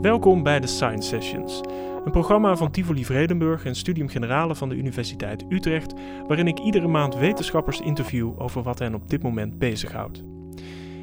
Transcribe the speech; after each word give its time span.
Welkom 0.00 0.42
bij 0.42 0.60
de 0.60 0.66
Science 0.66 1.08
Sessions, 1.08 1.60
een 2.04 2.10
programma 2.10 2.56
van 2.56 2.70
Tivoli 2.70 3.04
Vredenburg 3.04 3.64
en 3.64 3.74
Studium 3.74 4.08
Generale 4.08 4.54
van 4.54 4.68
de 4.68 4.74
Universiteit 4.74 5.44
Utrecht, 5.48 5.94
waarin 6.26 6.46
ik 6.46 6.58
iedere 6.58 6.86
maand 6.86 7.14
wetenschappers 7.14 7.80
interview 7.80 8.40
over 8.40 8.62
wat 8.62 8.78
hen 8.78 8.94
op 8.94 9.10
dit 9.10 9.22
moment 9.22 9.58
bezighoudt. 9.58 10.22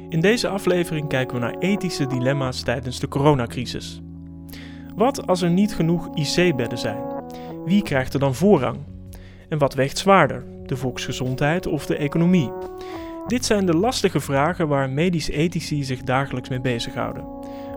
In 0.08 0.20
deze 0.20 0.48
aflevering 0.48 1.08
kijken 1.08 1.34
we 1.36 1.42
naar 1.42 1.58
ethische 1.58 2.06
dilemma's 2.06 2.62
tijdens 2.62 3.00
de 3.00 3.08
coronacrisis. 3.08 4.02
Wat 4.96 5.26
als 5.26 5.42
er 5.42 5.50
niet 5.50 5.74
genoeg 5.74 6.08
IC-bedden 6.14 6.78
zijn? 6.78 7.02
Wie 7.64 7.82
krijgt 7.82 8.14
er 8.14 8.20
dan 8.20 8.34
voorrang? 8.34 8.78
En 9.48 9.58
wat 9.58 9.74
weegt 9.74 9.98
zwaarder, 9.98 10.44
de 10.66 10.76
volksgezondheid 10.76 11.66
of 11.66 11.86
de 11.86 11.96
economie? 11.96 12.50
Dit 13.26 13.44
zijn 13.44 13.66
de 13.66 13.76
lastige 13.76 14.20
vragen 14.20 14.68
waar 14.68 14.90
medisch-ethici 14.90 15.84
zich 15.84 16.02
dagelijks 16.02 16.48
mee 16.48 16.60
bezighouden. 16.60 17.33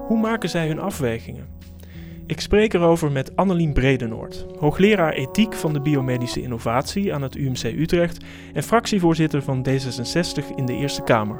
Hoe 0.08 0.20
maken 0.20 0.50
zij 0.50 0.68
hun 0.68 0.80
afwegingen? 0.80 1.48
Ik 2.26 2.40
spreek 2.40 2.74
erover 2.74 3.12
met 3.12 3.36
Annelien 3.36 3.74
Bredenoord, 3.74 4.46
hoogleraar 4.60 5.14
ethiek 5.14 5.54
van 5.54 5.74
de 5.74 5.82
biomedische 5.82 6.42
innovatie 6.42 7.14
aan 7.14 7.22
het 7.22 7.36
UMC 7.36 7.64
Utrecht 7.64 8.26
en 8.54 8.64
fractievoorzitter 8.64 9.42
van 9.42 9.66
D66 9.70 10.56
in 10.56 10.66
de 10.66 10.74
Eerste 10.74 11.02
Kamer. 11.02 11.38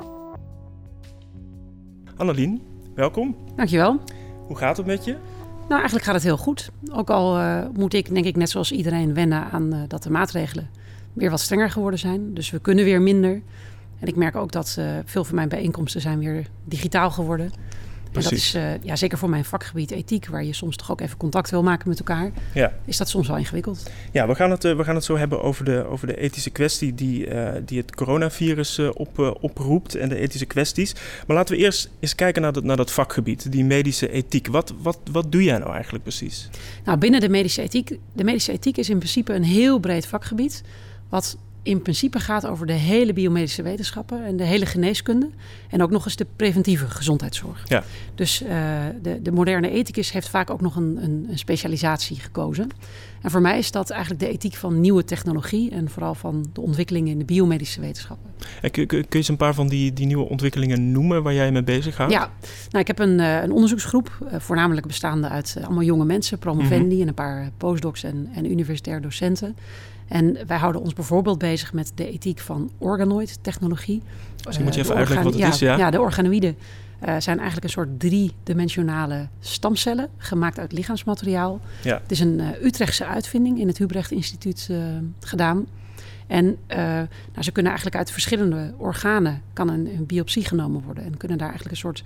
Annelien, 2.16 2.62
welkom. 2.96 3.36
Dankjewel. 3.56 4.00
Hoe 4.48 4.58
gaat 4.58 4.78
het 4.78 4.86
met 4.86 5.06
je? 5.06 5.12
Nou, 5.60 5.74
eigenlijk 5.74 6.06
gaat 6.06 6.16
het 6.16 6.24
heel 6.24 6.38
goed. 6.38 6.72
Ook 6.92 7.10
al 7.10 7.40
uh, 7.40 7.66
moet 7.74 7.94
ik, 7.94 8.14
denk 8.14 8.26
ik, 8.26 8.36
net 8.36 8.50
zoals 8.50 8.72
iedereen 8.72 9.14
wennen 9.14 9.52
aan 9.52 9.74
uh, 9.74 9.80
dat 9.88 10.04
de 10.04 10.10
maatregelen 10.10 10.70
weer 11.14 11.30
wat 11.30 11.40
strenger 11.40 11.70
geworden 11.70 12.00
zijn. 12.00 12.34
Dus 12.34 12.50
we 12.50 12.60
kunnen 12.60 12.86
weer 12.86 13.02
minder. 13.02 13.42
En 14.00 14.08
ik 14.08 14.16
merk 14.16 14.36
ook 14.36 14.52
dat 14.52 14.76
uh, 14.80 14.86
veel 15.06 15.24
van 15.24 15.36
mijn 15.36 15.50
bijeenkomsten 15.50 16.02
zijn 16.02 16.20
weer 16.20 16.48
digitaal 16.66 17.12
geworden. 17.12 17.52
Precies. 18.20 18.54
En 18.54 18.62
dat 18.62 18.70
is 18.76 18.82
uh, 18.82 18.90
ja, 18.90 18.96
zeker 18.96 19.18
voor 19.18 19.30
mijn 19.30 19.46
vakgebied 19.46 19.92
ethiek, 19.92 20.28
waar 20.28 20.44
je 20.44 20.54
soms 20.54 20.76
toch 20.76 20.92
ook 20.92 21.02
even 21.02 21.18
contact 21.18 21.50
wil 21.50 21.64
maken 21.64 21.90
met 21.90 22.00
elkaar, 22.00 22.32
ja. 22.54 22.74
is 22.86 22.98
dat 22.98 23.10
soms 23.10 23.28
wel 23.28 23.38
ingewikkeld. 23.38 23.90
Ja, 24.12 24.28
we 24.28 24.36
gaan 24.36 24.52
het, 24.52 24.66
uh, 24.66 24.76
we 24.76 24.84
gaan 24.84 24.96
het 24.96 25.04
zo 25.04 25.18
hebben 25.18 25.42
over 25.42 25.66
de, 25.66 25.86
over 25.86 26.08
de 26.08 26.18
ethische 26.18 26.50
kwestie 26.50 26.96
die, 26.96 27.28
uh, 27.28 27.50
die 27.66 27.78
het 27.78 27.96
coronavirus 27.96 28.80
op, 28.80 29.38
oproept 29.42 29.96
en 29.96 30.10
de 30.10 30.16
ethische 30.16 30.46
kwesties. 30.46 30.96
Maar 31.28 31.36
laten 31.36 31.56
we 31.56 31.62
eerst 31.62 31.90
eens 32.00 32.16
kijken 32.16 32.42
naar 32.42 32.54
dat, 32.54 32.64
naar 32.64 32.78
dat 32.78 32.92
vakgebied, 32.92 33.52
die 33.52 33.66
medische 33.66 34.12
ethiek. 34.12 34.48
Wat, 34.48 34.74
wat, 34.82 35.00
wat 35.12 35.32
doe 35.32 35.44
jij 35.44 35.58
nou 35.58 35.72
eigenlijk 35.74 36.04
precies? 36.04 36.50
Nou, 36.86 36.98
binnen 36.98 37.20
de 37.20 37.30
medische 37.30 37.62
ethiek, 37.62 37.98
de 38.14 38.24
medische 38.24 38.52
ethiek 38.52 38.78
is 38.78 38.90
in 38.90 38.98
principe 38.98 39.34
een 39.34 39.44
heel 39.44 39.80
breed 39.80 40.06
vakgebied, 40.06 40.64
wat 41.10 41.38
in 41.68 41.82
principe 41.82 42.20
gaat 42.20 42.46
over 42.46 42.68
de 42.68 42.74
hele 42.74 43.14
biomedische 43.14 43.62
wetenschappen 43.62 44.26
en 44.26 44.38
de 44.38 44.44
hele 44.44 44.66
geneeskunde. 44.66 45.30
En 45.70 45.82
ook 45.82 45.90
nog 45.90 46.06
eens 46.06 46.16
de 46.16 46.28
preventieve 46.36 46.88
gezondheidszorg. 46.88 47.64
Ja. 47.68 47.84
Dus 48.16 48.42
uh, 48.42 48.50
de, 49.02 49.22
de, 49.22 49.32
moderne 49.32 49.70
ethicus 49.70 50.12
heeft 50.12 50.30
vaak 50.30 50.50
ook 50.50 50.62
nog 50.62 50.76
een, 50.76 50.98
een, 51.02 51.28
een, 51.30 51.38
specialisatie 51.38 52.20
gekozen. 52.20 52.70
En 53.22 53.32
voor 53.32 53.42
mij 53.42 53.58
is 53.58 53.72
dat 53.72 53.90
eigenlijk 53.90 54.22
de 54.22 54.28
ethiek 54.28 54.54
van 54.54 54.82
nieuwe 54.82 55.04
technologie 55.04 55.72
en 55.72 55.90
vooral 55.90 56.16
van 56.16 56.46
de 56.54 56.62
ontwikkelingen 56.62 57.12
in 57.12 57.20
de 57.20 57.26
biomedische 57.26 57.82
wetenschappen. 57.82 58.30
En 58.62 58.72
kun, 58.72 58.88
kun, 58.88 59.06
je 59.10 59.18
eens 59.18 59.28
een 59.28 59.38
paar 59.38 59.54
van 59.54 59.68
die, 59.68 59.94
die 59.94 60.06
nieuwe 60.06 60.30
ontwikkelingen 60.30 60.92
noemen 60.92 61.24
waar 61.24 61.34
jij 61.34 61.52
mee 61.52 61.64
bezig 61.64 61.96
gaat? 61.96 62.12
Ja, 62.12 62.32
nou, 62.70 62.80
ik 62.80 62.88
heb 62.88 63.00
een, 63.00 63.20
uh, 63.20 63.42
een 63.42 63.52
onderzoeksgroep, 63.52 64.18
uh, 64.24 64.40
voornamelijk 64.40 64.88
bestaande 64.88 65.30
uit 65.30 65.58
allemaal 65.64 65.84
jonge 65.84 66.06
mensen, 66.06 66.40
promovendi 66.40 66.84
mm 66.84 66.92
-hmm. 66.92 67.02
en 67.02 67.08
een 67.08 67.14
paar 67.14 67.52
postdocs 67.58 68.04
en, 68.04 68.30
en 68.34 68.52
universitair 68.52 69.02
docenten. 69.02 69.56
En 70.08 70.38
wij 70.48 70.58
houden 70.58 70.82
ons 70.82 70.94
bijvoorbeeld 70.94 71.38
bezig 71.38 71.74
met 71.74 71.92
de 71.96 72.12
ethiek 72.12 72.40
van 72.40 72.72
organoid-technologie. 72.78 74.02
Dus 74.42 74.60
moet 74.60 74.76
je 74.76 74.82
even 74.82 74.96
uitleggen 74.96 75.24
wat 75.24 75.34
het 75.34 75.42
ja, 75.42 75.50
is, 75.50 75.60
ja? 75.60 75.78
Ja, 75.78 75.92
de 75.92 76.02
organoïden 76.02 76.56
uh, 77.08 77.16
zijn 77.18 77.38
eigenlijk 77.38 77.64
een 77.64 77.70
soort 77.70 78.00
driedimensionale 78.00 79.28
stamcellen 79.40 80.10
gemaakt 80.18 80.60
uit 80.60 80.72
lichaamsmateriaal. 80.72 81.60
Ja. 81.84 82.00
Het 82.02 82.12
is 82.12 82.20
een 82.20 82.40
uh, 82.40 82.64
Utrechtse 82.64 83.06
uitvinding 83.06 83.60
in 83.60 83.68
het 83.68 83.78
Hubrecht 83.78 84.12
Instituut 84.12 84.68
uh, 84.72 84.78
gedaan. 85.20 85.66
En 86.28 86.58
nou, 86.68 87.08
ze 87.40 87.52
kunnen 87.52 87.72
eigenlijk 87.72 87.96
uit 87.96 88.12
verschillende 88.12 88.74
organen 88.78 89.42
kan 89.54 89.70
een, 89.70 89.88
een 89.98 90.06
biopsie 90.06 90.46
genomen 90.46 90.82
worden 90.82 91.04
en 91.04 91.18
kunnen 91.18 91.38
daar 91.38 91.50
eigenlijk 91.50 91.76
een 91.76 91.82
soort 91.82 92.04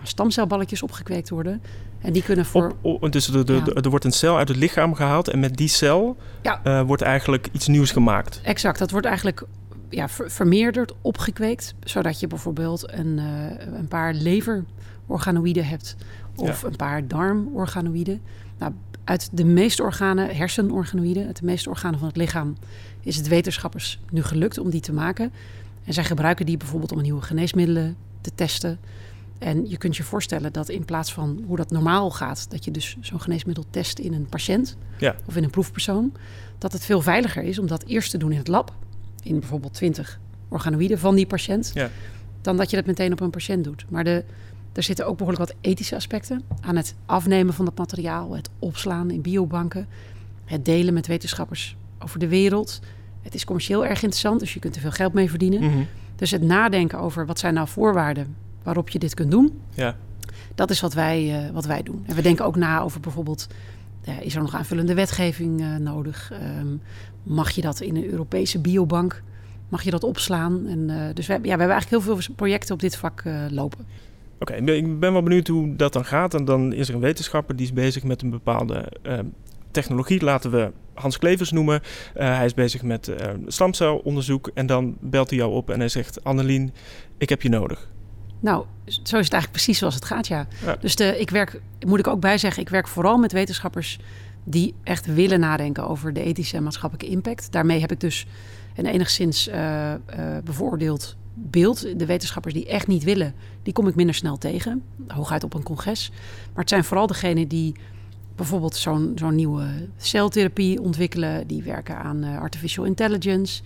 nou, 0.00 0.12
stamcelballetjes 0.12 0.82
opgekweekt 0.82 1.28
worden. 1.28 1.62
En 2.00 2.12
die 2.12 2.22
kunnen 2.22 2.46
voor. 2.46 2.72
Op, 2.80 3.02
op, 3.02 3.12
dus 3.12 3.26
de, 3.26 3.44
de, 3.44 3.52
ja. 3.52 3.74
er 3.74 3.90
wordt 3.90 4.04
een 4.04 4.12
cel 4.12 4.36
uit 4.36 4.48
het 4.48 4.56
lichaam 4.56 4.94
gehaald 4.94 5.28
en 5.28 5.40
met 5.40 5.56
die 5.56 5.68
cel 5.68 6.16
ja. 6.42 6.60
uh, 6.64 6.82
wordt 6.82 7.02
eigenlijk 7.02 7.48
iets 7.52 7.66
nieuws 7.66 7.90
gemaakt. 7.90 8.40
Exact, 8.42 8.78
dat 8.78 8.90
wordt 8.90 9.06
eigenlijk 9.06 9.42
ja, 9.88 10.08
ver, 10.08 10.30
vermeerderd, 10.30 10.92
opgekweekt, 11.00 11.74
zodat 11.84 12.20
je 12.20 12.26
bijvoorbeeld 12.26 12.92
een, 12.92 13.18
uh, 13.18 13.76
een 13.78 13.88
paar 13.88 14.14
leverorganoïden 14.14 15.66
hebt 15.66 15.96
of 16.34 16.62
ja. 16.62 16.68
een 16.68 16.76
paar 16.76 17.08
darmorganoïden. 17.08 18.20
Nou, 18.58 18.72
uit 19.04 19.28
de 19.32 19.44
meeste 19.44 19.82
organen, 19.82 20.36
hersenorganoïden, 20.36 21.26
uit 21.26 21.38
de 21.38 21.44
meeste 21.44 21.68
organen 21.68 21.98
van 21.98 22.08
het 22.08 22.16
lichaam, 22.16 22.56
is 23.00 23.16
het 23.16 23.28
wetenschappers 23.28 24.00
nu 24.10 24.22
gelukt 24.22 24.58
om 24.58 24.70
die 24.70 24.80
te 24.80 24.92
maken. 24.92 25.32
En 25.84 25.92
zij 25.92 26.04
gebruiken 26.04 26.46
die 26.46 26.56
bijvoorbeeld 26.56 26.92
om 26.92 27.00
nieuwe 27.02 27.22
geneesmiddelen 27.22 27.96
te 28.20 28.30
testen. 28.34 28.78
En 29.40 29.68
je 29.68 29.76
kunt 29.76 29.96
je 29.96 30.02
voorstellen 30.02 30.52
dat 30.52 30.68
in 30.68 30.84
plaats 30.84 31.12
van 31.12 31.42
hoe 31.46 31.56
dat 31.56 31.70
normaal 31.70 32.10
gaat, 32.10 32.50
dat 32.50 32.64
je 32.64 32.70
dus 32.70 32.96
zo'n 33.00 33.20
geneesmiddel 33.20 33.64
test 33.70 33.98
in 33.98 34.12
een 34.12 34.26
patiënt 34.26 34.76
ja. 34.98 35.16
of 35.24 35.36
in 35.36 35.44
een 35.44 35.50
proefpersoon, 35.50 36.12
dat 36.58 36.72
het 36.72 36.84
veel 36.84 37.00
veiliger 37.00 37.42
is 37.42 37.58
om 37.58 37.66
dat 37.66 37.84
eerst 37.84 38.10
te 38.10 38.18
doen 38.18 38.32
in 38.32 38.38
het 38.38 38.48
lab, 38.48 38.72
in 39.22 39.38
bijvoorbeeld 39.38 39.74
20 39.74 40.20
organoïden 40.48 40.98
van 40.98 41.14
die 41.14 41.26
patiënt, 41.26 41.70
ja. 41.74 41.90
dan 42.40 42.56
dat 42.56 42.70
je 42.70 42.76
dat 42.76 42.86
meteen 42.86 43.12
op 43.12 43.20
een 43.20 43.30
patiënt 43.30 43.64
doet. 43.64 43.84
Maar 43.88 44.04
de, 44.04 44.24
er 44.72 44.82
zitten 44.82 45.06
ook 45.06 45.16
behoorlijk 45.16 45.48
wat 45.48 45.56
ethische 45.60 45.96
aspecten 45.96 46.42
aan 46.60 46.76
het 46.76 46.94
afnemen 47.06 47.54
van 47.54 47.64
dat 47.64 47.78
materiaal, 47.78 48.34
het 48.34 48.50
opslaan 48.58 49.10
in 49.10 49.20
biobanken, 49.20 49.86
het 50.44 50.64
delen 50.64 50.94
met 50.94 51.06
wetenschappers 51.06 51.76
over 51.98 52.18
de 52.18 52.28
wereld. 52.28 52.80
Het 53.22 53.34
is 53.34 53.44
commercieel 53.44 53.84
erg 53.84 54.02
interessant, 54.02 54.40
dus 54.40 54.54
je 54.54 54.60
kunt 54.60 54.74
er 54.74 54.80
veel 54.80 54.90
geld 54.90 55.12
mee 55.12 55.30
verdienen. 55.30 55.60
Mm 55.62 55.70
-hmm. 55.70 55.86
Dus 56.16 56.30
het 56.30 56.42
nadenken 56.42 56.98
over 56.98 57.26
wat 57.26 57.38
zijn 57.38 57.54
nou 57.54 57.68
voorwaarden 57.68 58.36
waarop 58.62 58.88
je 58.88 58.98
dit 58.98 59.14
kunt 59.14 59.30
doen. 59.30 59.60
Ja. 59.74 59.96
Dat 60.54 60.70
is 60.70 60.80
wat 60.80 60.94
wij, 60.94 61.44
uh, 61.44 61.50
wat 61.50 61.64
wij 61.64 61.82
doen. 61.82 62.04
En 62.06 62.14
we 62.14 62.22
denken 62.22 62.44
ook 62.44 62.56
na 62.56 62.80
over 62.80 63.00
bijvoorbeeld, 63.00 63.46
uh, 64.08 64.20
is 64.20 64.34
er 64.34 64.40
nog 64.40 64.54
aanvullende 64.54 64.94
wetgeving 64.94 65.60
uh, 65.60 65.76
nodig? 65.76 66.32
Um, 66.58 66.80
mag 67.22 67.50
je 67.50 67.60
dat 67.60 67.80
in 67.80 67.96
een 67.96 68.10
Europese 68.10 68.60
biobank, 68.60 69.22
mag 69.68 69.82
je 69.82 69.90
dat 69.90 70.04
opslaan? 70.04 70.66
En, 70.66 71.14
dus 71.14 71.26
we, 71.26 71.32
ja, 71.32 71.40
we 71.40 71.48
hebben 71.48 71.68
eigenlijk 71.68 72.04
heel 72.04 72.14
veel 72.14 72.34
projecten 72.34 72.74
op 72.74 72.80
dit 72.80 72.96
vak 72.96 73.22
lopen. 73.50 73.86
Oké, 74.38 74.52
okay, 74.52 74.76
ik 74.76 75.00
ben 75.00 75.12
wel 75.12 75.22
benieuwd 75.22 75.46
hoe 75.46 75.76
dat 75.76 75.92
dan 75.92 76.04
gaat. 76.04 76.34
En 76.34 76.44
dan 76.44 76.72
is 76.72 76.88
er 76.88 76.94
een 76.94 77.00
wetenschapper 77.00 77.56
die 77.56 77.66
is 77.66 77.72
bezig 77.72 78.02
met 78.02 78.22
een 78.22 78.30
bepaalde 78.30 78.92
ehm, 79.02 79.24
technologie. 79.70 80.24
Laten 80.24 80.50
we 80.50 80.72
Hans 80.94 81.18
Klevers 81.18 81.50
noemen. 81.50 81.80
hij 82.14 82.44
is 82.44 82.54
bezig 82.54 82.82
met 82.82 83.12
stamcelonderzoek. 83.46 84.50
En 84.54 84.66
dan 84.66 84.96
belt 85.00 85.30
hij 85.30 85.38
jou 85.38 85.52
op 85.52 85.70
en 85.70 85.78
hij 85.78 85.88
zegt... 85.88 86.24
Annelien, 86.24 86.72
ik 87.18 87.28
heb 87.28 87.42
je 87.42 87.48
nodig. 87.48 87.88
Nou, 88.40 88.64
zo 88.84 88.96
is 88.96 89.04
het 89.04 89.14
eigenlijk 89.14 89.50
precies 89.50 89.78
zoals 89.78 89.94
het 89.94 90.04
gaat, 90.04 90.26
ja. 90.26 90.46
ja. 90.64 90.76
Dus 90.80 90.96
de, 90.96 91.20
ik 91.20 91.30
werk, 91.30 91.60
moet 91.86 91.98
ik 91.98 92.06
ook 92.06 92.20
bij 92.20 92.38
zeggen, 92.38 92.62
ik 92.62 92.68
werk 92.68 92.88
vooral 92.88 93.18
met 93.18 93.32
wetenschappers 93.32 93.98
die 94.44 94.74
echt 94.82 95.06
willen 95.06 95.40
nadenken 95.40 95.88
over 95.88 96.12
de 96.12 96.22
ethische 96.22 96.56
en 96.56 96.62
maatschappelijke 96.62 97.12
impact. 97.12 97.52
Daarmee 97.52 97.80
heb 97.80 97.92
ik 97.92 98.00
dus 98.00 98.26
een 98.76 98.86
enigszins 98.86 99.48
uh, 99.48 99.54
uh, 99.54 99.96
bevoordeeld 100.44 101.16
beeld. 101.34 101.98
De 101.98 102.06
wetenschappers 102.06 102.54
die 102.54 102.66
echt 102.66 102.86
niet 102.86 103.04
willen, 103.04 103.34
die 103.62 103.72
kom 103.72 103.88
ik 103.88 103.94
minder 103.94 104.14
snel 104.14 104.38
tegen. 104.38 104.82
Hooguit 105.08 105.44
op 105.44 105.54
een 105.54 105.62
congres. 105.62 106.10
Maar 106.52 106.60
het 106.60 106.68
zijn 106.68 106.84
vooral 106.84 107.06
degenen 107.06 107.48
die 107.48 107.74
bijvoorbeeld 108.36 108.76
zo'n 108.76 109.12
zo'n 109.14 109.34
nieuwe 109.34 109.66
celtherapie 109.96 110.80
ontwikkelen. 110.80 111.46
Die 111.46 111.62
werken 111.62 111.96
aan 111.96 112.24
uh, 112.24 112.38
artificial 112.38 112.84
intelligence, 112.84 113.62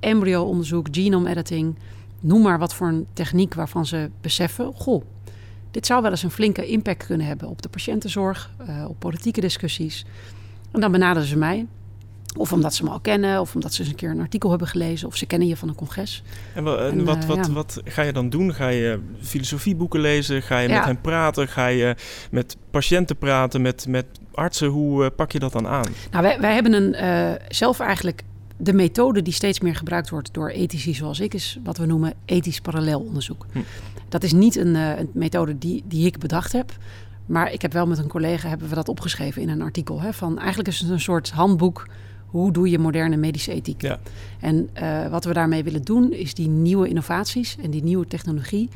embryo-onderzoek, 0.00 0.86
genome 0.90 1.30
editing 1.30 1.76
noem 2.24 2.42
maar 2.42 2.58
wat 2.58 2.74
voor 2.74 2.88
een 2.88 3.06
techniek 3.12 3.54
waarvan 3.54 3.86
ze 3.86 4.10
beseffen: 4.20 4.72
goh, 4.74 5.04
dit 5.70 5.86
zou 5.86 6.02
wel 6.02 6.10
eens 6.10 6.22
een 6.22 6.30
flinke 6.30 6.66
impact 6.66 7.06
kunnen 7.06 7.26
hebben 7.26 7.48
op 7.48 7.62
de 7.62 7.68
patiëntenzorg, 7.68 8.50
uh, 8.68 8.84
op 8.88 8.98
politieke 8.98 9.40
discussies. 9.40 10.04
En 10.70 10.80
dan 10.80 10.92
benaderen 10.92 11.28
ze 11.28 11.38
mij. 11.38 11.66
Of 12.36 12.52
omdat 12.52 12.74
ze 12.74 12.84
me 12.84 12.90
al 12.90 13.00
kennen, 13.00 13.40
of 13.40 13.54
omdat 13.54 13.74
ze 13.74 13.80
eens 13.80 13.90
een 13.90 13.96
keer 13.96 14.10
een 14.10 14.20
artikel 14.20 14.50
hebben 14.50 14.68
gelezen, 14.68 15.08
of 15.08 15.16
ze 15.16 15.26
kennen 15.26 15.48
je 15.48 15.56
van 15.56 15.68
een 15.68 15.74
congres. 15.74 16.22
En, 16.54 16.66
en, 16.66 16.78
en 16.78 17.04
wat, 17.04 17.16
uh, 17.16 17.24
wat, 17.24 17.46
ja. 17.46 17.52
wat 17.52 17.80
ga 17.84 18.02
je 18.02 18.12
dan 18.12 18.28
doen? 18.28 18.54
Ga 18.54 18.68
je 18.68 19.00
filosofieboeken 19.20 20.00
lezen? 20.00 20.42
Ga 20.42 20.58
je 20.58 20.68
ja. 20.68 20.76
met 20.76 20.84
hen 20.84 21.00
praten? 21.00 21.48
Ga 21.48 21.66
je 21.66 21.96
met 22.30 22.56
patiënten 22.70 23.16
praten? 23.16 23.62
Met, 23.62 23.86
met 23.88 24.06
artsen? 24.34 24.68
Hoe 24.68 25.04
uh, 25.04 25.10
pak 25.16 25.32
je 25.32 25.38
dat 25.38 25.52
dan 25.52 25.66
aan? 25.66 25.86
Nou, 26.10 26.22
wij, 26.22 26.40
wij 26.40 26.54
hebben 26.54 26.72
een, 26.72 27.38
zelf 27.48 27.80
eigenlijk 27.80 28.22
de 28.56 28.72
methode 28.72 29.22
die 29.22 29.32
steeds 29.32 29.60
meer 29.60 29.74
gebruikt 29.74 30.10
wordt 30.10 30.34
door 30.34 30.48
ethici 30.48 30.94
zoals 30.94 31.20
ik, 31.20 31.34
is 31.34 31.58
wat 31.64 31.78
we 31.78 31.86
noemen 31.86 32.14
ethisch 32.24 32.60
parallelonderzoek. 32.60 33.46
Hm. 33.52 33.58
Dat 34.08 34.22
is 34.22 34.32
niet 34.32 34.56
een, 34.56 34.74
uh, 34.74 34.98
een, 34.98 35.10
methode 35.12 35.58
die, 35.58 35.84
die 35.86 36.06
ik 36.06 36.18
bedacht 36.18 36.52
heb. 36.52 36.76
Maar 37.26 37.52
ik 37.52 37.62
heb 37.62 37.72
wel 37.72 37.86
met 37.86 37.98
een 37.98 38.08
collega 38.08 38.48
hebben 38.48 38.68
we 38.68 38.74
dat 38.74 38.88
opgeschreven 38.88 39.42
in 39.42 39.48
een 39.48 39.62
artikel. 39.62 40.00
Hè, 40.00 40.12
van 40.12 40.38
eigenlijk 40.38 40.68
is 40.68 40.80
het 40.80 40.90
een 40.90 41.00
soort 41.00 41.30
handboek. 41.30 41.88
Hoe 42.26 42.52
doe 42.52 42.70
je 42.70 42.78
moderne 42.78 43.16
medische 43.16 43.52
ethiek? 43.52 43.82
Ja. 43.82 44.00
En 44.40 44.68
uh, 44.82 45.06
wat 45.06 45.24
we 45.24 45.32
daarmee 45.32 45.64
willen 45.64 45.82
doen, 45.82 46.12
is 46.12 46.34
die 46.34 46.48
nieuwe 46.48 46.88
innovaties 46.88 47.56
en 47.62 47.70
die 47.70 47.82
nieuwe 47.82 48.06
technologie 48.06 48.68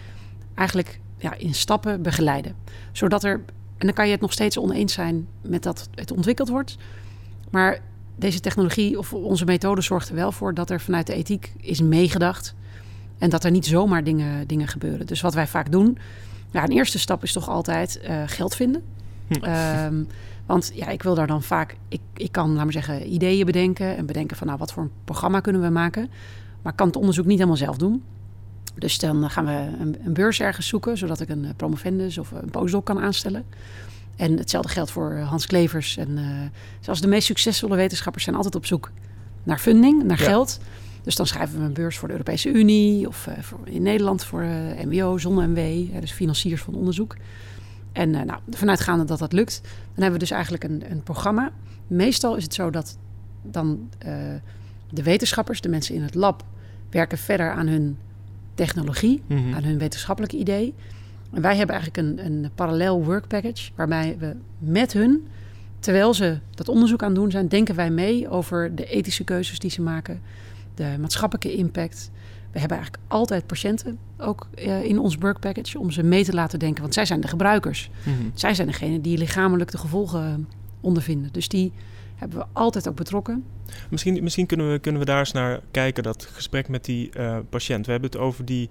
eigenlijk 0.55 1.01
ja, 1.17 1.35
in 1.35 1.55
stappen 1.55 2.03
begeleiden. 2.03 2.55
Zodat 2.93 3.25
er 3.25 3.41
En 3.79 3.87
dan 3.87 3.95
kan 3.95 4.07
je 4.07 4.13
het 4.13 4.21
nog 4.21 4.33
steeds 4.33 4.59
oneens 4.59 4.93
zijn 4.93 5.29
met 5.43 5.63
dat 5.63 5.89
het 5.95 6.11
ontwikkeld 6.11 6.49
wordt. 6.49 6.77
Maar 7.51 7.81
deze 8.19 8.41
technologie 8.41 8.99
of 8.99 9.13
onze 9.13 9.45
methode 9.45 9.81
zorgt 9.81 10.09
er 10.09 10.15
wel 10.15 10.33
voor 10.33 10.55
dat 10.55 10.71
er 10.71 10.81
vanuit 10.81 11.07
de 11.07 11.15
ethiek 11.15 11.53
is 11.61 11.81
meegedacht. 11.81 12.55
En 13.19 13.31
dat 13.31 13.45
er 13.45 13.51
niet 13.51 13.67
zomaar 13.67 14.05
dingen, 14.05 14.47
dingen 14.47 14.69
gebeuren. 14.69 15.07
Dus 15.07 15.21
wat 15.21 15.35
wij 15.35 15.47
vaak 15.47 15.73
doen, 15.73 15.99
ja, 16.51 16.63
een 16.63 16.73
eerste 16.73 16.99
stap 16.99 17.23
is 17.23 17.33
toch 17.33 17.49
altijd 17.49 18.01
uh, 18.05 18.23
geld 18.27 18.55
vinden. 18.55 18.83
Hm. 19.29 19.45
Ehm, 19.45 20.03
want 20.47 20.71
ja, 20.75 20.89
ik 20.89 21.03
wil 21.03 21.15
daar 21.15 21.27
dan 21.27 21.43
vaak, 21.43 21.77
ik, 21.89 22.01
ik 22.15 22.33
kan, 22.33 22.53
laat 22.53 22.65
maar 22.65 22.73
zeggen, 22.73 23.13
ideeën 23.13 23.47
bedenken 23.47 23.97
en 23.97 24.07
bedenken 24.07 24.37
van 24.37 24.47
nou, 24.47 24.59
wat 24.59 24.73
voor 24.73 24.83
een 24.83 24.91
programma 25.05 25.41
kunnen 25.41 25.63
we 25.63 25.69
maken. 25.69 26.11
Maar 26.63 26.73
ik 26.73 26.79
kan 26.79 26.87
het 26.87 26.97
onderzoek 26.97 27.27
niet 27.27 27.37
helemaal 27.39 27.57
zelf 27.57 27.77
doen. 27.77 28.03
Dus 28.75 28.99
dan 28.99 29.31
gaan 29.31 29.45
we 29.47 29.69
een, 29.81 29.97
een 30.05 30.13
beurs 30.13 30.41
ergens 30.41 30.69
zoeken, 30.69 30.99
zodat 30.99 31.21
ik 31.21 31.29
een 31.29 31.45
eh, 31.45 31.51
promovendus 31.57 32.19
of 32.19 32.31
een 32.31 32.51
postdoc 32.51 32.85
kan 32.85 33.01
aanstellen. 33.01 33.45
En 34.19 34.39
hetzelfde 34.39 34.69
geldt 34.69 34.91
voor 34.91 35.13
eh, 35.13 35.29
Hans 35.29 35.47
Klevers. 35.47 35.97
En 35.97 36.09
uh, 36.19 36.25
zoals 36.81 37.01
de 37.01 37.07
meest 37.07 37.27
succesvolle 37.27 37.77
wetenschappers 37.77 38.25
zijn 38.25 38.37
altijd 38.37 38.55
op 38.55 38.67
zoek 38.67 38.91
naar 39.43 39.59
funding, 39.59 40.03
naar 40.03 40.19
geld. 40.19 40.61
Dus 41.03 41.17
dan 41.17 41.27
schrijven 41.27 41.59
we 41.59 41.65
een 41.65 41.73
beurs 41.73 41.99
voor 41.99 42.09
de 42.09 42.15
Europese 42.15 42.49
Unie 42.49 43.09
of 43.09 43.29
voor, 43.41 43.59
in 43.65 43.83
Nederland 43.83 44.25
voor 44.25 44.43
uh, 44.43 44.51
MBO, 44.85 45.19
zonne-MW, 45.19 46.01
dus 46.01 46.13
financiers 46.13 46.63
van 46.63 46.75
onderzoek. 46.75 47.17
En 47.93 48.09
uh, 48.15 48.23
nou, 48.23 48.41
vanuitgaande 48.51 49.05
dat 49.05 49.19
dat 49.19 49.33
lukt, 49.33 49.61
dan 49.63 49.71
hebben 50.03 50.13
we 50.13 50.19
dus 50.19 50.31
eigenlijk 50.31 50.65
een, 50.65 50.91
een 50.91 51.03
programma. 51.03 51.53
Meestal 51.87 52.37
is 52.37 52.43
het 52.43 52.55
zo 52.55 52.71
dat 52.71 52.99
dan 53.43 53.89
de 54.91 55.03
wetenschappers, 55.03 55.61
de 55.61 55.69
mensen 55.69 55.95
in 55.95 56.03
het 56.03 56.15
lab, 56.15 56.45
werken 56.91 57.19
verder 57.19 57.53
aan 57.53 57.67
hun 57.67 57.99
technologie, 58.55 59.23
mhm. 59.27 59.55
aan 59.55 59.65
hun 59.65 59.79
wetenschappelijke 59.79 60.37
idee. 60.37 60.75
En 61.33 61.43
wij 61.43 61.57
hebben 61.57 61.77
eigenlijk 61.77 62.09
een, 62.09 62.27
een 62.27 62.51
parallel 62.55 63.05
work 63.05 63.27
package, 63.27 63.71
waarbij 63.75 64.17
we 64.19 64.37
met 64.59 64.93
hun, 64.93 65.27
terwijl 65.79 66.15
ze 66.15 66.39
dat 66.55 66.69
onderzoek 66.69 67.03
aan 67.03 67.09
het 67.09 67.19
doen 67.19 67.31
zijn, 67.31 67.49
denken 67.49 67.75
wij 67.75 67.91
mee 67.91 68.29
over 68.29 68.75
de 68.75 68.87
ethische 68.87 69.25
keuzes 69.25 69.59
die 69.59 69.71
ze 69.71 69.83
maken, 69.83 70.21
de 70.75 70.97
maatschappelijke 71.01 71.53
impact. 71.57 72.11
We 72.53 72.59
hebben 72.59 72.77
eigenlijk 72.79 73.07
altijd 73.09 73.47
patiënten 73.47 73.99
ook 74.19 74.49
uh, 74.59 74.85
in 74.85 74.99
ons 74.99 75.17
work 75.17 75.41
package 75.41 75.79
om 75.79 75.91
ze 75.91 76.03
mee 76.03 76.25
te 76.25 76.33
laten 76.33 76.59
denken, 76.59 76.83
want 76.83 76.95
zij 76.95 77.05
zijn 77.05 77.21
de 77.21 77.29
gebruikers. 77.29 77.91
Mhm. 78.03 78.13
Zij 78.35 78.55
zijn 78.55 78.67
degene 78.67 79.01
die 79.01 79.19
lichamelijk 79.19 79.71
de 79.71 79.79
gevolgen 79.79 80.49
ondervinden. 80.81 81.33
Dus 81.33 81.49
die 81.49 81.73
hebben 82.15 82.39
we 82.39 82.45
altijd 82.53 82.89
ook 82.89 82.97
betrokken. 82.97 83.45
Misschien, 83.91 84.23
misschien 84.23 84.47
kunnen, 84.47 84.73
we, 84.73 84.79
kunnen 84.79 85.01
we 85.01 85.07
daar 85.07 85.19
eens 85.19 85.33
naar 85.33 85.61
kijken, 85.71 86.03
dat 86.03 86.29
gesprek 86.33 86.69
met 86.69 86.85
die 86.85 87.11
uh, 87.19 87.39
patiënt. 87.49 87.87
We 87.87 87.93
hebben 87.93 88.11
het 88.11 88.21
over 88.21 88.45
die 88.45 88.69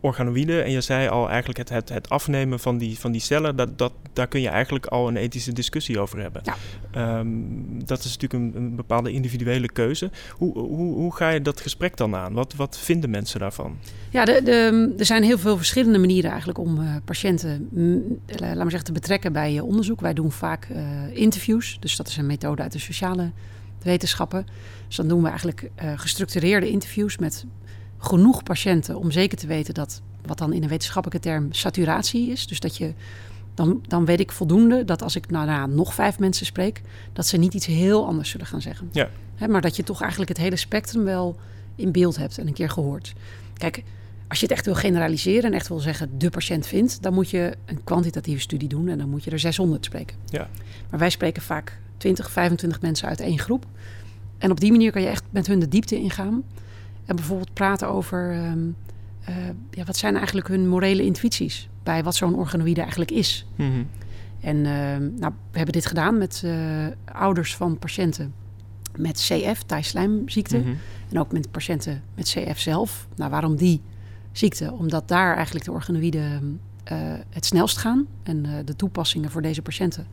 organoïden. 0.00 0.64
En 0.64 0.70
je 0.70 0.80
zei 0.80 1.08
al 1.08 1.28
eigenlijk 1.28 1.58
het, 1.58 1.68
het, 1.68 1.88
het 1.88 2.08
afnemen 2.08 2.60
van 2.60 2.78
die, 2.78 2.98
van 2.98 3.12
die 3.12 3.20
cellen, 3.20 3.56
dat, 3.56 3.78
dat, 3.78 3.92
daar 4.12 4.26
kun 4.28 4.40
je 4.40 4.48
eigenlijk 4.48 4.86
al 4.86 5.08
een 5.08 5.16
ethische 5.16 5.52
discussie 5.52 6.00
over 6.00 6.20
hebben. 6.20 6.42
Ja. 6.44 6.56
Ehm, 6.90 7.28
dat 7.84 7.98
is 8.04 8.16
natuurlijk 8.16 8.32
een, 8.32 8.62
een, 8.62 8.76
bepaalde 8.76 9.12
individuele 9.12 9.68
keuze. 9.72 10.10
Hoe, 10.30 10.58
hoe, 10.58 10.94
hoe 10.94 11.14
ga 11.14 11.28
je 11.28 11.42
dat 11.42 11.60
gesprek 11.60 11.96
dan 11.96 12.14
aan? 12.14 12.32
Wat, 12.32 12.54
wat 12.54 12.78
vinden 12.78 13.10
mensen 13.10 13.40
daarvan? 13.40 13.76
Ja, 14.10 14.24
de, 14.24 14.40
de, 14.44 14.94
er 14.98 15.04
zijn 15.04 15.22
heel 15.22 15.38
veel 15.38 15.56
verschillende 15.56 15.98
manieren 15.98 16.30
eigenlijk 16.30 16.58
om 16.58 16.80
uh, 16.80 16.96
patiënten, 17.04 17.68
mm, 17.70 18.02
laat 18.26 18.56
maar 18.56 18.70
zeggen, 18.70 18.84
te 18.84 18.92
betrekken 18.92 19.32
bij 19.32 19.54
uh, 19.54 19.64
onderzoek. 19.64 20.00
Wij 20.00 20.14
doen 20.14 20.32
vaak 20.32 20.68
uh, 20.72 20.78
interviews, 21.12 21.76
dus 21.80 21.96
dat 21.96 22.08
is 22.08 22.16
een 22.16 22.26
methode 22.26 22.62
uit 22.62 22.72
de 22.72 22.78
sociale 22.78 23.30
wetenschappen. 23.82 24.46
Dus 24.86 24.96
dan 24.96 25.08
doen 25.08 25.22
we 25.22 25.28
eigenlijk 25.28 25.70
gestructureerde 25.96 26.70
interviews 26.70 27.18
met 27.18 27.44
genoeg 27.98 28.42
patiënten 28.42 28.98
om 28.98 29.10
zeker 29.10 29.38
te 29.38 29.46
weten 29.46 29.74
dat 29.74 30.00
wat 30.26 30.38
dan 30.38 30.52
in 30.52 30.62
een 30.62 30.68
wetenschappelijke 30.68 31.28
term 31.28 31.52
saturatie 31.52 32.30
is. 32.30 32.46
Dus 32.46 32.60
dat 32.60 32.76
je 32.76 32.92
dan, 33.54 33.82
dan 33.86 34.04
weet 34.04 34.20
ik 34.20 34.32
voldoende 34.32 34.84
dat 34.84 35.02
als 35.02 35.16
ik 35.16 35.30
nou, 35.30 35.46
nou, 35.46 35.70
nog 35.70 35.94
vijf 35.94 36.18
mensen 36.18 36.46
spreek, 36.46 36.82
dat 37.12 37.26
ze 37.26 37.36
niet 37.36 37.54
iets 37.54 37.66
heel 37.66 38.06
anders 38.06 38.30
zullen 38.30 38.46
gaan 38.46 38.60
zeggen. 38.60 38.88
Ja. 38.92 39.08
maar 39.48 39.60
dat 39.60 39.76
je 39.76 39.82
toch 39.82 40.00
eigenlijk 40.00 40.30
het 40.30 40.38
hele 40.38 40.56
spectrum 40.56 41.04
wel 41.04 41.36
in 41.74 41.92
beeld 41.92 42.16
hebt 42.16 42.38
en 42.38 42.46
een 42.46 42.52
keer 42.52 42.70
gehoord. 42.70 43.12
Kijk, 43.54 43.82
als 44.28 44.40
je 44.40 44.46
het 44.46 44.54
echt 44.54 44.64
wil 44.64 44.74
generaliseren 44.74 45.50
en 45.50 45.52
echt 45.52 45.68
wil 45.68 45.78
zeggen 45.78 46.18
de 46.18 46.30
patiënt 46.30 46.66
vindt, 46.66 47.02
dan 47.02 47.14
moet 47.14 47.30
je 47.30 47.56
een 47.64 47.84
kwantitatieve 47.84 48.40
studie 48.40 48.68
doen 48.68 48.88
en 48.88 48.98
dan 48.98 49.08
moet 49.08 49.24
je 49.24 49.30
er 49.30 49.38
600 49.38 49.84
spreken. 49.84 50.16
Ja. 50.24 50.48
Maar 50.90 50.98
wij 50.98 51.10
spreken 51.10 51.42
vaak 51.42 51.78
20, 51.96 52.30
25 52.30 52.80
mensen 52.80 53.08
uit 53.08 53.20
één 53.20 53.38
groep. 53.38 53.66
En 54.38 54.50
op 54.50 54.60
die 54.60 54.70
manier 54.70 54.92
kan 54.92 55.02
je 55.02 55.08
echt 55.08 55.24
met 55.30 55.46
hun 55.46 55.58
de 55.58 55.68
diepte 55.68 55.96
ingaan. 55.96 56.42
En 57.08 57.16
bijvoorbeeld 57.16 57.52
praten 57.52 57.88
over 57.88 58.32
ehm, 58.32 58.58
eh, 59.24 59.34
ja, 59.70 59.84
wat 59.84 59.96
zijn 59.96 60.16
eigenlijk 60.16 60.48
hun 60.48 60.68
morele 60.68 61.04
intuïties 61.04 61.68
bij 61.82 62.02
wat 62.02 62.14
zo'n 62.14 62.34
organoïde 62.34 62.80
eigenlijk 62.80 63.10
is. 63.10 63.46
Mhm. 63.56 63.82
En 64.40 64.56
ehm, 64.56 65.10
nou, 65.18 65.32
we 65.50 65.56
hebben 65.56 65.72
dit 65.72 65.86
gedaan 65.86 66.18
met 66.18 66.42
uh, 66.44 66.86
ouders 67.04 67.56
van 67.56 67.78
patiënten 67.78 68.34
met 68.96 69.16
CF, 69.16 69.62
thijslijmziekte. 69.62 70.58
Mm 70.58 70.76
En 71.08 71.18
ook 71.18 71.32
met 71.32 71.50
patiënten 71.50 72.02
met 72.14 72.28
CF 72.28 72.58
zelf. 72.58 73.08
Nou, 73.16 73.30
waarom 73.30 73.56
die 73.56 73.80
ziekte? 74.32 74.72
Omdat 74.72 75.08
daar 75.08 75.34
eigenlijk 75.34 75.64
de 75.64 75.72
organoïden 75.72 76.60
uh, 76.92 76.98
het 77.30 77.44
snelst 77.44 77.76
gaan. 77.76 78.06
En 78.22 78.62
de 78.64 78.76
toepassingen 78.76 79.30
voor 79.30 79.42
deze 79.42 79.62
patiënten, 79.62 80.06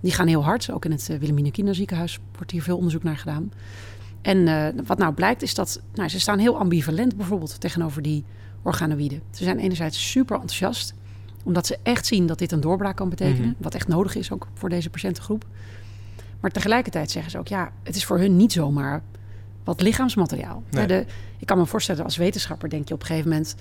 die 0.00 0.12
gaan 0.12 0.26
heel 0.26 0.44
hard. 0.44 0.70
Ook 0.70 0.84
in 0.84 0.90
het 0.90 1.06
Wilhelmina 1.06 1.50
Kinderziekenhuis 1.50 2.18
wordt 2.36 2.50
hier 2.50 2.62
veel 2.62 2.76
onderzoek 2.76 3.02
naar 3.02 3.16
gedaan. 3.16 3.50
En 4.26 4.46
uh, 4.46 4.66
wat 4.86 4.98
nou 4.98 5.14
blijkt 5.14 5.42
is 5.42 5.54
dat 5.54 5.80
nou, 5.94 6.08
ze 6.08 6.20
staan 6.20 6.38
heel 6.38 6.58
ambivalent 6.58 7.16
bijvoorbeeld 7.16 7.60
tegenover 7.60 8.02
die 8.02 8.24
organoïden. 8.62 9.22
Ze 9.30 9.44
zijn 9.44 9.58
enerzijds 9.58 10.10
super 10.10 10.34
enthousiast, 10.34 10.94
omdat 11.44 11.66
ze 11.66 11.78
echt 11.82 12.06
zien 12.06 12.26
dat 12.26 12.38
dit 12.38 12.52
een 12.52 12.60
doorbraak 12.60 12.96
kan 12.96 13.08
betekenen. 13.08 13.48
Mhm. 13.48 13.62
Wat 13.62 13.74
echt 13.74 13.88
nodig 13.88 14.14
is 14.14 14.30
ook 14.30 14.46
voor 14.54 14.68
deze 14.68 14.90
patiëntengroep. 14.90 15.44
Maar 16.40 16.50
tegelijkertijd 16.50 17.10
zeggen 17.10 17.30
ze 17.30 17.38
ook, 17.38 17.48
ja, 17.48 17.70
het 17.82 17.96
is 17.96 18.04
voor 18.04 18.18
hun 18.18 18.36
niet 18.36 18.52
zomaar 18.52 19.02
wat 19.64 19.80
lichaamsmateriaal. 19.80 20.62
de, 20.70 21.04
ik 21.38 21.46
kan 21.46 21.58
me 21.58 21.66
voorstellen, 21.66 22.04
als 22.04 22.16
wetenschapper 22.16 22.68
denk 22.68 22.88
je 22.88 22.94
op 22.94 23.00
een 23.00 23.06
gegeven 23.06 23.30
moment... 23.30 23.54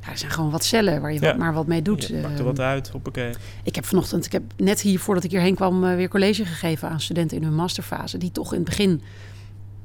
Ja, 0.00 0.10
er 0.10 0.18
zijn 0.18 0.30
gewoon 0.30 0.50
wat 0.50 0.64
cellen 0.64 1.00
waar 1.00 1.12
je 1.12 1.20
wat, 1.20 1.36
maar 1.36 1.52
wat 1.52 1.66
mee 1.66 1.82
doet. 1.82 2.06
Je 2.06 2.20
pakt 2.20 2.38
er 2.38 2.44
wat 2.44 2.58
ehm, 2.58 2.68
uit, 2.68 2.88
hoppakee. 2.88 3.32
Ik 3.62 3.74
heb 3.74 3.84
vanochtend, 3.84 4.26
ik 4.26 4.32
heb 4.32 4.42
net 4.56 4.80
hier 4.80 4.98
voordat 4.98 5.24
ik 5.24 5.30
hierheen 5.30 5.54
kwam... 5.54 5.84
Uh, 5.84 5.94
weer 5.94 6.08
college 6.08 6.44
gegeven 6.44 6.88
aan 6.88 7.00
studenten 7.00 7.36
in 7.36 7.42
hun 7.42 7.54
masterfase... 7.54 8.18
die 8.18 8.32
toch 8.32 8.52
in 8.52 8.58
het 8.58 8.68
begin 8.68 9.02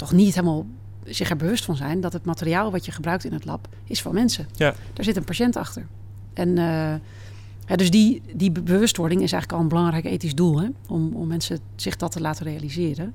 toch 0.03 0.17
niet 0.17 0.35
helemaal 0.35 0.65
zich 1.05 1.29
er 1.29 1.35
bewust 1.35 1.65
van 1.65 1.75
zijn 1.75 2.01
dat 2.01 2.13
het 2.13 2.25
materiaal 2.25 2.71
wat 2.71 2.85
je 2.85 2.91
gebruikt 2.91 3.23
in 3.23 3.33
het 3.33 3.45
lab 3.45 3.67
is 3.83 4.01
van 4.01 4.13
mensen. 4.13 4.47
Ja. 4.55 4.73
Daar 4.93 5.05
zit 5.05 5.15
een 5.15 5.23
patiënt 5.23 5.55
achter. 5.55 5.85
En 6.33 6.49
uh, 6.49 6.55
ja, 7.65 7.75
dus 7.75 7.91
die, 7.91 8.21
die 8.33 8.51
bewustwording 8.51 9.21
is 9.21 9.31
eigenlijk 9.31 9.53
al 9.53 9.59
een 9.59 9.67
belangrijk 9.67 10.05
ethisch 10.05 10.35
doel 10.35 10.61
hè? 10.61 10.67
Om, 10.87 11.13
om 11.13 11.27
mensen 11.27 11.59
zich 11.75 11.95
dat 11.95 12.11
te 12.11 12.21
laten 12.21 12.45
realiseren. 12.45 13.13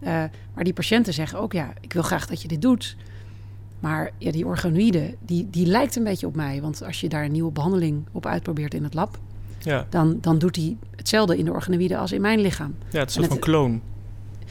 Uh, 0.00 0.08
maar 0.54 0.64
die 0.64 0.72
patiënten 0.72 1.12
zeggen 1.12 1.38
ook, 1.38 1.52
ja, 1.52 1.72
ik 1.80 1.92
wil 1.92 2.02
graag 2.02 2.26
dat 2.26 2.42
je 2.42 2.48
dit 2.48 2.62
doet. 2.62 2.96
Maar 3.80 4.10
ja, 4.18 4.30
die 4.30 4.46
organoïde, 4.46 5.14
die, 5.20 5.50
die 5.50 5.66
lijkt 5.66 5.96
een 5.96 6.04
beetje 6.04 6.26
op 6.26 6.36
mij. 6.36 6.60
Want 6.60 6.82
als 6.82 7.00
je 7.00 7.08
daar 7.08 7.24
een 7.24 7.32
nieuwe 7.32 7.52
behandeling 7.52 8.04
op 8.12 8.26
uitprobeert 8.26 8.74
in 8.74 8.84
het 8.84 8.94
lab... 8.94 9.18
Ja. 9.58 9.86
Dan, 9.90 10.18
dan 10.20 10.38
doet 10.38 10.56
hij 10.56 10.76
hetzelfde 10.96 11.38
in 11.38 11.44
de 11.44 11.52
organoïde 11.52 11.96
als 11.96 12.12
in 12.12 12.20
mijn 12.20 12.40
lichaam. 12.40 12.74
Ja, 12.90 12.98
het 12.98 13.10
is 13.10 13.16
een 13.16 13.22
soort 13.22 13.32
van 13.32 13.38
kloon 13.38 13.82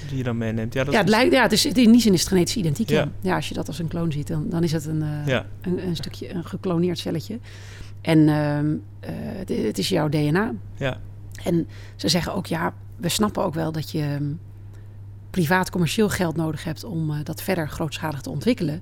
die 0.08 0.18
je 0.18 0.24
dan 0.24 0.38
meeneemt. 0.38 0.74
Ja, 0.74 0.84
dat 0.84 0.94
ja, 0.94 1.00
het 1.00 1.10
lijkt, 1.10 1.34
ja 1.34 1.42
het 1.42 1.52
is, 1.52 1.66
in 1.66 1.92
die 1.92 2.02
zin 2.02 2.14
is 2.14 2.20
het 2.20 2.30
genetisch 2.30 2.56
identiek. 2.56 2.90
Ja. 2.90 3.10
ja. 3.22 3.36
als 3.36 3.48
je 3.48 3.54
dat 3.54 3.68
als 3.68 3.80
een 3.80 3.88
kloon 3.88 4.12
ziet, 4.12 4.28
dan, 4.28 4.50
dan 4.50 4.64
is 4.64 4.72
het 4.72 4.86
een, 4.86 5.02
uh, 5.28 5.40
een, 5.62 5.88
een, 5.88 5.96
stukje, 5.96 6.34
een 6.34 6.46
gekloneerd 6.46 7.00
celletje. 7.00 7.40
En 8.02 8.20
uh, 8.20 8.60
uh, 8.60 8.76
het, 9.38 9.50
het, 9.50 9.78
is 9.78 9.90
jouw 9.90 10.10
DNA. 10.10 10.52
Ja. 10.78 10.98
En 11.44 11.68
ze 11.96 12.08
zeggen 12.08 12.34
ook, 12.34 12.46
ja, 12.46 12.74
we 12.96 13.10
snappen 13.10 13.44
ook 13.44 13.54
wel 13.54 13.72
dat 13.72 13.92
je 13.92 14.18
um, 14.20 14.40
privaat 15.30 15.70
commercieel 15.70 16.10
geld 16.10 16.36
nodig 16.36 16.64
hebt 16.64 16.84
om 16.84 17.10
uh, 17.10 17.18
dat 17.24 17.42
verder 17.42 17.70
grootschalig 17.70 18.22
te 18.22 18.30
ontwikkelen. 18.30 18.82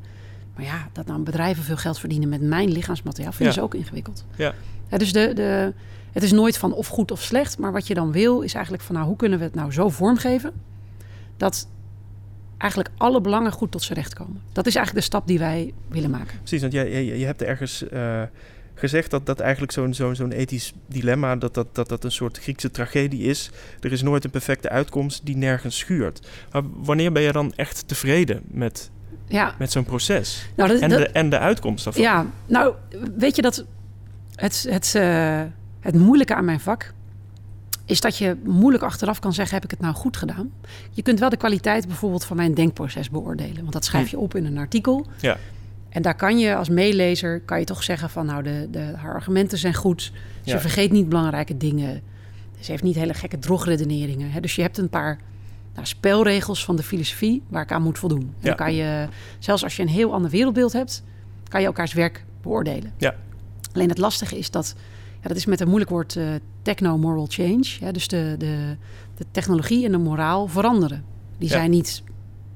Maar 0.56 0.66
ja, 0.66 0.90
dat 0.92 1.06
nou 1.06 1.22
bedrijven 1.22 1.64
veel 1.64 1.78
geld 1.78 2.00
verdienen 2.00 2.30
met 2.30 2.42
mijn 2.42 2.72
lichaamsmateriaal, 2.72 3.32
vinden 3.32 3.54
ze 3.54 3.62
ook 3.62 3.74
ingewikkeld. 3.74 4.26
Ja. 4.36 4.54
ja 4.90 4.98
dus 4.98 5.14
de, 5.14 5.34
de, 5.34 5.74
het 6.12 6.24
is 6.24 6.32
nooit 6.32 6.58
van 6.58 6.74
of 6.74 6.88
goed 6.88 7.12
of 7.12 7.22
slecht, 7.22 7.58
maar 7.58 7.72
wat 7.72 7.88
je 7.88 7.94
dan 7.94 8.12
wil 8.12 8.42
is 8.42 8.54
eigenlijk 8.54 8.84
van 8.84 8.96
nou, 8.96 9.08
hoe 9.08 9.16
kunnen 9.16 9.40
we 9.40 9.46
het 9.46 9.56
nou 9.56 9.72
zo 9.72 9.90
vormgeven 9.90 10.54
dat 11.44 11.68
eigenlijk 12.58 12.94
alle 12.98 13.22
belangen 13.22 13.52
goed 13.52 13.72
tot 13.72 13.84
z'n 13.84 13.94
recht 13.94 14.14
komen. 14.14 14.42
Dat 14.52 14.66
is 14.66 14.76
eigenlijk 14.76 15.06
de 15.06 15.12
stap 15.12 15.28
die 15.28 15.40
wij 15.40 15.74
willen 15.88 16.10
maken. 16.10 16.38
Precies, 16.38 16.62
want 16.62 16.74
je, 16.74 16.90
je, 16.90 17.18
je 17.18 17.26
hebt 17.26 17.42
ergens 17.42 17.84
uh, 17.94 18.22
gezegd 18.74 19.12
dat 19.12 19.26
dat 19.26 19.40
eigenlijk 19.40 19.72
zo'n 19.72 19.94
zo'n 19.94 20.16
zo'n 20.16 20.32
ethisch 20.32 20.74
dilemma, 20.88 21.36
dat 21.36 21.54
dat, 21.54 21.76
dat 21.76 21.90
dat 21.90 22.04
een 22.04 22.12
soort 22.12 22.38
Griekse 22.38 22.72
tragedie 22.72 23.24
is. 23.24 23.50
Er 23.80 23.92
is 23.92 24.02
nooit 24.02 24.24
een 24.24 24.30
perfecte 24.30 24.70
uitkomst 24.70 25.26
die 25.26 25.38
nergens 25.38 25.78
schuurt. 25.78 26.28
Maar 26.52 26.62
wanneer 26.74 27.12
ben 27.12 27.22
je 27.22 27.32
dan 27.32 27.54
echt 27.56 27.88
tevreden 27.88 28.42
met, 28.48 28.90
ja. 29.28 29.56
met 29.60 29.72
zo'n 29.72 29.86
proces? 29.86 30.50
Nou, 30.56 30.70
dat, 30.70 30.80
en, 30.80 30.90
de, 30.90 31.08
en 31.08 31.30
de 31.30 31.40
uitkomst 31.40 31.84
daarvan? 31.84 32.04
Ja, 32.04 32.26
nou, 32.46 32.74
weet 33.18 33.36
je 33.36 33.42
dat 33.42 33.66
het, 34.36 34.66
het, 34.70 34.94
uh, 34.98 35.42
het 35.80 35.96
moeilijke 35.96 36.36
aan 36.36 36.46
mijn 36.46 36.60
vak 36.60 36.94
is 37.86 38.02
dat 38.02 38.18
je 38.18 38.38
moeilijk 38.44 38.84
achteraf 38.84 39.20
kan 39.20 39.34
zeggen: 39.34 39.56
heb 39.56 39.64
ik 39.64 39.72
het 39.72 39.80
nou 39.80 39.94
goed 39.94 40.18
gedaan? 40.18 40.52
Je 40.92 41.02
kunt 41.02 41.20
wel 41.20 41.30
de 41.30 41.38
kwaliteit 41.38 41.88
bijvoorbeeld 41.88 42.26
van 42.26 42.38
mijn 42.38 42.54
denkproces 42.54 43.10
beoordelen, 43.10 43.62
want 43.62 43.74
dat 43.74 43.86
schrijf 43.86 44.10
je 44.10 44.18
op 44.18 44.36
in 44.36 44.46
een 44.46 44.58
artikel. 44.58 45.06
Ja. 45.20 45.38
En 45.90 46.02
daar 46.02 46.16
kan 46.16 46.40
je 46.40 46.56
als 46.56 46.70
meelezer 46.70 47.42
kan 47.42 47.60
je 47.60 47.66
toch 47.66 47.84
zeggen 47.84 48.10
van 48.10 48.26
nou 48.26 48.44
de, 48.44 48.68
de 48.72 48.94
haar 48.96 49.14
argumenten 49.14 49.58
zijn 49.58 49.74
goed. 49.74 50.12
Ze 50.46 50.60
vergeet 50.60 50.92
niet 50.92 51.10
belangrijke 51.10 51.58
dingen. 51.58 52.02
Ze 52.60 52.72
heeft 52.72 52.84
niet 52.84 52.96
hele 52.96 53.14
gekke 53.14 53.40
drogredeneringen. 53.40 54.32
Hè? 54.32 54.40
Dus 54.40 54.56
je 54.56 54.62
hebt 54.62 54.78
een 54.78 54.90
paar 54.90 55.20
nou, 55.74 55.86
spelregels 55.86 56.66
van 56.66 56.76
de 56.76 56.84
filosofie 56.84 57.44
waar 57.48 57.64
ik 57.64 57.72
aan 57.72 57.82
moet 57.82 58.00
voldoen. 58.00 58.22
En 58.22 58.48
dan 58.48 58.56
kan 58.56 58.74
je, 58.74 59.08
zelfs 59.40 59.64
als 59.64 59.76
je 59.76 59.82
een 59.82 59.88
heel 59.88 60.14
ander 60.14 60.32
wereldbeeld 60.32 60.74
hebt, 60.74 61.04
kan 61.48 61.62
je 61.62 61.68
elkaars 61.68 61.94
werk 61.94 62.26
beoordelen. 62.42 62.94
Ja. 62.98 63.16
Alleen 63.74 63.90
het 63.90 63.98
lastige 63.98 64.38
is 64.38 64.52
dat, 64.52 64.76
ja, 65.22 65.28
dat 65.28 65.38
is 65.38 65.46
met 65.46 65.60
een 65.60 65.68
moeilijk 65.68 65.92
woord 65.92 66.16
uh, 66.16 66.34
techno-moral 66.64 67.26
change. 67.30 67.66
Ja, 67.80 67.92
dus 67.92 68.08
de, 68.08 68.36
de, 68.38 68.76
de 69.16 69.26
technologie 69.32 69.86
en 69.86 69.92
de 69.92 69.98
moraal 69.98 70.48
veranderen. 70.48 71.04
Die 71.38 71.50
zijn 71.50 71.72
niet 71.72 72.04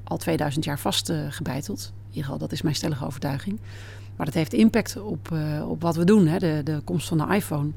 al 0.04 0.16
2000 0.16 0.64
jaar 0.64 0.78
vastgebeiteld. 0.78 1.78
Uh, 1.80 1.86
in 1.86 2.08
ieder 2.08 2.22
geval, 2.22 2.38
dat 2.38 2.52
is 2.52 2.62
mijn 2.62 2.74
stellige 2.74 3.06
overtuiging. 3.06 3.58
Maar 4.16 4.26
dat 4.26 4.34
heeft 4.34 4.52
impact 4.52 5.00
op, 5.00 5.28
uh, 5.32 5.70
op 5.70 5.82
wat 5.82 5.96
we 5.96 6.04
doen. 6.04 6.26
Hè. 6.26 6.38
De, 6.38 6.60
de 6.64 6.80
komst 6.84 7.08
van 7.08 7.18
de 7.18 7.34
iPhone 7.34 7.70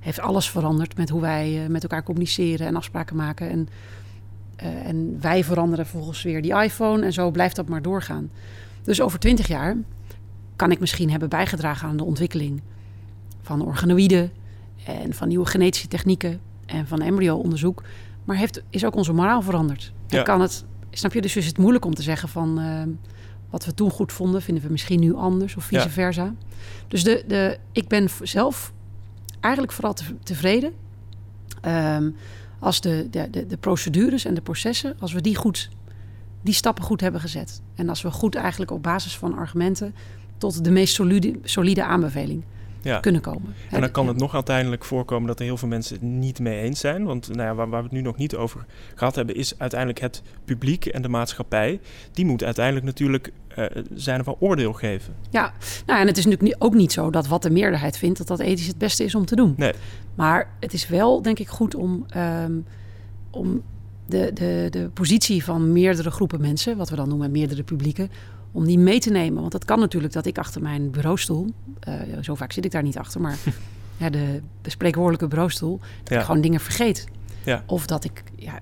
heeft 0.00 0.20
alles 0.20 0.50
veranderd 0.50 0.96
met 0.96 1.08
hoe 1.08 1.20
wij 1.20 1.62
uh, 1.62 1.68
met 1.68 1.82
elkaar 1.82 2.02
communiceren 2.02 2.66
en 2.66 2.76
afspraken 2.76 3.16
maken. 3.16 3.50
En, 3.50 3.68
en 4.84 5.20
wij 5.20 5.44
veranderen 5.44 5.86
vervolgens 5.86 6.22
weer 6.22 6.42
die 6.42 6.62
iPhone 6.62 7.04
en 7.04 7.12
zo 7.12 7.30
blijft 7.30 7.56
dat 7.56 7.68
maar 7.68 7.82
doorgaan. 7.82 8.30
Dus 8.82 9.00
over 9.00 9.18
20 9.18 9.46
jaar 9.46 9.76
kan 10.56 10.70
ik 10.70 10.80
misschien 10.80 11.10
hebben 11.10 11.28
bijgedragen 11.28 11.88
aan 11.88 11.96
de 11.96 12.04
ontwikkeling 12.04 12.62
van 13.42 13.62
organoïden 13.62 14.30
en 14.86 15.14
van 15.14 15.28
nieuwe 15.28 15.46
genetische 15.46 15.88
technieken 15.88 16.40
en 16.66 16.86
van 16.86 17.00
embryo-onderzoek. 17.00 17.82
Maar 18.24 18.36
heeft, 18.36 18.62
is 18.70 18.84
ook 18.84 18.94
onze 18.94 19.12
moraal 19.12 19.42
veranderd? 19.42 19.92
Ja. 20.06 20.22
kan 20.22 20.40
het, 20.40 20.64
snap 20.90 21.12
je? 21.12 21.20
Dus 21.20 21.36
is 21.36 21.46
het 21.46 21.58
moeilijk 21.58 21.84
om 21.84 21.94
te 21.94 22.02
zeggen 22.02 22.28
van 22.28 22.60
uh, 22.60 22.82
wat 23.50 23.64
we 23.64 23.74
toen 23.74 23.90
goed 23.90 24.12
vonden, 24.12 24.42
vinden 24.42 24.64
we 24.64 24.70
misschien 24.70 25.00
nu 25.00 25.14
anders 25.14 25.56
of 25.56 25.64
vice 25.64 25.82
ja. 25.82 25.90
versa. 25.90 26.34
Dus 26.88 27.04
de, 27.04 27.24
de, 27.26 27.58
ik 27.72 27.88
ben 27.88 28.08
zelf 28.22 28.72
eigenlijk 29.40 29.72
vooral 29.72 29.94
te, 29.94 30.04
tevreden 30.22 30.72
um, 31.66 32.16
als 32.58 32.80
de, 32.80 33.06
de, 33.10 33.30
de, 33.30 33.46
de 33.46 33.56
procedures 33.56 34.24
en 34.24 34.34
de 34.34 34.40
processen, 34.40 34.96
als 34.98 35.12
we 35.12 35.20
die 35.20 35.36
goed, 35.36 35.70
die 36.42 36.54
stappen 36.54 36.84
goed 36.84 37.00
hebben 37.00 37.20
gezet. 37.20 37.60
En 37.74 37.88
als 37.88 38.02
we 38.02 38.10
goed 38.10 38.34
eigenlijk 38.34 38.70
op 38.70 38.82
basis 38.82 39.18
van 39.18 39.34
argumenten 39.34 39.94
tot 40.38 40.64
de 40.64 40.70
meest 40.70 40.94
solide, 40.94 41.38
solide 41.42 41.84
aanbeveling 41.84 42.44
ja. 42.86 43.00
kunnen 43.00 43.20
komen. 43.20 43.54
En 43.70 43.80
dan 43.80 43.90
kan 43.90 44.08
het 44.08 44.16
nog 44.16 44.34
uiteindelijk 44.34 44.84
voorkomen 44.84 45.26
dat 45.26 45.38
er 45.38 45.44
heel 45.44 45.56
veel 45.56 45.68
mensen 45.68 45.94
het 45.94 46.02
niet 46.02 46.38
mee 46.38 46.60
eens 46.60 46.80
zijn. 46.80 47.04
Want 47.04 47.28
nou 47.28 47.48
ja, 47.48 47.54
waar, 47.54 47.68
waar, 47.68 47.80
we 47.80 47.86
het 47.88 47.96
nu 47.96 48.00
nog 48.00 48.16
niet 48.16 48.36
over 48.36 48.64
gehad 48.94 49.14
hebben, 49.14 49.34
is 49.34 49.58
uiteindelijk 49.58 50.00
het 50.00 50.22
publiek 50.44 50.86
en 50.86 51.02
de 51.02 51.08
maatschappij. 51.08 51.80
Die 52.12 52.24
moet 52.24 52.44
uiteindelijk 52.44 52.86
natuurlijk 52.86 53.32
uh, 53.58 53.64
zijn 53.94 54.24
van 54.24 54.36
oordeel 54.38 54.72
geven. 54.72 55.14
Ja, 55.30 55.52
nou 55.86 56.00
en 56.00 56.06
het 56.06 56.18
is 56.18 56.24
natuurlijk 56.24 56.64
ook 56.64 56.74
niet 56.74 56.92
zo 56.92 57.10
dat 57.10 57.26
wat 57.26 57.42
de 57.42 57.50
meerderheid 57.50 57.98
vindt, 57.98 58.18
dat 58.18 58.26
dat 58.26 58.40
ethisch 58.40 58.66
het 58.66 58.78
beste 58.78 59.04
is 59.04 59.14
om 59.14 59.24
te 59.24 59.36
doen. 59.36 59.54
Nee. 59.56 59.72
Maar 60.14 60.50
het 60.60 60.72
is 60.72 60.88
wel, 60.88 61.22
denk 61.22 61.38
ik, 61.38 61.48
goed 61.48 61.74
om, 61.74 62.06
um, 62.16 62.64
om 63.30 63.62
de, 64.06 64.30
de, 64.34 64.66
de 64.70 64.90
positie 64.94 65.44
van 65.44 65.72
meerdere 65.72 66.10
groepen 66.10 66.40
mensen, 66.40 66.76
wat 66.76 66.90
we 66.90 66.96
dan 66.96 67.08
noemen 67.08 67.30
meerdere 67.30 67.62
publieken, 67.62 68.10
om 68.56 68.64
die 68.64 68.78
mee 68.78 69.00
te 69.00 69.10
nemen. 69.10 69.40
Want 69.40 69.52
het 69.52 69.64
kan 69.64 69.78
natuurlijk 69.78 70.12
dat 70.12 70.26
ik 70.26 70.38
achter 70.38 70.62
mijn 70.62 70.90
bureaustoel, 70.90 71.46
uh, 71.88 71.94
zo 72.20 72.34
vaak 72.34 72.52
zit 72.52 72.64
ik 72.64 72.70
daar 72.70 72.82
niet 72.82 72.98
achter, 72.98 73.20
maar 73.20 73.38
ja, 74.00 74.10
de, 74.10 74.40
de 74.62 74.70
spreekwoordelijke 74.70 75.28
bureaustoel, 75.28 75.78
dat 75.78 76.12
ja. 76.12 76.18
ik 76.18 76.24
gewoon 76.24 76.40
dingen 76.40 76.60
vergeet. 76.60 77.06
Ja. 77.44 77.62
Of 77.66 77.86
dat 77.86 78.04
ik, 78.04 78.22
ja, 78.36 78.60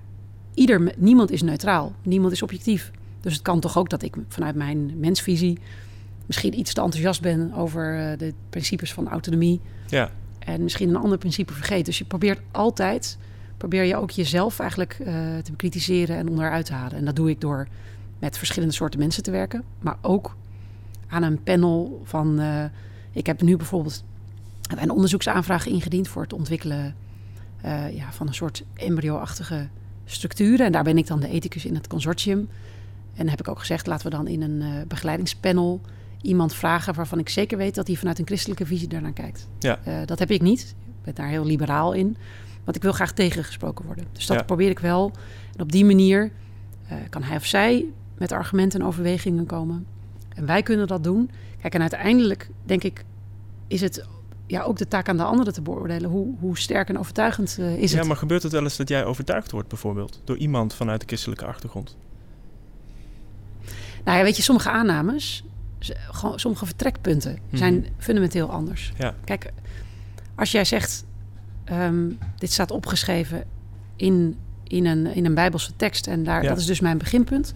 ieder, 0.53 0.93
niemand 0.97 1.31
is 1.31 1.41
neutraal, 1.41 1.93
niemand 2.01 2.31
is 2.31 2.41
objectief. 2.41 2.91
Dus 3.21 3.33
het 3.33 3.41
kan 3.41 3.59
toch 3.59 3.77
ook 3.77 3.89
dat 3.89 4.01
ik 4.01 4.15
vanuit 4.27 4.55
mijn 4.55 4.99
mensvisie 4.99 5.59
misschien 6.25 6.59
iets 6.59 6.73
te 6.73 6.81
enthousiast 6.81 7.21
ben 7.21 7.53
over 7.53 7.99
uh, 7.99 8.17
de 8.17 8.33
principes 8.49 8.93
van 8.93 9.09
autonomie. 9.09 9.61
Ja. 9.87 10.11
En 10.39 10.63
misschien 10.63 10.89
een 10.89 10.95
ander 10.95 11.17
principe 11.17 11.53
vergeet. 11.53 11.85
Dus 11.85 11.97
je 11.97 12.05
probeert 12.05 12.39
altijd, 12.51 13.17
probeer 13.57 13.83
je 13.83 13.95
ook 13.95 14.11
jezelf 14.11 14.59
eigenlijk 14.59 14.97
uh, 14.99 15.07
te 15.37 15.51
bekritiseren 15.51 16.17
en 16.17 16.29
onderuit 16.29 16.65
te 16.65 16.73
halen. 16.73 16.97
En 16.97 17.05
dat 17.05 17.15
doe 17.15 17.29
ik 17.29 17.41
door 17.41 17.67
met 18.19 18.37
verschillende 18.37 18.73
soorten 18.73 18.99
mensen 18.99 19.23
te 19.23 19.31
werken. 19.31 19.63
Maar 19.79 19.97
ook 20.01 20.35
aan 21.07 21.23
een 21.23 21.43
panel 21.43 22.01
van. 22.03 22.39
Uh, 22.39 22.63
ik 23.11 23.25
heb 23.25 23.41
nu 23.41 23.57
bijvoorbeeld 23.57 24.03
een 24.77 24.89
onderzoeksaanvraag 24.89 25.67
ingediend 25.67 26.07
voor 26.07 26.21
het 26.21 26.33
ontwikkelen 26.33 26.95
uh, 27.65 27.95
ja, 27.95 28.11
van 28.11 28.27
een 28.27 28.33
soort 28.33 28.63
embryo-achtige 28.73 29.67
structuren. 30.05 30.65
En 30.65 30.71
daar 30.71 30.83
ben 30.83 30.97
ik 30.97 31.07
dan 31.07 31.19
de 31.19 31.29
ethicus 31.29 31.65
in 31.65 31.75
het 31.75 31.87
consortium. 31.87 32.39
En 32.39 33.21
dan 33.21 33.27
heb 33.27 33.39
ik 33.39 33.47
ook 33.47 33.59
gezegd, 33.59 33.87
laten 33.87 34.09
we 34.09 34.15
dan 34.15 34.27
in 34.27 34.41
een 34.41 34.61
uh, 34.61 34.81
begeleidingspanel 34.87 35.81
iemand 36.21 36.53
vragen 36.53 36.93
waarvan 36.93 37.19
ik 37.19 37.29
zeker 37.29 37.57
weet 37.57 37.75
dat 37.75 37.87
hij 37.87 37.95
vanuit 37.95 38.19
een 38.19 38.25
christelijke 38.25 38.65
visie 38.65 38.87
daarnaar 38.87 39.13
kijkt. 39.13 39.47
Ja. 39.59 39.79
dat 40.05 40.19
heb 40.19 40.31
ik 40.31 40.41
niet. 40.41 40.75
Ik 40.87 41.03
ben 41.03 41.15
daar 41.15 41.27
heel 41.27 41.45
liberaal 41.45 41.93
in. 41.93 42.17
Want 42.63 42.77
ik 42.77 42.83
wil 42.83 42.91
graag 42.91 43.11
tegengesproken 43.11 43.85
worden. 43.85 44.05
Dus 44.11 44.25
dat 44.25 44.37
ja. 44.37 44.43
probeer 44.43 44.69
ik 44.69 44.79
wel. 44.79 45.11
En 45.55 45.61
op 45.61 45.71
die 45.71 45.85
manier 45.85 46.31
kan 47.09 47.23
hij 47.23 47.35
of 47.35 47.45
zij 47.45 47.85
met 48.17 48.31
argumenten 48.31 48.79
en 48.79 48.85
overwegingen 48.85 49.45
komen. 49.45 49.85
En 50.29 50.45
wij 50.45 50.63
kunnen 50.63 50.87
dat 50.87 51.03
doen. 51.03 51.31
Kijk, 51.61 51.73
en 51.73 51.81
uiteindelijk 51.81 52.49
denk 52.63 52.83
ik, 52.83 53.03
is 53.67 53.81
het 53.81 54.05
ja, 54.47 54.61
ook 54.61 54.77
de 54.77 54.87
taak 54.87 55.09
aan 55.09 55.17
de 55.17 55.23
anderen 55.23 55.53
te 55.53 55.61
beoordelen. 55.61 56.09
Hoe, 56.09 56.35
hoe 56.39 56.57
sterk 56.57 56.89
en 56.89 56.99
overtuigend 56.99 57.57
uh, 57.59 57.65
is 57.65 57.75
ja, 57.75 57.81
het? 57.81 57.91
Ja, 57.91 58.03
maar 58.03 58.17
gebeurt 58.17 58.43
het 58.43 58.51
wel 58.51 58.63
eens 58.63 58.77
dat 58.77 58.89
jij 58.89 59.05
overtuigd 59.05 59.51
wordt, 59.51 59.67
bijvoorbeeld, 59.67 60.21
door 60.23 60.37
iemand 60.37 60.73
vanuit 60.73 60.99
de 60.99 61.07
christelijke 61.07 61.45
achtergrond? 61.45 61.97
Nou 64.03 64.17
ja, 64.17 64.23
weet 64.23 64.37
je, 64.37 64.43
sommige 64.43 64.69
aannames, 64.69 65.43
sommige 66.35 66.65
vertrekpunten 66.65 67.31
mm 67.31 67.39
-hmm. 67.49 67.57
zijn 67.57 67.85
fundamenteel 67.97 68.51
anders. 68.51 68.93
Ja. 68.97 69.15
Kijk, 69.23 69.51
als 70.35 70.51
jij 70.51 70.65
zegt, 70.65 71.05
um, 71.71 72.17
dit 72.37 72.51
staat 72.51 72.71
opgeschreven 72.71 73.43
in, 73.95 74.37
in, 74.63 74.85
een, 74.85 75.05
in 75.05 75.25
een 75.25 75.33
Bijbelse 75.33 75.75
tekst 75.75 76.07
en 76.07 76.23
daar, 76.23 76.43
ja. 76.43 76.49
dat 76.49 76.57
is 76.57 76.65
dus 76.65 76.79
mijn 76.79 76.97
beginpunt 76.97 77.53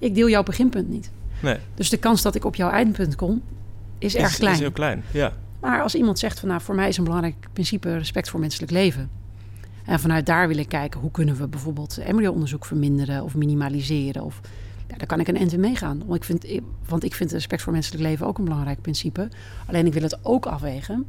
ik 0.00 0.14
deel 0.14 0.28
jouw 0.28 0.42
beginpunt 0.42 0.88
niet. 0.88 1.10
Nee. 1.42 1.56
Dus 1.74 1.90
de 1.90 1.96
kans 1.96 2.22
dat 2.22 2.34
ik 2.34 2.44
op 2.44 2.54
jouw 2.54 2.70
eindpunt 2.70 3.16
kom, 3.16 3.42
is, 3.98 4.14
is 4.14 4.22
erg 4.22 4.36
klein. 4.36 4.54
Is 4.54 4.60
heel 4.60 4.72
klein, 4.72 5.02
ja. 5.10 5.32
Maar 5.60 5.82
als 5.82 5.94
iemand 5.94 6.18
zegt 6.18 6.40
van 6.40 6.48
nou, 6.48 6.60
voor 6.60 6.74
mij 6.74 6.88
is 6.88 6.96
een 6.96 7.04
belangrijk 7.04 7.48
principe 7.52 7.96
respect 7.96 8.28
voor 8.28 8.40
menselijk 8.40 8.72
leven. 8.72 9.10
En 9.84 10.00
vanuit 10.00 10.26
daar 10.26 10.48
wil 10.48 10.56
ik 10.56 10.68
kijken 10.68 11.00
hoe 11.00 11.10
kunnen 11.10 11.36
we 11.36 11.48
bijvoorbeeld 11.48 11.98
embryo-onderzoek 11.98 12.64
verminderen 12.64 13.22
of 13.22 13.34
minimaliseren. 13.34 14.22
Of, 14.22 14.40
ja, 14.88 14.96
daar 14.96 15.06
kan 15.06 15.20
ik 15.20 15.28
een 15.28 15.36
end 15.36 15.52
in 15.52 15.60
meegaan. 15.60 16.02
Want 16.06 16.14
ik, 16.14 16.24
vind, 16.24 16.46
want 16.88 17.04
ik 17.04 17.14
vind 17.14 17.32
respect 17.32 17.62
voor 17.62 17.72
menselijk 17.72 18.02
leven 18.02 18.26
ook 18.26 18.38
een 18.38 18.44
belangrijk 18.44 18.80
principe. 18.80 19.28
Alleen 19.66 19.86
ik 19.86 19.92
wil 19.92 20.02
het 20.02 20.18
ook 20.22 20.46
afwegen 20.46 21.06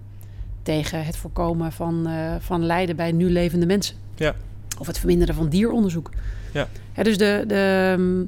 tegen 0.63 1.05
het 1.05 1.17
voorkomen 1.17 1.71
van, 1.71 2.07
uh, 2.07 2.35
van 2.39 2.65
lijden 2.65 2.95
bij 2.95 3.11
nu 3.11 3.31
levende 3.31 3.65
mensen. 3.65 3.95
Ja. 4.15 4.35
Of 4.79 4.87
het 4.87 4.97
verminderen 4.97 5.35
van 5.35 5.49
dieronderzoek. 5.49 6.09
Ja. 6.53 6.67
ja 6.95 7.03
dus 7.03 7.17
de, 7.17 7.43
de, 7.47 8.27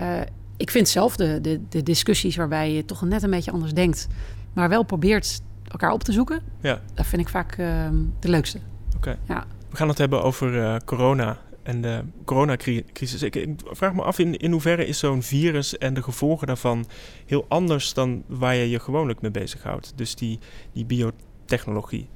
uh, 0.00 0.20
ik 0.56 0.70
vind 0.70 0.88
zelf 0.88 1.16
de, 1.16 1.40
de, 1.40 1.60
de, 1.68 1.82
discussies 1.82 2.36
waarbij 2.36 2.72
je 2.72 2.84
toch 2.84 3.02
net 3.02 3.22
een 3.22 3.30
beetje 3.30 3.50
anders 3.50 3.72
denkt, 3.72 4.06
maar 4.52 4.68
wel 4.68 4.82
probeert 4.82 5.40
elkaar 5.68 5.92
op 5.92 6.02
te 6.02 6.12
zoeken. 6.12 6.42
Ja. 6.60 6.80
Dat 6.94 7.06
vind 7.06 7.22
ik 7.22 7.28
vaak 7.28 7.56
uh, 7.58 7.88
de 8.20 8.28
leukste. 8.28 8.58
Oké. 8.86 8.96
Okay. 8.96 9.18
Ja. 9.28 9.46
We 9.70 9.76
gaan 9.76 9.88
het 9.88 9.98
hebben 9.98 10.22
over 10.22 10.54
uh, 10.54 10.76
corona 10.84 11.38
en 11.62 11.80
de 11.80 12.02
coronacrisis. 12.24 13.22
Ik, 13.22 13.36
ik, 13.36 13.60
vraag 13.64 13.94
me 13.94 14.02
af 14.02 14.18
in, 14.18 14.36
in 14.36 14.50
hoeverre 14.50 14.86
is 14.86 14.98
zo'n 14.98 15.22
virus 15.22 15.78
en 15.78 15.94
de 15.94 16.02
gevolgen 16.02 16.46
daarvan 16.46 16.86
heel 17.26 17.44
anders 17.48 17.94
dan 17.94 18.22
waar 18.26 18.54
je 18.54 18.70
je 18.70 18.78
gewoonlijk 18.78 19.20
mee 19.20 19.30
bezighoudt. 19.30 19.92
Dus 19.96 20.14
die, 20.14 20.38
die 20.72 20.84
biotechnologie. 20.84 22.08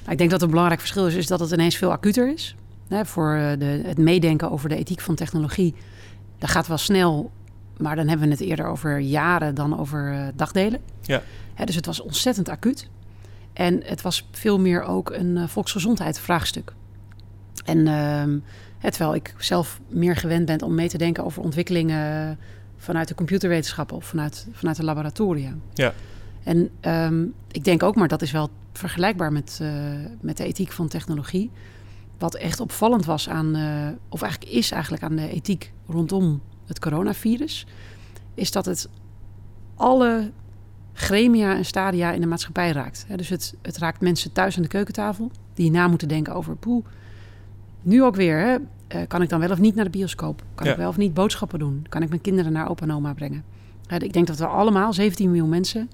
Nou, 0.00 0.12
ik 0.12 0.18
denk 0.18 0.30
dat 0.30 0.42
een 0.42 0.50
belangrijk 0.50 0.80
verschil 0.80 1.06
is, 1.06 1.14
is 1.14 1.26
dat 1.26 1.40
het 1.40 1.50
ineens 1.50 1.76
veel 1.76 1.90
acuter 1.90 2.32
is. 2.32 2.54
Hè, 2.88 3.04
voor 3.04 3.56
de, 3.58 3.82
het 3.84 3.98
meedenken 3.98 4.50
over 4.50 4.68
de 4.68 4.76
ethiek 4.76 5.00
van 5.00 5.14
technologie 5.14 5.74
dat 6.40 6.50
gaat 6.50 6.66
wel 6.66 6.78
snel, 6.78 7.30
maar 7.76 7.96
dan 7.96 8.08
hebben 8.08 8.26
we 8.26 8.32
het 8.32 8.42
eerder 8.42 8.66
over 8.66 8.98
jaren 8.98 9.54
dan 9.54 9.78
over 9.78 10.12
uh, 10.12 10.26
dagdelen. 10.34 10.80
Ja. 11.02 11.22
Hè, 11.54 11.64
dus 11.64 11.74
het 11.74 11.86
was 11.86 12.00
ontzettend 12.00 12.48
acuut. 12.48 12.88
En 13.52 13.82
het 13.84 14.02
was 14.02 14.28
veel 14.32 14.60
meer 14.60 14.82
ook 14.82 15.10
een 15.10 15.36
uh, 15.36 15.46
volksgezondheidsvraagstuk. 15.46 16.72
En 17.64 17.78
uh, 17.78 18.90
terwijl 18.90 19.14
ik 19.14 19.34
zelf 19.38 19.80
meer 19.88 20.16
gewend 20.16 20.46
ben 20.46 20.62
om 20.62 20.74
mee 20.74 20.88
te 20.88 20.98
denken 20.98 21.24
over 21.24 21.42
ontwikkelingen 21.42 22.38
vanuit 22.76 23.08
de 23.08 23.14
computerwetenschappen 23.14 23.96
of 23.96 24.04
vanuit, 24.04 24.46
vanuit 24.52 24.76
de 24.76 24.84
laboratoria. 24.84 25.54
Ja. 25.74 25.92
En 26.42 26.70
um, 26.80 27.34
ik 27.50 27.64
denk 27.64 27.82
ook, 27.82 27.96
maar 27.96 28.08
dat 28.08 28.22
is 28.22 28.30
wel 28.30 28.50
vergelijkbaar 28.72 29.32
met, 29.32 29.58
uh, 29.62 29.70
met 30.20 30.36
de 30.36 30.44
ethiek 30.44 30.72
van 30.72 30.88
technologie. 30.88 31.50
Wat 32.20 32.34
echt 32.34 32.60
opvallend 32.60 33.04
was 33.04 33.28
aan, 33.28 33.56
uh, 33.56 33.88
of 34.08 34.22
eigenlijk 34.22 34.52
is 34.52 34.70
eigenlijk 34.70 35.02
aan 35.02 35.16
de 35.16 35.28
ethiek 35.28 35.72
rondom 35.86 36.40
het 36.66 36.78
coronavirus, 36.78 37.66
is 38.34 38.52
dat 38.52 38.64
het 38.64 38.88
alle 39.74 40.30
gremia 40.92 41.56
en 41.56 41.64
stadia 41.64 42.12
in 42.12 42.20
de 42.20 42.26
maatschappij 42.26 42.72
raakt. 42.72 43.06
dus 43.16 43.28
het, 43.28 43.54
het, 43.62 43.78
raakt 43.78 44.00
mensen 44.00 44.32
thuis 44.32 44.56
aan 44.56 44.62
de 44.62 44.68
keukentafel 44.68 45.30
die 45.54 45.70
na 45.70 45.88
moeten 45.88 46.08
denken 46.08 46.34
over 46.34 46.56
poe. 46.56 46.82
Nu 47.82 48.02
ook 48.02 48.16
weer, 48.16 48.38
hè, 48.38 48.56
uh, 48.56 49.06
kan 49.08 49.22
ik 49.22 49.28
dan 49.28 49.40
wel 49.40 49.50
of 49.50 49.58
niet 49.58 49.74
naar 49.74 49.84
de 49.84 49.90
bioscoop? 49.90 50.42
Kan 50.54 50.66
ja. 50.66 50.72
ik 50.72 50.78
wel 50.78 50.88
of 50.88 50.96
niet 50.96 51.14
boodschappen 51.14 51.58
doen? 51.58 51.86
Kan 51.88 52.02
ik 52.02 52.08
mijn 52.08 52.20
kinderen 52.20 52.52
naar 52.52 52.68
opa 52.68 52.82
en 52.82 52.92
oma 52.92 53.12
brengen? 53.12 53.44
ik 53.98 54.12
denk 54.12 54.26
dat 54.26 54.38
we 54.38 54.46
allemaal, 54.46 54.92
17 54.92 55.26
miljoen 55.26 55.48
mensen, 55.48 55.90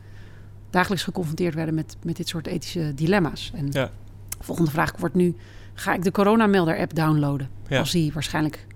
dagelijks 0.71 1.04
geconfronteerd 1.04 1.54
werden 1.54 1.75
met, 1.75 1.97
met 2.02 2.16
dit 2.16 2.28
soort 2.28 2.47
ethische 2.47 2.92
dilemma's. 2.95 3.52
En 3.54 3.68
ja. 3.71 3.90
volgende 4.40 4.71
vraag 4.71 4.92
wordt 4.99 5.14
nu 5.14 5.35
ga 5.76 5.95
ik 5.95 6.02
de 6.02 6.11
coronamelder-app 6.11 6.95
downloaden. 6.95 7.49
Als 7.71 7.90
die 7.90 8.12
waarschijnlijk 8.12 8.66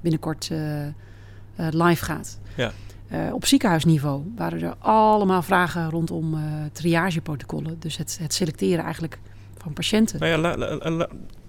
binnenkort 0.00 0.48
uh, 0.52 0.86
uh, 0.86 0.90
live 1.56 2.04
gaat. 2.04 2.40
Ja. 2.56 2.72
Uh, 3.12 3.34
op 3.34 3.46
ziekenhuisniveau 3.46 4.32
waren 4.36 4.62
er 4.62 4.74
allemaal 4.78 5.42
vragen 5.42 5.90
rondom 5.90 6.38
triageprotocollen. 6.72 7.76
Dus 7.78 7.96
het, 7.96 8.18
het, 8.20 8.34
selecteren 8.34 8.84
eigenlijk 8.84 9.18
van 9.56 9.72
patiënten. 9.72 10.18
Nou 10.18 10.30
ja, 10.30 10.38
la, 10.38 10.56
la, 10.56 10.90
la, 10.90 11.08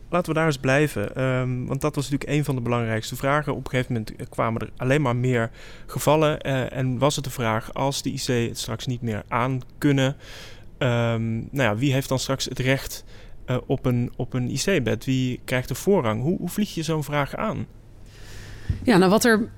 laten 0.10 0.34
we 0.34 0.40
daar 0.40 0.46
eens 0.46 0.58
blijven. 0.58 1.24
Um, 1.24 1.66
want 1.68 1.82
dat 1.82 1.96
was 1.96 2.10
natuurlijk 2.10 2.38
een 2.40 2.46
van 2.46 2.56
de 2.56 2.62
belangrijkste 2.62 3.16
vragen. 3.16 3.56
Op 3.56 3.64
een 3.66 3.70
gegeven 3.70 3.94
moment 3.94 4.30
kwamen 4.30 4.62
er 4.62 4.70
alleen 4.78 5.02
maar 5.02 5.16
meer 5.16 5.50
gevallen. 5.86 6.42
en 6.72 6.98
was 6.98 7.16
het 7.16 7.24
de 7.24 7.32
vraag, 7.32 7.74
als 7.74 8.02
de 8.02 8.12
IC 8.12 8.50
het 8.50 8.60
straks 8.60 8.86
niet 8.86 9.02
meer 9.02 9.24
aan 9.28 9.62
kunnen... 9.78 10.16
Um, 10.78 11.48
nou 11.52 11.70
ja, 11.70 11.76
wie 11.76 11.94
heeft 11.94 12.10
dan 12.10 12.20
straks 12.20 12.46
het 12.46 12.60
recht 12.60 13.04
uh, 13.46 13.58
op 13.66 13.86
een, 13.86 14.12
op 14.16 14.34
een 14.34 14.50
IC-bed? 14.50 15.06
Wie 15.06 15.40
krijgt 15.46 15.68
de 15.68 15.76
voorrang? 15.76 16.22
Hoe, 16.22 16.38
hoe 16.38 16.50
vlieg 16.50 16.74
je 16.74 16.84
zo'n 16.84 17.04
vraag 17.04 17.36
aan? 17.36 17.66
Ja, 18.84 18.98
nou 18.98 19.12
wat 19.12 19.26
er, 19.26 19.50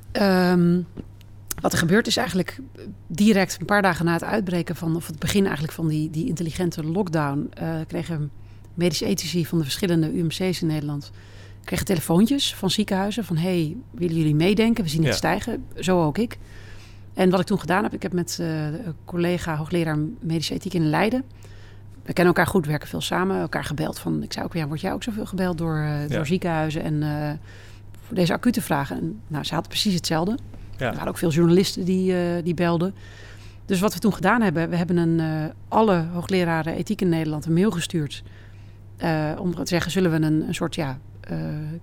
um, 0.52 0.86
wat 1.62 1.72
er 1.72 1.78
gebeurt 1.78 2.08
is 2.08 2.18
eigenlijk 2.18 2.60
direct 3.08 3.58
een 3.60 3.66
paar 3.66 3.82
dagen 3.82 4.06
na 4.06 4.14
het 4.14 4.24
uitbreken 4.24 4.76
van, 4.76 4.96
of 4.96 5.08
het 5.08 5.20
begin 5.20 5.44
eigenlijk 5.44 5.74
van 5.74 5.88
die, 5.88 6.10
die 6.10 6.28
intelligente 6.28 6.84
lockdown, 6.84 7.50
uh, 7.62 7.76
kregen 7.88 8.32
medische 8.74 9.06
ethici 9.06 9.46
van 9.46 9.58
de 9.58 9.64
verschillende 9.64 10.14
UMC's 10.14 10.62
in 10.62 10.68
Nederland 10.68 11.12
kregen 11.64 11.86
telefoontjes 11.86 12.56
van 12.56 12.70
ziekenhuizen 12.70 13.26
van 13.26 13.38
hey, 13.38 13.76
willen 13.92 14.16
jullie 14.16 14.36
meedenken? 14.36 14.84
We 14.84 14.90
zien 14.90 15.02
het 15.02 15.10
ja. 15.12 15.18
stijgen, 15.18 15.66
zo 15.80 16.04
ook 16.04 16.18
ik. 16.18 16.38
En 17.14 17.30
wat 17.30 17.40
ik 17.40 17.46
toen 17.46 17.60
gedaan 17.60 17.84
heb, 17.84 17.94
ik 17.94 18.02
heb 18.02 18.14
met 18.14 18.38
uh, 18.42 18.66
een 18.66 18.96
collega 19.06 19.56
hoogleraar 19.56 19.98
medische 20.20 20.54
ethiek 20.54 20.74
in 20.74 20.90
Leiden. 20.90 21.24
We 22.04 22.14
kennen 22.14 22.34
elkaar 22.34 22.52
goed, 22.52 22.66
werken 22.66 22.88
veel 22.88 23.02
samen, 23.02 23.40
elkaar 23.40 23.64
gebeld 23.64 24.00
van. 24.00 24.24
Ik 24.24 24.34
zei 24.34 24.46
ook, 24.46 24.54
ja, 24.54 24.68
word 24.68 24.82
jij 24.82 24.94
ook 24.94 25.04
zoveel 25.04 25.26
gebeld 25.26 25.58
door, 25.58 25.78
uh, 25.78 26.08
ja. 26.08 26.16
door 26.16 26.26
ziekenhuizen 26.26 26.84
en 26.84 26.94
uh, 26.94 27.32
voor 28.06 28.16
deze 28.16 28.34
acute 28.34 28.62
vragen? 28.62 28.98
En, 28.98 29.22
nou, 29.28 29.44
ze 29.44 29.54
hadden 29.54 29.72
precies 29.72 29.94
hetzelfde. 29.94 30.38
Ja. 30.78 30.88
Er 30.88 30.94
waren 30.94 31.08
ook 31.08 31.18
veel 31.18 31.32
journalisten 31.32 31.86
die, 31.86 32.42
die 32.44 32.54
belden. 32.54 32.94
Dus 33.66 33.80
wat 33.80 33.94
we 33.94 34.00
toen 34.00 34.14
gedaan 34.14 34.42
hebben, 34.42 34.70
we 34.70 34.76
hebben 34.76 34.98
een, 34.98 35.52
alle 35.68 36.06
hoogleraren 36.14 36.74
ethiek 36.74 37.02
in 37.02 37.10
Nederland 37.10 37.46
een 37.46 37.54
mail 37.54 37.72
gestuurd. 37.72 38.24
om 39.38 39.56
te 39.56 39.62
zeggen, 39.64 39.92
zullen 39.92 40.12
we 40.12 40.16
een, 40.26 40.48
een 40.48 40.56
soort 40.56 40.76
ja, 40.76 41.00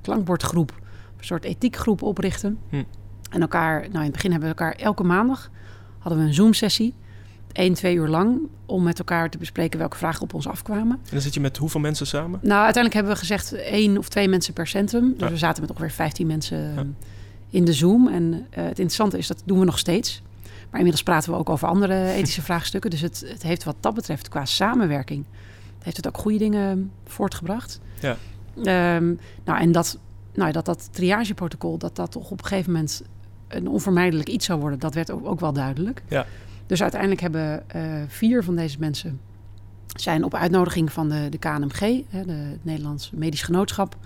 klankbordgroep, 0.01 0.73
een 1.19 1.25
soort 1.25 1.45
ethiekgroep 1.45 2.03
oprichten. 2.03 2.59
Hm. 2.69 2.83
En 3.31 3.41
elkaar, 3.41 3.81
nou 3.81 3.95
in 3.95 4.01
het 4.01 4.13
begin 4.13 4.31
hebben 4.31 4.51
we 4.51 4.55
elkaar 4.55 4.75
elke 4.75 5.03
maandag 5.03 5.51
hadden 5.99 6.21
we 6.21 6.27
een 6.27 6.35
Zoom-sessie. 6.35 6.95
Één, 7.53 7.75
twee 7.75 7.95
uur 7.95 8.09
lang 8.09 8.39
om 8.67 8.83
met 8.83 8.99
elkaar 8.99 9.31
te 9.31 9.39
bespreken 9.39 9.79
welke 9.79 9.97
vragen 9.97 10.23
op 10.23 10.35
ons 10.35 10.49
afkwamen. 10.49 10.97
En 11.05 11.11
dan 11.11 11.21
zit 11.21 11.35
je 11.35 11.41
met 11.41 11.57
hoeveel 11.57 11.81
mensen 11.81 12.07
samen? 12.07 12.41
Nou, 12.43 12.65
uiteindelijk 12.65 12.95
hebben 12.95 13.13
we 13.13 13.19
gezegd 13.19 13.53
één 13.53 13.99
of 13.99 14.09
twee 14.09 14.29
mensen 14.29 14.53
per 14.53 14.67
centrum. 14.67 15.15
Dus 15.17 15.31
we 15.31 15.37
zaten 15.37 15.61
met 15.63 15.71
ongeveer 15.71 15.91
15 15.91 16.27
mensen 16.27 16.97
in 17.51 17.65
de 17.65 17.73
Zoom. 17.73 18.09
En 18.09 18.33
uh, 18.33 18.39
het 18.51 18.67
interessante 18.69 19.19
is, 19.19 19.27
dat 19.27 19.43
doen 19.45 19.59
we 19.59 19.65
nog 19.65 19.79
steeds. 19.79 20.23
Maar 20.45 20.79
inmiddels 20.79 21.03
praten 21.03 21.33
we 21.33 21.39
ook 21.39 21.51
over 21.51 21.69
andere 21.69 22.05
ethische 22.19 22.43
vraagstukken. 22.43 22.91
Dus 22.91 23.01
het, 23.01 23.25
het 23.27 23.43
heeft 23.43 23.65
wat 23.65 23.77
dat 23.81 23.95
betreft 23.95 24.29
qua 24.29 24.45
samenwerking... 24.45 25.25
heeft 25.79 25.97
het 25.97 26.07
ook 26.07 26.19
goede 26.19 26.39
dingen 26.39 26.91
voortgebracht. 27.05 27.81
Ja. 28.01 28.17
Um, 28.97 29.19
nou, 29.45 29.61
en 29.61 29.73
dat, 29.73 29.99
nou, 30.35 30.53
dat 30.53 30.65
dat 30.65 30.89
triageprotocol... 30.93 31.79
dat 31.79 31.97
dat 31.97 32.13
toch 32.13 32.31
op 32.31 32.39
een 32.39 32.47
gegeven 32.47 32.73
moment 32.73 33.03
een 33.49 33.69
onvermijdelijk 33.69 34.29
iets 34.29 34.47
zou 34.47 34.61
worden. 34.61 34.79
Dat 34.79 34.95
werd 34.95 35.11
ook, 35.11 35.27
ook 35.27 35.41
wel 35.41 35.53
duidelijk. 35.53 36.03
Ja. 36.09 36.27
Dus 36.71 36.83
uiteindelijk 36.83 37.21
hebben 37.21 37.65
uh, 37.77 37.83
vier 38.07 38.45
van 38.45 38.57
deze 38.57 38.79
mensen 38.79 39.21
zijn 39.97 40.25
op 40.25 40.35
uitnodiging 40.35 40.93
van 40.93 41.09
de, 41.09 41.29
de 41.29 41.39
KNMG, 41.39 42.03
hè, 42.09 42.25
de 42.25 42.33
het 42.33 42.65
Nederlands 42.65 43.11
Medisch 43.15 43.43
Genootschap, 43.43 43.97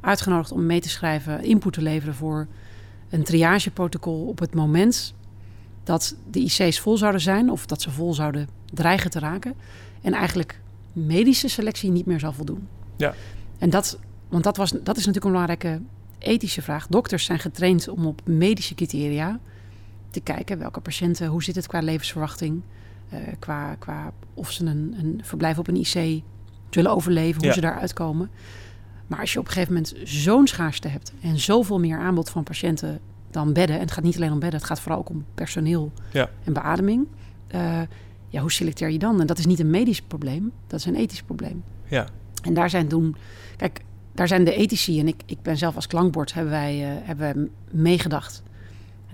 uitgenodigd 0.00 0.52
om 0.52 0.66
mee 0.66 0.80
te 0.80 0.88
schrijven, 0.88 1.44
input 1.44 1.72
te 1.72 1.82
leveren 1.82 2.14
voor 2.14 2.46
een 3.10 3.24
triageprotocol 3.24 4.26
op 4.26 4.38
het 4.38 4.54
moment 4.54 5.14
dat 5.84 6.16
de 6.30 6.40
IC's 6.40 6.80
vol 6.80 6.96
zouden 6.96 7.20
zijn 7.20 7.50
of 7.50 7.66
dat 7.66 7.82
ze 7.82 7.90
vol 7.90 8.14
zouden 8.14 8.48
dreigen 8.72 9.10
te 9.10 9.18
raken 9.18 9.54
en 10.02 10.12
eigenlijk 10.12 10.60
medische 10.92 11.48
selectie 11.48 11.90
niet 11.90 12.06
meer 12.06 12.20
zal 12.20 12.32
voldoen. 12.32 12.68
Ja. 12.96 13.14
En 13.58 13.70
dat, 13.70 13.98
want 14.28 14.44
dat, 14.44 14.56
was, 14.56 14.70
dat 14.70 14.96
is 14.96 15.06
natuurlijk 15.06 15.24
een 15.24 15.30
belangrijke 15.30 15.80
ethische 16.18 16.62
vraag. 16.62 16.86
Dokters 16.86 17.24
zijn 17.24 17.38
getraind 17.38 17.88
om 17.88 18.06
op 18.06 18.20
medische 18.24 18.74
criteria 18.74 19.40
te 20.14 20.20
kijken 20.20 20.58
welke 20.58 20.80
patiënten, 20.80 21.26
hoe 21.26 21.42
zit 21.42 21.54
het 21.54 21.66
qua 21.66 21.80
levensverwachting, 21.80 22.62
uh, 23.12 23.18
qua, 23.38 23.74
qua 23.74 24.12
of 24.34 24.50
ze 24.50 24.64
een, 24.64 24.94
een 24.98 25.20
verblijf 25.22 25.58
op 25.58 25.68
een 25.68 25.76
IC 25.76 26.22
zullen 26.70 26.90
overleven, 26.90 27.38
hoe 27.38 27.46
ja. 27.46 27.52
ze 27.52 27.60
daaruit 27.60 27.92
komen. 27.92 28.30
Maar 29.06 29.20
als 29.20 29.32
je 29.32 29.38
op 29.38 29.46
een 29.46 29.52
gegeven 29.52 29.74
moment 29.74 29.94
zo'n 30.04 30.46
schaarste 30.46 30.88
hebt 30.88 31.12
en 31.22 31.38
zoveel 31.38 31.78
meer 31.78 31.98
aanbod 31.98 32.30
van 32.30 32.42
patiënten 32.42 33.00
dan 33.30 33.52
bedden, 33.52 33.76
en 33.76 33.82
het 33.82 33.92
gaat 33.92 34.04
niet 34.04 34.16
alleen 34.16 34.32
om 34.32 34.38
bedden, 34.38 34.58
het 34.58 34.68
gaat 34.68 34.80
vooral 34.80 34.98
ook 34.98 35.08
om 35.08 35.24
personeel 35.34 35.92
ja. 36.12 36.30
en 36.44 36.52
beademing. 36.52 37.06
Uh, 37.54 37.80
ja, 38.28 38.40
hoe 38.40 38.52
selecteer 38.52 38.90
je 38.90 38.98
dan? 38.98 39.20
En 39.20 39.26
dat 39.26 39.38
is 39.38 39.46
niet 39.46 39.60
een 39.60 39.70
medisch 39.70 40.02
probleem, 40.02 40.52
dat 40.66 40.78
is 40.78 40.86
een 40.86 40.94
ethisch 40.94 41.22
probleem. 41.22 41.64
Ja. 41.84 42.06
En 42.42 42.54
daar 42.54 42.70
zijn 42.70 42.88
toen, 42.88 43.16
kijk, 43.56 43.80
daar 44.14 44.28
zijn 44.28 44.44
de 44.44 44.54
ethici 44.54 45.00
en 45.00 45.08
ik, 45.08 45.22
ik 45.26 45.42
ben 45.42 45.56
zelf 45.56 45.74
als 45.74 45.86
klankbord 45.86 46.34
hebben 46.34 46.52
wij, 46.52 46.80
uh, 46.80 47.06
hebben 47.06 47.34
wij 47.34 47.48
meegedacht. 47.70 48.42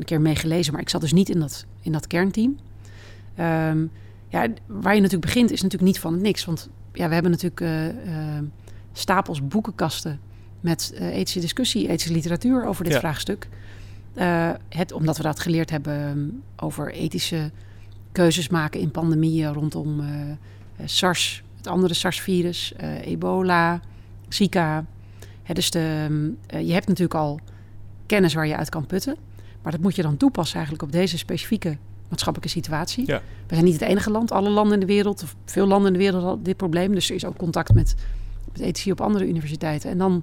Een 0.00 0.06
keer 0.06 0.20
meegelezen, 0.20 0.72
maar 0.72 0.82
ik 0.82 0.88
zat 0.88 1.00
dus 1.00 1.12
niet 1.12 1.28
in 1.28 1.40
dat, 1.40 1.66
in 1.80 1.92
dat 1.92 2.06
kernteam. 2.06 2.56
Um, 3.38 3.90
ja, 4.28 4.46
waar 4.66 4.94
je 4.94 5.00
natuurlijk 5.00 5.32
begint 5.32 5.50
is 5.50 5.62
natuurlijk 5.62 5.92
niet 5.92 6.00
van 6.00 6.20
niks. 6.20 6.44
Want 6.44 6.68
ja, 6.92 7.08
we 7.08 7.14
hebben 7.14 7.30
natuurlijk 7.30 7.60
uh, 7.60 7.86
uh, 7.86 7.92
stapels 8.92 9.46
boekenkasten 9.46 10.20
met 10.60 10.92
ethische 11.00 11.40
discussie, 11.40 11.88
ethische 11.88 12.12
literatuur 12.12 12.64
over 12.64 12.84
dit 12.84 12.92
ja. 12.92 12.98
vraagstuk. 12.98 13.48
het, 14.68 14.92
omdat 14.92 15.16
we 15.16 15.22
dat 15.22 15.40
geleerd 15.40 15.70
hebben 15.70 16.08
um, 16.08 16.42
over 16.56 16.92
ethische 16.92 17.50
keuzes 18.12 18.48
maken 18.48 18.80
in 18.80 18.90
pandemieën 18.90 19.52
rondom 19.52 20.02
SARS, 20.84 21.42
het 21.56 21.66
andere 21.66 21.94
SARS-virus, 21.94 22.72
ebola, 23.02 23.80
Zika. 24.28 24.84
He, 25.42 25.54
dus 25.54 25.70
de, 25.70 26.06
uh, 26.54 26.66
je 26.66 26.72
hebt 26.72 26.86
natuurlijk 26.86 27.14
al 27.14 27.40
kennis 28.06 28.34
waar 28.34 28.46
je 28.46 28.56
uit 28.56 28.68
kan 28.68 28.86
putten. 28.86 29.16
Maar 29.62 29.72
dat 29.72 29.80
moet 29.80 29.96
je 29.96 30.02
dan 30.02 30.16
toepassen 30.16 30.54
eigenlijk 30.54 30.84
op 30.84 30.92
deze 30.92 31.18
specifieke 31.18 31.76
maatschappelijke 32.08 32.54
situatie. 32.58 33.06
Ja. 33.06 33.22
We 33.46 33.54
zijn 33.54 33.64
niet 33.64 33.80
het 33.80 33.88
enige 33.88 34.10
land. 34.10 34.32
Alle 34.32 34.50
landen 34.50 34.74
in 34.74 34.80
de 34.80 34.92
wereld, 34.92 35.22
of 35.22 35.34
veel 35.44 35.66
landen 35.66 35.86
in 35.86 35.92
de 35.92 36.04
wereld 36.04 36.22
hadden 36.22 36.44
dit 36.44 36.56
probleem. 36.56 36.94
Dus 36.94 37.08
er 37.08 37.14
is 37.14 37.24
ook 37.24 37.36
contact 37.36 37.74
met, 37.74 37.94
met 38.52 38.60
ethici 38.60 38.92
op 38.92 39.00
andere 39.00 39.28
universiteiten. 39.28 39.90
En 39.90 39.98
dan, 39.98 40.22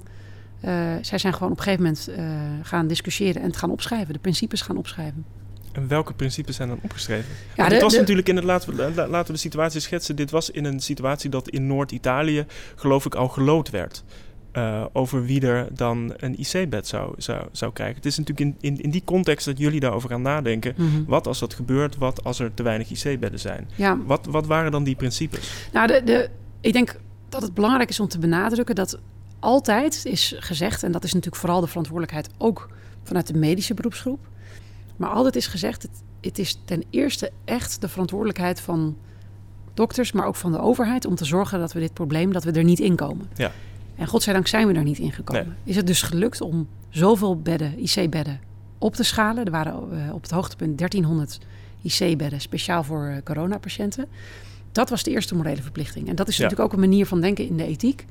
uh, 0.61 0.71
zij 1.01 1.17
zijn 1.17 1.33
gewoon 1.33 1.51
op 1.51 1.57
een 1.57 1.63
gegeven 1.63 1.83
moment 1.83 2.09
uh, 2.09 2.17
gaan 2.61 2.87
discussiëren 2.87 3.41
en 3.41 3.47
het 3.47 3.57
gaan 3.57 3.71
opschrijven. 3.71 4.13
De 4.13 4.19
principes 4.19 4.61
gaan 4.61 4.77
opschrijven. 4.77 5.25
En 5.71 5.87
welke 5.87 6.13
principes 6.13 6.55
zijn 6.55 6.67
dan 6.67 6.79
opgeschreven? 6.81 7.29
Ja, 7.55 7.69
dit 7.69 7.81
was 7.81 7.93
de, 7.93 7.99
natuurlijk 7.99 8.27
in 8.29 8.35
het, 8.35 8.45
laten 8.45 8.75
we, 8.75 8.91
laten 8.93 9.25
we 9.25 9.31
de 9.31 9.37
situatie 9.37 9.79
schetsen. 9.79 10.15
Dit 10.15 10.31
was 10.31 10.49
in 10.49 10.65
een 10.65 10.79
situatie 10.79 11.29
dat 11.29 11.49
in 11.49 11.67
Noord-Italië, 11.67 12.45
geloof 12.75 13.05
ik, 13.05 13.15
al 13.15 13.27
gelood 13.27 13.69
werd. 13.69 14.03
Uh, 14.57 14.85
over 14.93 15.25
wie 15.25 15.41
er 15.41 15.67
dan 15.73 16.13
een 16.17 16.39
IC-bed 16.39 16.87
zou, 16.87 17.13
zou, 17.17 17.47
zou 17.51 17.73
krijgen. 17.73 17.95
Het 17.95 18.05
is 18.05 18.17
natuurlijk 18.17 18.47
in, 18.47 18.73
in, 18.73 18.81
in 18.81 18.89
die 18.89 19.01
context 19.05 19.45
dat 19.45 19.57
jullie 19.57 19.79
daarover 19.79 20.09
gaan 20.09 20.21
nadenken. 20.21 20.73
Mm 20.77 20.89
-hmm. 20.89 21.05
Wat 21.07 21.27
als 21.27 21.39
dat 21.39 21.53
gebeurt? 21.53 21.97
Wat 21.97 22.23
als 22.23 22.39
er 22.39 22.53
te 22.53 22.63
weinig 22.63 22.89
IC-bedden 22.89 23.39
zijn? 23.39 23.69
Ja. 23.75 23.97
Wat, 24.05 24.25
wat 24.25 24.45
waren 24.45 24.71
dan 24.71 24.83
die 24.83 24.95
principes? 24.95 25.69
Nou, 25.73 25.87
de, 25.87 26.01
de, 26.03 26.29
ik 26.61 26.73
denk 26.73 26.99
dat 27.29 27.41
het 27.41 27.53
belangrijk 27.53 27.89
is 27.89 27.99
om 27.99 28.07
te 28.07 28.19
benadrukken 28.19 28.75
dat 28.75 28.99
altijd 29.39 30.05
is 30.05 30.35
gezegd, 30.39 30.83
en 30.83 30.91
dat 30.91 31.03
is 31.03 31.13
natuurlijk 31.13 31.41
vooral 31.41 31.61
de 31.61 31.67
verantwoordelijkheid 31.67 32.29
ook 32.37 32.69
vanuit 33.03 33.27
de 33.27 33.37
medische 33.37 33.73
beroepsgroep, 33.73 34.27
maar 34.95 35.09
altijd 35.09 35.35
is 35.35 35.47
gezegd, 35.47 35.81
het, 35.81 36.03
het 36.21 36.39
is 36.39 36.61
ten 36.65 36.83
eerste 36.89 37.31
echt 37.45 37.81
de 37.81 37.89
verantwoordelijkheid 37.89 38.61
van 38.61 38.97
dokters, 39.73 40.11
maar 40.11 40.25
ook 40.25 40.35
van 40.35 40.51
de 40.51 40.59
overheid 40.59 41.05
om 41.05 41.15
te 41.15 41.25
zorgen 41.25 41.59
dat 41.59 41.73
we 41.73 41.79
dit 41.79 41.93
probleem, 41.93 42.31
dat 42.31 42.43
we 42.43 42.51
er 42.51 42.63
niet 42.63 42.79
in 42.79 42.95
komen. 42.95 43.29
Ja. 43.35 43.51
En 43.97 44.07
godzijdank 44.07 44.47
zijn 44.47 44.67
we 44.67 44.73
er 44.73 44.83
niet 44.83 44.99
in 44.99 45.11
gekomen. 45.11 45.45
Nee. 45.45 45.55
Is 45.63 45.75
het 45.75 45.87
dus 45.87 46.01
gelukt 46.01 46.41
om 46.41 46.67
zoveel 46.89 47.41
bedden, 47.41 47.79
IC-bedden, 47.79 48.39
op 48.77 48.95
te 48.95 49.03
schalen? 49.03 49.45
Er 49.45 49.51
waren 49.51 49.73
uh, 49.93 50.13
op 50.13 50.21
het 50.21 50.31
hoogtepunt 50.31 50.77
1300 50.77 51.39
IC-bedden 51.81 52.41
speciaal 52.41 52.83
voor 52.83 53.07
uh, 53.09 53.17
coronapatiënten. 53.23 54.05
Dat 54.71 54.89
was 54.89 55.03
de 55.03 55.11
eerste 55.11 55.35
morele 55.35 55.61
verplichting. 55.61 56.07
En 56.09 56.15
dat 56.15 56.27
is 56.27 56.37
ja. 56.37 56.43
natuurlijk 56.43 56.69
ook 56.69 56.75
een 56.75 56.89
manier 56.89 57.05
van 57.05 57.21
denken 57.21 57.47
in 57.47 57.57
de 57.57 57.65
ethiek. 57.65 58.05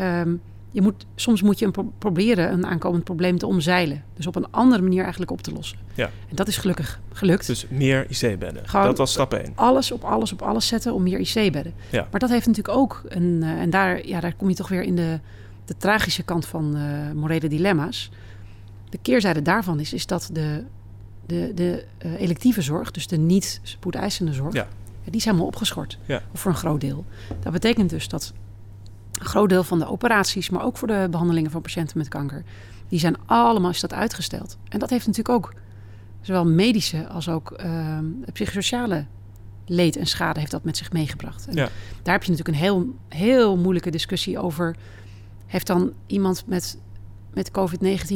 Um, 0.00 0.40
je 0.72 0.82
moet, 0.82 1.06
soms 1.14 1.42
moet 1.42 1.58
je 1.58 1.64
een 1.64 1.70
pro 1.70 1.92
proberen 1.98 2.52
een 2.52 2.66
aankomend 2.66 3.04
probleem 3.04 3.38
te 3.38 3.46
omzeilen. 3.46 4.04
Dus 4.16 4.26
op 4.26 4.36
een 4.36 4.50
andere 4.50 4.82
manier 4.82 5.02
eigenlijk 5.02 5.30
op 5.30 5.40
te 5.40 5.52
lossen. 5.52 5.78
Ja. 5.94 6.10
En 6.28 6.36
dat 6.36 6.48
is 6.48 6.56
gelukkig 6.56 7.00
gelukt. 7.12 7.46
Dus 7.46 7.66
meer 7.68 8.06
IC-bedden. 8.10 8.62
Dat 8.72 8.98
was 8.98 9.12
stap 9.12 9.34
1. 9.34 9.52
Alles 9.54 9.92
op 9.92 10.04
alles 10.04 10.32
op 10.32 10.42
alles 10.42 10.66
zetten 10.66 10.94
om 10.94 11.02
meer 11.02 11.18
IC-bedden. 11.18 11.74
Ja. 11.90 12.06
Maar 12.10 12.20
dat 12.20 12.30
heeft 12.30 12.46
natuurlijk 12.46 12.76
ook 12.76 13.02
een... 13.08 13.40
Uh, 13.42 13.50
en 13.50 13.70
daar, 13.70 14.06
ja, 14.06 14.20
daar 14.20 14.34
kom 14.34 14.48
je 14.48 14.54
toch 14.54 14.68
weer 14.68 14.82
in 14.82 14.96
de, 14.96 15.20
de 15.64 15.76
tragische 15.76 16.22
kant 16.22 16.46
van 16.46 16.76
uh, 16.76 17.10
morele 17.14 17.48
dilemma's. 17.48 18.10
De 18.88 18.98
keerzijde 19.02 19.42
daarvan 19.42 19.80
is, 19.80 19.92
is 19.92 20.06
dat 20.06 20.30
de, 20.32 20.64
de, 21.26 21.52
de 21.54 21.84
uh, 22.06 22.20
electieve 22.20 22.62
zorg, 22.62 22.90
dus 22.90 23.06
de 23.06 23.16
niet 23.16 23.60
spoedeisende 23.62 24.32
zorg... 24.32 24.54
Ja. 24.54 24.68
die 25.04 25.16
is 25.16 25.24
helemaal 25.24 25.46
opgeschort. 25.46 25.98
Ja. 26.06 26.22
Of 26.32 26.40
voor 26.40 26.50
een 26.50 26.56
groot 26.56 26.80
deel. 26.80 27.04
Dat 27.40 27.52
betekent 27.52 27.90
dus 27.90 28.08
dat 28.08 28.32
Een 29.22 29.28
groot 29.28 29.48
deel 29.48 29.64
van 29.64 29.78
de 29.78 29.86
operaties, 29.86 30.50
maar 30.50 30.64
ook 30.64 30.76
voor 30.76 30.88
de 30.88 31.06
behandelingen 31.10 31.50
van 31.50 31.62
patiënten 31.62 31.98
met 31.98 32.08
kanker, 32.08 32.42
die 32.88 32.98
zijn 32.98 33.16
allemaal 33.26 33.70
is 33.70 33.80
dat 33.80 33.92
uitgesteld. 33.92 34.58
En 34.68 34.78
dat 34.78 34.90
heeft 34.90 35.06
natuurlijk 35.06 35.34
ook 35.36 35.54
zowel 36.20 36.44
medische 36.46 37.08
als 37.08 37.28
ook 37.28 37.60
uh, 37.64 37.98
psychosociale 38.32 39.04
leed 39.66 39.96
en 39.96 40.06
schade 40.06 40.38
heeft 40.38 40.50
dat 40.52 40.64
met 40.64 40.76
zich 40.76 40.92
meegebracht. 40.92 41.46
En 41.46 41.54
Ja. 41.54 41.68
Daar 42.02 42.14
heb 42.14 42.22
je 42.24 42.30
natuurlijk 42.30 42.58
een 42.58 42.62
heel, 42.64 42.86
heel 43.08 43.56
moeilijke 43.56 43.90
discussie 43.90 44.38
over. 44.38 44.76
Heeft 45.46 45.66
dan 45.66 45.92
iemand 46.06 46.42
met, 46.46 46.78
met 47.34 47.50
COVID-19, 47.50 48.14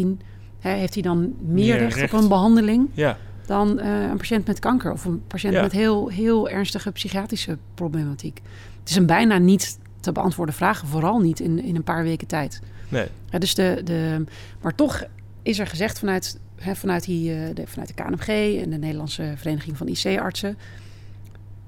hè, 0.58 0.70
heeft 0.70 0.94
hij 0.94 1.02
dan 1.02 1.18
meer, 1.20 1.34
Meer 1.48 1.78
recht, 1.78 1.96
recht. 1.96 2.12
op 2.14 2.20
een 2.20 2.28
behandeling 2.28 2.88
Ja, 2.92 3.18
dan 3.46 3.78
eh, 3.78 4.02
een 4.02 4.16
patiënt 4.16 4.46
met 4.46 4.58
kanker 4.58 4.92
of 4.92 5.04
een 5.04 5.22
patiënt 5.26 5.54
Ja. 5.54 5.62
met 5.62 5.72
heel, 5.72 6.08
heel 6.08 6.48
ernstige 6.48 6.90
psychiatrische 6.92 7.58
problematiek? 7.74 8.40
Het 8.80 8.88
is 8.90 8.96
een 8.96 9.06
bijna 9.06 9.38
niet 9.38 9.78
te 10.06 10.20
beantwoorden 10.20 10.54
vraag, 10.54 10.82
vooral 10.86 11.18
niet 11.18 11.40
in, 11.40 11.62
in 11.62 11.76
een 11.76 11.84
paar 11.84 12.02
weken 12.02 12.26
tijd. 12.26 12.60
nee. 12.88 13.06
Ja, 13.30 13.38
dus 13.38 13.54
de, 13.54 13.80
de, 13.84 14.24
maar 14.60 14.74
toch 14.74 15.04
is 15.42 15.58
er 15.58 15.66
gezegd 15.66 15.98
vanuit, 15.98 16.38
hè, 16.56 16.74
vanuit, 16.74 17.04
die, 17.04 17.34
eh, 17.34 17.54
de, 17.54 17.66
vanuit 17.66 17.88
de 17.88 18.02
KNMG 18.02 18.60
en 18.62 18.70
de 18.70 18.76
Nederlandse 18.76 19.32
Vereniging 19.36 19.76
van 19.76 19.88
IC-artsen... 19.88 20.58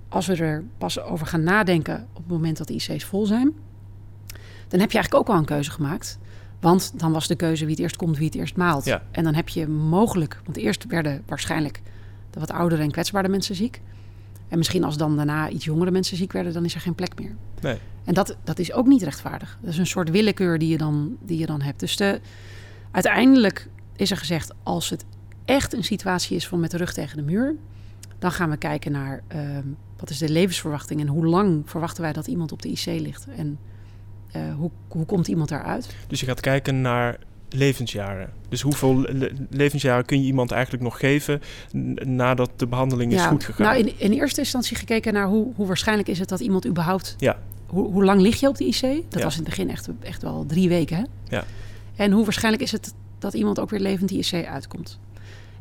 als 0.08 0.26
we 0.26 0.36
er 0.36 0.64
pas 0.78 1.00
over 1.00 1.26
gaan 1.26 1.42
nadenken 1.42 2.06
op 2.12 2.22
het 2.22 2.32
moment 2.32 2.56
dat 2.56 2.66
de 2.66 2.74
IC's 2.74 3.04
vol 3.04 3.26
zijn... 3.26 3.52
dan 4.68 4.80
heb 4.80 4.90
je 4.90 4.98
eigenlijk 4.98 5.14
ook 5.14 5.28
al 5.28 5.40
een 5.40 5.44
keuze 5.44 5.70
gemaakt. 5.70 6.18
Want 6.60 6.92
dan 6.94 7.12
was 7.12 7.26
de 7.26 7.36
keuze 7.36 7.64
wie 7.64 7.74
het 7.74 7.82
eerst 7.82 7.96
komt, 7.96 8.16
wie 8.16 8.26
het 8.26 8.34
eerst 8.34 8.56
maalt. 8.56 8.84
Ja. 8.84 9.02
En 9.10 9.24
dan 9.24 9.34
heb 9.34 9.48
je 9.48 9.68
mogelijk... 9.68 10.40
want 10.44 10.56
eerst 10.56 10.86
werden 10.86 11.22
waarschijnlijk 11.26 11.80
de 12.30 12.40
wat 12.40 12.50
oudere 12.50 12.82
en 12.82 12.90
kwetsbare 12.90 13.28
mensen 13.28 13.54
ziek... 13.54 13.80
En 14.48 14.58
misschien 14.58 14.84
als 14.84 14.96
dan 14.96 15.16
daarna 15.16 15.48
iets 15.48 15.64
jongere 15.64 15.90
mensen 15.90 16.16
ziek 16.16 16.32
werden, 16.32 16.52
dan 16.52 16.64
is 16.64 16.74
er 16.74 16.80
geen 16.80 16.94
plek 16.94 17.18
meer. 17.18 17.34
Nee. 17.60 17.78
En 18.04 18.14
dat, 18.14 18.36
dat 18.44 18.58
is 18.58 18.72
ook 18.72 18.86
niet 18.86 19.02
rechtvaardig. 19.02 19.58
Dat 19.60 19.70
is 19.70 19.78
een 19.78 19.86
soort 19.86 20.10
willekeur 20.10 20.58
die 20.58 20.68
je 20.68 20.78
dan, 20.78 21.16
die 21.20 21.38
je 21.38 21.46
dan 21.46 21.60
hebt. 21.60 21.80
Dus 21.80 21.96
de, 21.96 22.20
uiteindelijk 22.90 23.68
is 23.96 24.10
er 24.10 24.16
gezegd, 24.16 24.52
als 24.62 24.90
het 24.90 25.04
echt 25.44 25.72
een 25.72 25.84
situatie 25.84 26.36
is 26.36 26.48
van 26.48 26.60
met 26.60 26.70
de 26.70 26.76
rug 26.76 26.92
tegen 26.92 27.16
de 27.16 27.22
muur, 27.22 27.54
dan 28.18 28.32
gaan 28.32 28.50
we 28.50 28.56
kijken 28.56 28.92
naar 28.92 29.22
ehm, 29.26 29.66
wat 29.96 30.10
is 30.10 30.18
de 30.18 30.28
levensverwachting 30.28 31.00
en 31.00 31.06
hoe 31.06 31.26
lang 31.26 31.62
verwachten 31.64 32.02
wij 32.02 32.12
dat 32.12 32.26
iemand 32.26 32.52
op 32.52 32.62
de 32.62 32.68
IC 32.68 32.84
ligt 32.84 33.26
en 33.36 33.58
eh, 34.32 34.54
hoe, 34.54 34.70
hoe 34.88 35.06
komt 35.06 35.28
iemand 35.28 35.48
daaruit? 35.48 35.94
Dus 36.06 36.20
je 36.20 36.26
gaat 36.26 36.40
kijken 36.40 36.80
naar 36.80 37.18
levensjaren. 37.50 38.30
Dus 38.48 38.60
hoeveel 38.60 39.00
le- 39.00 39.32
levensjaren 39.50 40.04
kun 40.04 40.20
je 40.20 40.26
iemand 40.26 40.50
eigenlijk 40.50 40.82
nog 40.82 40.98
geven 40.98 41.40
nadat 42.04 42.50
de 42.56 42.66
behandeling 42.66 43.12
is 43.12 43.22
goed 43.22 43.44
gegaan? 43.44 43.66
Nou, 43.66 43.78
in, 43.78 43.92
in 43.96 44.12
eerste 44.12 44.40
instantie 44.40 44.76
gekeken 44.76 45.12
naar 45.12 45.26
hoe, 45.26 45.52
hoe 45.56 45.66
waarschijnlijk 45.66 46.08
is 46.08 46.18
het 46.18 46.28
dat 46.28 46.40
iemand 46.40 46.66
überhaupt. 46.66 47.14
Ja. 47.18 47.38
Hoe, 47.66 47.92
hoe 47.92 48.04
lang 48.04 48.20
lig 48.20 48.40
je 48.40 48.48
op 48.48 48.56
de 48.56 48.64
IC? 48.66 48.80
Dat 48.80 49.18
Ja. 49.18 49.22
was 49.24 49.36
in 49.36 49.40
het 49.40 49.48
begin 49.48 49.70
echt, 49.70 49.88
echt 50.00 50.22
wel 50.22 50.44
drie 50.46 50.68
weken. 50.68 50.96
Hè? 50.96 51.02
Ja. 51.36 51.44
En 51.96 52.12
hoe 52.12 52.24
waarschijnlijk 52.24 52.62
is 52.62 52.72
het 52.72 52.94
dat 53.18 53.34
iemand 53.34 53.60
ook 53.60 53.70
weer 53.70 53.80
levend 53.80 54.08
die 54.08 54.18
IC 54.18 54.46
uitkomt? 54.46 54.98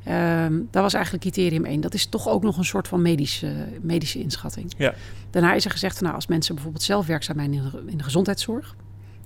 Ehm, 0.04 0.54
dat 0.72 0.82
was 0.84 0.94
eigenlijk 0.94 1.24
criterium 1.24 1.66
één. 1.66 1.82
Dat 1.82 1.94
is 1.94 2.06
toch 2.06 2.28
ook 2.28 2.44
nog 2.44 2.58
een 2.58 2.66
soort 2.66 2.88
van 2.88 3.02
medische, 3.02 3.54
medische 3.82 4.20
inschatting. 4.20 4.74
Ja. 4.78 4.94
Daarna 5.30 5.54
is 5.54 5.66
er 5.66 5.72
gezegd, 5.72 5.94
van, 5.94 6.04
nou, 6.04 6.16
als 6.16 6.28
mensen 6.28 6.54
bijvoorbeeld 6.54 6.84
zelf 6.84 7.06
werkzaam 7.06 7.36
zijn 7.38 7.54
in 7.54 7.62
de, 7.72 7.84
in 7.92 7.98
de 7.98 8.04
gezondheidszorg... 8.04 8.76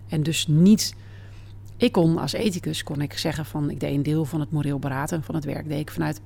en 0.07 0.23
dus 0.23 0.47
niet... 0.47 0.93
Ik 1.81 1.91
kon 1.91 2.17
als 2.17 2.33
ethicus 2.33 2.83
kon 2.83 3.01
ik 3.01 3.17
zeggen 3.17 3.45
van... 3.45 3.69
ik 3.69 3.79
deed 3.79 3.93
een 3.93 4.03
deel 4.03 4.25
van 4.25 4.39
het 4.39 4.51
moreel 4.51 4.79
beraten 4.79 5.23
van 5.23 5.35
het 5.35 5.43
werk... 5.45 5.67
deed 5.67 5.79
ik 5.79 5.91
vanuit 5.91 6.21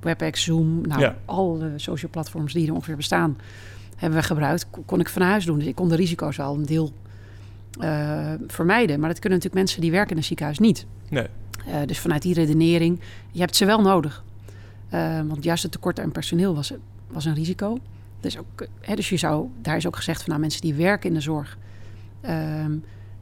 WebEx, 0.00 0.42
Zoom... 0.44 0.80
nou, 0.86 1.00
Ja. 1.00 1.16
alle 1.24 1.72
social 1.76 2.10
platforms 2.10 2.52
die 2.52 2.66
er 2.68 2.74
ongeveer 2.74 2.96
bestaan... 2.96 3.38
hebben 3.96 4.18
we 4.20 4.24
gebruikt, 4.26 4.66
kon- 4.86 5.00
ik 5.00 5.08
van 5.08 5.22
huis 5.22 5.44
doen. 5.44 5.58
Dus 5.58 5.66
ik 5.68 5.74
kon 5.74 5.88
de 5.88 5.96
risico's 5.96 6.36
wel 6.36 6.54
een 6.54 6.66
deel 6.66 6.92
eh, 7.80 8.32
vermijden. 8.46 9.00
Maar 9.00 9.08
dat 9.08 9.18
kunnen 9.18 9.38
natuurlijk 9.38 9.54
mensen 9.64 9.80
die 9.80 9.90
werken 9.90 10.10
in 10.10 10.16
een 10.16 10.24
ziekenhuis 10.24 10.58
niet. 10.58 10.86
Nee. 11.08 11.26
Eh, 11.66 11.76
dus 11.86 11.98
vanuit 11.98 12.22
die 12.22 12.34
redenering, 12.34 13.00
je 13.30 13.40
hebt 13.40 13.56
ze 13.56 13.64
wel 13.64 13.80
nodig. 13.80 14.24
Eh, 14.88 15.20
want 15.26 15.44
juist 15.44 15.62
het 15.62 15.72
tekort 15.72 16.00
aan 16.00 16.12
personeel 16.12 16.54
was, 16.54 16.72
was 17.06 17.24
een 17.24 17.34
risico. 17.34 17.78
Dus, 18.20 18.38
ook, 18.38 18.66
hè, 18.80 18.94
dus 18.94 19.08
je 19.08 19.16
zou, 19.16 19.48
daar 19.62 19.76
is 19.76 19.86
ook 19.86 19.96
gezegd 19.96 20.18
van 20.20 20.28
nou, 20.28 20.40
mensen 20.40 20.60
die 20.60 20.74
werken 20.74 21.08
in 21.08 21.14
de 21.14 21.20
zorg, 21.20 21.58
ehm, 22.20 22.72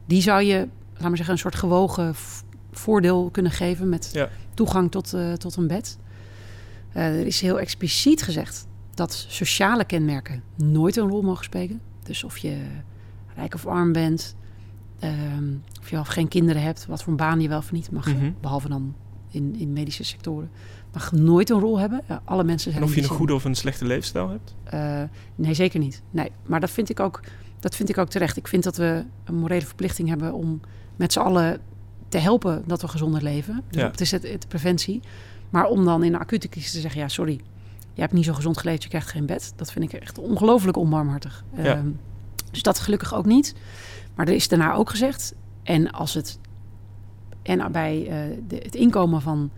die 0.05 0.21
zou 0.21 0.41
je, 0.43 0.67
laat 0.99 1.07
maar 1.07 1.15
zeggen, 1.17 1.33
een 1.33 1.39
soort 1.41 1.55
gewogen 1.55 2.15
voordeel 2.71 3.29
kunnen 3.31 3.51
geven 3.51 3.89
met 3.89 4.09
Ja. 4.13 4.29
toegang 4.53 4.91
tot, 4.91 5.13
eh, 5.13 5.33
tot 5.33 5.55
een 5.55 5.67
bed. 5.67 5.97
Eh, 6.93 7.19
er 7.19 7.25
is 7.25 7.41
heel 7.41 7.59
expliciet 7.59 8.21
gezegd 8.21 8.67
dat 8.93 9.25
sociale 9.27 9.85
kenmerken 9.85 10.43
nooit 10.55 10.95
een 10.97 11.07
rol 11.07 11.21
mogen 11.21 11.43
spelen. 11.43 11.81
Dus 12.03 12.23
of 12.23 12.37
je 12.37 12.57
rijk 13.35 13.53
of 13.53 13.65
arm 13.67 13.91
bent, 13.91 14.35
ehm, 14.99 15.43
of 15.79 15.85
je 15.85 15.91
wel 15.91 16.01
of 16.01 16.07
geen 16.07 16.27
kinderen 16.27 16.61
hebt, 16.61 16.85
wat 16.85 17.03
voor 17.03 17.11
een 17.11 17.17
baan 17.17 17.41
je 17.41 17.47
wel 17.47 17.57
of 17.57 17.71
niet 17.71 17.91
mag, 17.91 18.05
Mhm. 18.05 18.31
behalve 18.41 18.69
dan 18.69 18.95
in, 19.29 19.55
in 19.55 19.73
medische 19.73 20.03
sectoren, 20.03 20.49
mag 20.93 21.11
nooit 21.11 21.49
een 21.49 21.59
rol 21.59 21.79
hebben. 21.79 22.01
Alle 22.25 22.43
mensen 22.43 22.71
zijn 22.71 22.83
En 22.83 22.89
of 22.89 22.95
je 22.95 23.01
een 23.01 23.07
goede 23.07 23.33
of 23.33 23.43
een 23.43 23.55
slechte 23.55 23.85
leefstijl 23.85 24.29
hebt? 24.29 24.55
eh, 24.63 25.03
nee, 25.35 25.53
zeker 25.53 25.79
niet. 25.79 26.01
Nee, 26.11 26.31
maar 26.45 26.59
dat 26.59 26.69
vind 26.69 26.89
ik 26.89 26.99
ook, 26.99 27.19
dat 27.59 27.75
vind 27.75 27.89
ik 27.89 27.97
ook 27.97 28.09
terecht. 28.09 28.37
Ik 28.37 28.47
vind 28.47 28.63
dat 28.63 28.77
we 28.77 29.05
een 29.23 29.35
morele 29.35 29.65
verplichting 29.65 30.07
hebben 30.09 30.33
om 30.33 30.59
met 30.99 31.13
z'n 31.13 31.19
allen 31.19 31.59
te 32.07 32.17
helpen 32.17 32.63
dat 32.65 32.81
we 32.81 32.87
gezonder 32.87 33.23
leven. 33.23 33.63
Dus 33.69 33.81
Ja. 33.81 33.87
Het 33.87 34.01
is 34.01 34.11
het, 34.11 34.23
het 34.23 34.47
preventie. 34.47 35.01
Maar 35.49 35.65
om 35.65 35.85
dan 35.85 36.03
in 36.03 36.13
een 36.13 36.19
acute 36.19 36.49
crisis 36.49 36.71
te 36.71 36.79
zeggen: 36.79 37.01
ja, 37.01 37.07
sorry, 37.07 37.39
je 37.93 38.01
hebt 38.01 38.13
niet 38.13 38.25
zo 38.25 38.33
gezond 38.33 38.57
geleefd, 38.57 38.83
je 38.83 38.89
krijgt 38.89 39.09
geen 39.09 39.25
bed. 39.25 39.53
Dat 39.55 39.71
vind 39.71 39.93
ik 39.93 40.01
echt 40.01 40.17
ongelooflijk 40.17 40.77
onbarmhartig. 40.77 41.43
Ja. 41.55 41.63
Ehm, 41.63 41.87
dus 42.51 42.61
dat 42.61 42.79
gelukkig 42.79 43.13
ook 43.13 43.25
niet. 43.25 43.55
Maar 44.15 44.27
er 44.27 44.33
is 44.33 44.47
daarna 44.47 44.73
ook 44.73 44.89
gezegd. 44.89 45.33
En 45.63 45.91
als 45.91 46.13
het. 46.13 46.39
En 47.41 47.71
bij 47.71 48.07
eh, 48.07 48.37
de, 48.47 48.55
het 48.55 48.75
inkomen 48.75 49.21
van 49.21 49.49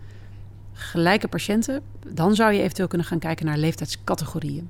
gelijke 0.72 1.28
patiënten, 1.28 1.82
dan 2.08 2.34
zou 2.34 2.52
je 2.52 2.60
eventueel 2.62 2.88
kunnen 2.88 3.06
gaan 3.06 3.18
kijken 3.18 3.46
naar 3.46 3.58
leeftijdscategorieën. 3.58 4.68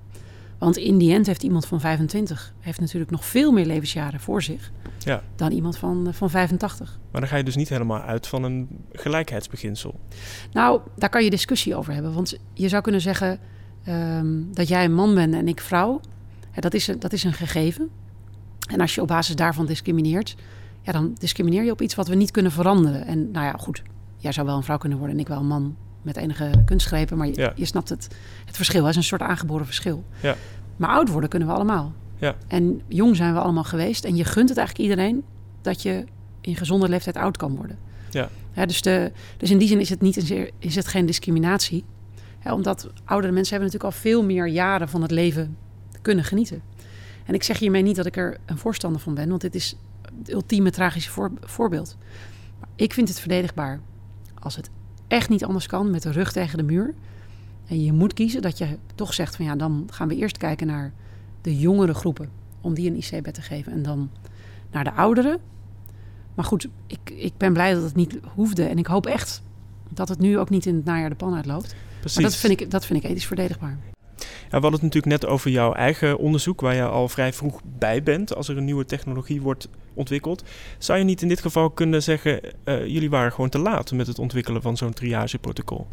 Want 0.63 0.77
in 0.77 0.99
die 0.99 1.13
end 1.15 1.27
heeft 1.27 1.43
iemand 1.43 1.67
van 1.67 1.81
25 1.81 2.55
heeft 2.61 2.81
natuurlijk 2.81 3.11
nog 3.11 3.25
veel 3.25 3.53
meer 3.53 3.67
levensjaren 3.67 4.21
voor 4.21 4.43
zich 4.43 4.73
Ja. 4.99 5.23
dan 5.37 5.53
iemand 5.53 5.79
van, 5.79 6.07
eh, 6.07 6.13
van 6.13 6.31
85. 6.31 6.99
Maar 7.11 7.21
dan 7.21 7.31
ga 7.31 7.37
je 7.37 7.45
dus 7.45 7.57
niet 7.57 7.69
helemaal 7.69 8.01
uit 8.01 8.27
van 8.27 8.43
een 8.43 8.69
gelijkheidsbeginsel. 8.93 10.01
Nou, 10.53 10.81
daar 10.97 11.09
kan 11.09 11.25
je 11.25 11.31
discussie 11.31 11.77
over 11.77 11.93
hebben. 11.93 12.15
Want 12.15 12.39
je 12.53 12.69
zou 12.69 12.83
kunnen 12.83 13.01
zeggen 13.01 13.39
ehm, 13.85 14.43
dat 14.53 14.69
jij 14.69 14.85
een 14.85 14.95
man 14.95 15.15
bent 15.15 15.35
en 15.35 15.49
ik 15.49 15.61
vrouw. 15.61 16.01
Dat, 16.55 16.75
is 16.75 16.87
een, 16.87 16.99
dat 16.99 17.13
is 17.13 17.25
een 17.25 17.33
gegeven. 17.33 17.91
En 18.71 18.81
als 18.81 18.95
je 18.95 19.01
op 19.01 19.09
basis 19.09 19.37
daarvan 19.37 19.67
discrimineert, 19.67 20.37
ja, 20.83 20.93
dan 20.93 21.15
discrimineer 21.19 21.65
je 21.65 21.71
op 21.71 21.81
iets 21.81 21.95
wat 21.95 22.09
we 22.09 22.15
niet 22.15 22.31
kunnen 22.31 22.53
veranderen. 22.53 23.07
En 23.07 23.31
nou 23.31 23.47
ja, 23.47 23.53
goed, 23.53 23.83
jij 24.17 24.33
zou 24.33 24.47
wel 24.47 24.57
een 24.57 24.63
vrouw 24.63 24.79
kunnen 24.79 24.99
worden 24.99 25.17
en 25.17 25.23
ik 25.23 25.29
wel 25.29 25.39
een 25.39 25.47
man 25.47 25.77
met 26.03 26.17
enige 26.17 26.51
kunstgrepen. 26.65 27.17
Maar 27.17 27.27
je, 27.27 27.33
Ja. 27.37 27.53
je 27.57 27.65
snapt 27.65 27.89
het, 27.89 28.09
het 28.45 28.57
verschil. 28.57 28.81
Het 28.83 28.91
is 28.91 28.97
een 28.97 29.03
soort 29.03 29.21
aangeboren 29.23 29.67
verschil. 29.67 30.05
Ja. 30.23 30.37
Maar 30.77 30.91
oud 30.91 31.09
worden 31.09 31.29
kunnen 31.31 31.49
we 31.49 31.55
allemaal. 31.55 31.93
Ja. 32.17 32.35
En 32.49 32.81
jong 32.89 33.17
zijn 33.17 33.33
we 33.35 33.41
allemaal 33.41 33.65
geweest. 33.65 34.05
En 34.05 34.17
je 34.17 34.25
gunt 34.25 34.49
het 34.49 34.59
eigenlijk 34.59 34.89
iedereen 34.91 35.25
dat 35.63 35.83
je 35.83 36.05
in 36.41 36.57
gezonde 36.57 36.89
leeftijd 36.89 37.17
oud 37.17 37.37
kan 37.37 37.57
worden. 37.57 37.79
Ja. 38.11 38.29
Ja, 38.53 38.67
dus, 38.67 38.83
de, 38.83 39.13
dus 39.37 39.51
in 39.51 39.59
die 39.59 39.69
zin 39.69 39.81
is 39.81 39.89
het, 39.89 40.01
niet 40.01 40.15
zeer, 40.25 40.51
is 40.59 40.75
het 40.75 40.87
geen 40.87 41.07
discriminatie. 41.07 41.85
Ja, 42.45 42.55
omdat 42.55 42.91
oudere 43.05 43.33
mensen 43.33 43.53
hebben 43.57 43.73
natuurlijk 43.73 43.95
al 43.95 44.01
veel 44.11 44.25
meer 44.25 44.47
jaren 44.47 44.89
van 44.89 45.03
het 45.03 45.11
leven 45.11 45.57
kunnen 46.03 46.25
genieten. 46.25 46.63
En 47.25 47.35
ik 47.35 47.43
zeg 47.43 47.59
hiermee 47.59 47.83
niet 47.83 47.97
dat 47.97 48.07
ik 48.07 48.17
er 48.17 48.37
een 48.47 48.59
voorstander 48.59 49.01
van 49.01 49.15
ben, 49.15 49.29
want 49.29 49.41
dit 49.41 49.55
is 49.55 49.77
het 50.19 50.31
ultieme 50.33 50.71
tragische 50.71 51.11
voor- 51.11 51.33
voorbeeld. 51.41 51.97
Maar 52.61 52.69
ik 52.77 52.93
vind 52.93 53.09
het 53.09 53.21
verdedigbaar 53.21 53.81
als 54.39 54.57
het 54.57 54.71
echt 55.13 55.29
niet 55.29 55.45
anders 55.45 55.67
kan 55.67 55.91
met 55.91 56.03
de 56.03 56.11
rug 56.11 56.33
tegen 56.33 56.59
de 56.59 56.65
muur. 56.65 56.95
En 57.67 57.85
je 57.85 57.93
moet 57.93 58.15
kiezen 58.15 58.43
dat 58.43 58.59
je 58.59 58.79
toch 58.95 59.15
zegt 59.15 59.37
van 59.37 59.45
ja, 59.45 59.57
dan 59.57 59.89
gaan 59.91 60.09
we 60.09 60.17
eerst 60.17 60.37
kijken 60.37 60.67
naar 60.67 60.93
de 61.41 61.59
jongere 61.59 61.95
groepen 61.95 62.31
om 62.61 62.75
die 62.75 62.91
een 62.91 62.97
IC-bed 62.97 63.35
te 63.35 63.43
geven. 63.43 63.73
En 63.73 63.83
dan 63.83 64.11
naar 64.71 64.85
de 64.85 64.93
ouderen. 64.93 65.39
Maar 66.35 66.45
goed, 66.45 66.69
ik, 66.87 67.11
ik 67.15 67.33
ben 67.37 67.53
blij 67.53 67.75
dat 67.75 67.83
het 67.83 67.95
niet 67.95 68.19
hoefde. 68.35 68.65
En 68.65 68.79
ik 68.79 68.87
hoop 68.87 69.07
echt 69.07 69.43
dat 69.89 70.09
het 70.09 70.19
nu 70.19 70.39
ook 70.39 70.51
niet 70.51 70.67
in 70.67 70.75
het 70.75 70.85
najaar 70.85 71.09
de 71.09 71.15
pan 71.15 71.35
uitloopt. 71.35 71.75
Precies. 72.01 72.21
Maar 72.21 72.31
dat 72.31 72.37
vind, 72.37 72.61
ik, 72.61 72.71
dat 72.71 72.87
vind 72.87 73.05
ik 73.05 73.11
ethisch 73.11 73.27
verdedigbaar. 73.27 73.79
We 74.53 74.59
hadden 74.59 74.81
het 74.81 74.95
natuurlijk 74.95 75.23
net 75.23 75.31
over 75.31 75.51
jouw 75.51 75.73
eigen 75.73 76.19
onderzoek, 76.19 76.61
waar 76.61 76.75
je 76.75 76.83
al 76.85 77.09
vrij 77.09 77.33
vroeg 77.33 77.61
bij 77.79 78.03
bent 78.03 78.35
als 78.35 78.49
er 78.49 78.57
een 78.57 78.65
nieuwe 78.65 78.85
technologie 78.85 79.41
wordt 79.43 79.69
ontwikkeld. 79.95 80.43
Zou 80.79 80.99
je 80.99 81.05
niet 81.05 81.23
in 81.23 81.29
dit 81.29 81.41
geval 81.41 81.71
kunnen 81.71 82.03
zeggen, 82.03 82.41
eh, 82.65 82.87
jullie 82.87 83.11
waren 83.11 83.33
gewoon 83.33 83.49
te 83.51 83.59
laat 83.59 83.93
met 83.93 84.07
het 84.07 84.19
ontwikkelen 84.19 84.63
van 84.63 84.77
zo'n 84.77 84.93
triageprotocol? 84.93 85.87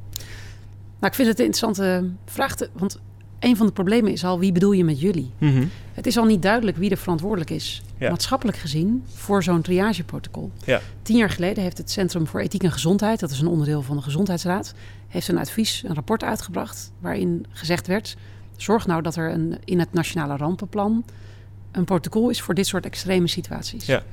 Nou, 0.99 1.11
ik 1.11 1.13
vind 1.13 1.27
het 1.27 1.39
een 1.39 1.45
interessante 1.45 2.09
vraag. 2.25 2.55
te- 2.55 2.69
want 2.73 2.99
een 3.39 3.57
van 3.57 3.65
de 3.65 3.71
problemen 3.71 4.11
is 4.11 4.23
al, 4.23 4.39
wie 4.39 4.51
bedoel 4.51 4.71
je 4.71 4.83
met 4.83 4.99
jullie? 5.01 5.31
Mhm. 5.37 5.65
Het 5.93 6.07
is 6.07 6.17
al 6.17 6.25
niet 6.25 6.41
duidelijk 6.41 6.77
wie 6.77 6.89
er 6.89 6.97
verantwoordelijk 6.97 7.49
is, 7.49 7.81
Ja. 7.97 8.09
maatschappelijk 8.09 8.57
gezien, 8.57 9.03
voor 9.13 9.43
zo'n 9.43 9.61
triageprotocol. 9.61 10.51
Ja. 10.65 10.81
Tien 11.01 11.17
jaar 11.17 11.29
geleden 11.29 11.63
heeft 11.63 11.77
het 11.77 11.91
Centrum 11.91 12.27
voor 12.27 12.39
Ethiek 12.39 12.63
en 12.63 12.71
Gezondheid, 12.71 13.19
dat 13.19 13.31
is 13.31 13.39
een 13.39 13.47
onderdeel 13.47 13.81
van 13.81 13.95
de 13.95 14.01
Gezondheidsraad, 14.01 14.73
heeft 15.07 15.27
een 15.27 15.37
advies, 15.37 15.83
een 15.85 15.93
rapport 15.95 16.23
uitgebracht 16.23 16.91
waarin 16.99 17.45
gezegd 17.49 17.87
werd: 17.87 18.15
zorg 18.61 18.87
nou 18.87 19.01
dat 19.01 19.15
er 19.15 19.31
een, 19.31 19.57
in 19.65 19.79
het 19.79 19.93
nationale 19.93 20.37
rampenplan 20.37 21.03
een 21.71 21.85
protocol 21.85 22.29
is 22.29 22.41
voor 22.41 22.53
dit 22.53 22.67
soort 22.67 22.85
extreme 22.85 23.27
situaties. 23.27 23.85
Ja. 23.85 24.03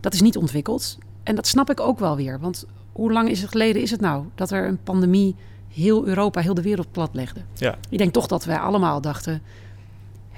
Dat 0.00 0.14
is 0.14 0.20
niet 0.20 0.36
ontwikkeld. 0.36 0.98
En 1.22 1.34
dat 1.34 1.46
snap 1.46 1.70
ik 1.70 1.80
ook 1.80 1.98
wel 1.98 2.16
weer. 2.16 2.40
Want 2.40 2.66
hoe 2.92 3.12
lang 3.12 3.28
is 3.28 3.40
het 3.40 3.50
geleden 3.50 3.82
is 3.82 3.90
het 3.90 4.00
nou 4.00 4.24
dat 4.34 4.50
er 4.50 4.68
een 4.68 4.82
pandemie 4.82 5.34
heel 5.68 6.06
Europa, 6.06 6.40
heel 6.40 6.54
de 6.54 6.62
wereld 6.62 6.92
platlegde? 6.92 7.40
Ja. 7.54 7.76
Ik 7.88 7.98
denk 7.98 8.12
toch 8.12 8.26
dat 8.26 8.44
wij 8.44 8.58
allemaal 8.58 9.00
dachten, 9.00 9.42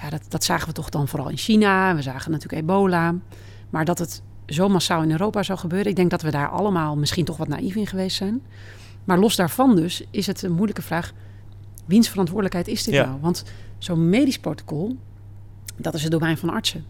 ja, 0.01 0.11
dat, 0.11 0.23
dat 0.29 0.45
zagen 0.45 0.69
we 0.69 0.75
toch 0.75 0.89
dan 0.89 1.09
vooral 1.09 1.29
in 1.29 1.37
China. 1.37 1.95
We 1.95 2.03
zagen 2.03 2.31
natuurlijk 2.31 2.63
ebola. 2.63 3.15
Maar 3.71 3.85
dat 3.85 3.99
het 3.99 4.23
zo 4.47 4.69
massaal 4.69 5.03
in 5.03 5.11
Europa 5.11 5.43
zou 5.43 5.59
gebeuren, 5.59 5.91
ik 5.91 5.97
denk 5.97 6.11
dat 6.11 6.23
we 6.23 6.31
daar 6.31 6.49
allemaal 6.49 6.97
misschien 6.97 7.25
toch 7.25 7.37
wat 7.37 7.49
naïef 7.49 7.75
in 7.75 7.87
geweest 7.87 8.17
zijn. 8.17 8.43
Maar 9.05 9.19
los 9.19 9.37
daarvan 9.37 9.77
dus 9.77 10.05
is 10.11 10.27
het 10.27 10.43
een 10.43 10.53
moeilijke 10.53 10.83
vraag, 10.83 11.13
wiens 11.89 12.09
verantwoordelijkheid 12.09 12.69
is 12.69 12.85
dit 12.85 12.95
Ja. 12.95 13.07
nou? 13.07 13.19
Want 13.21 13.45
zo'n 13.79 14.09
medisch 14.09 14.39
protocol, 14.39 14.97
dat 15.77 15.95
is 15.95 16.03
het 16.03 16.13
domein 16.13 16.39
van 16.39 16.51
artsen. 16.51 16.85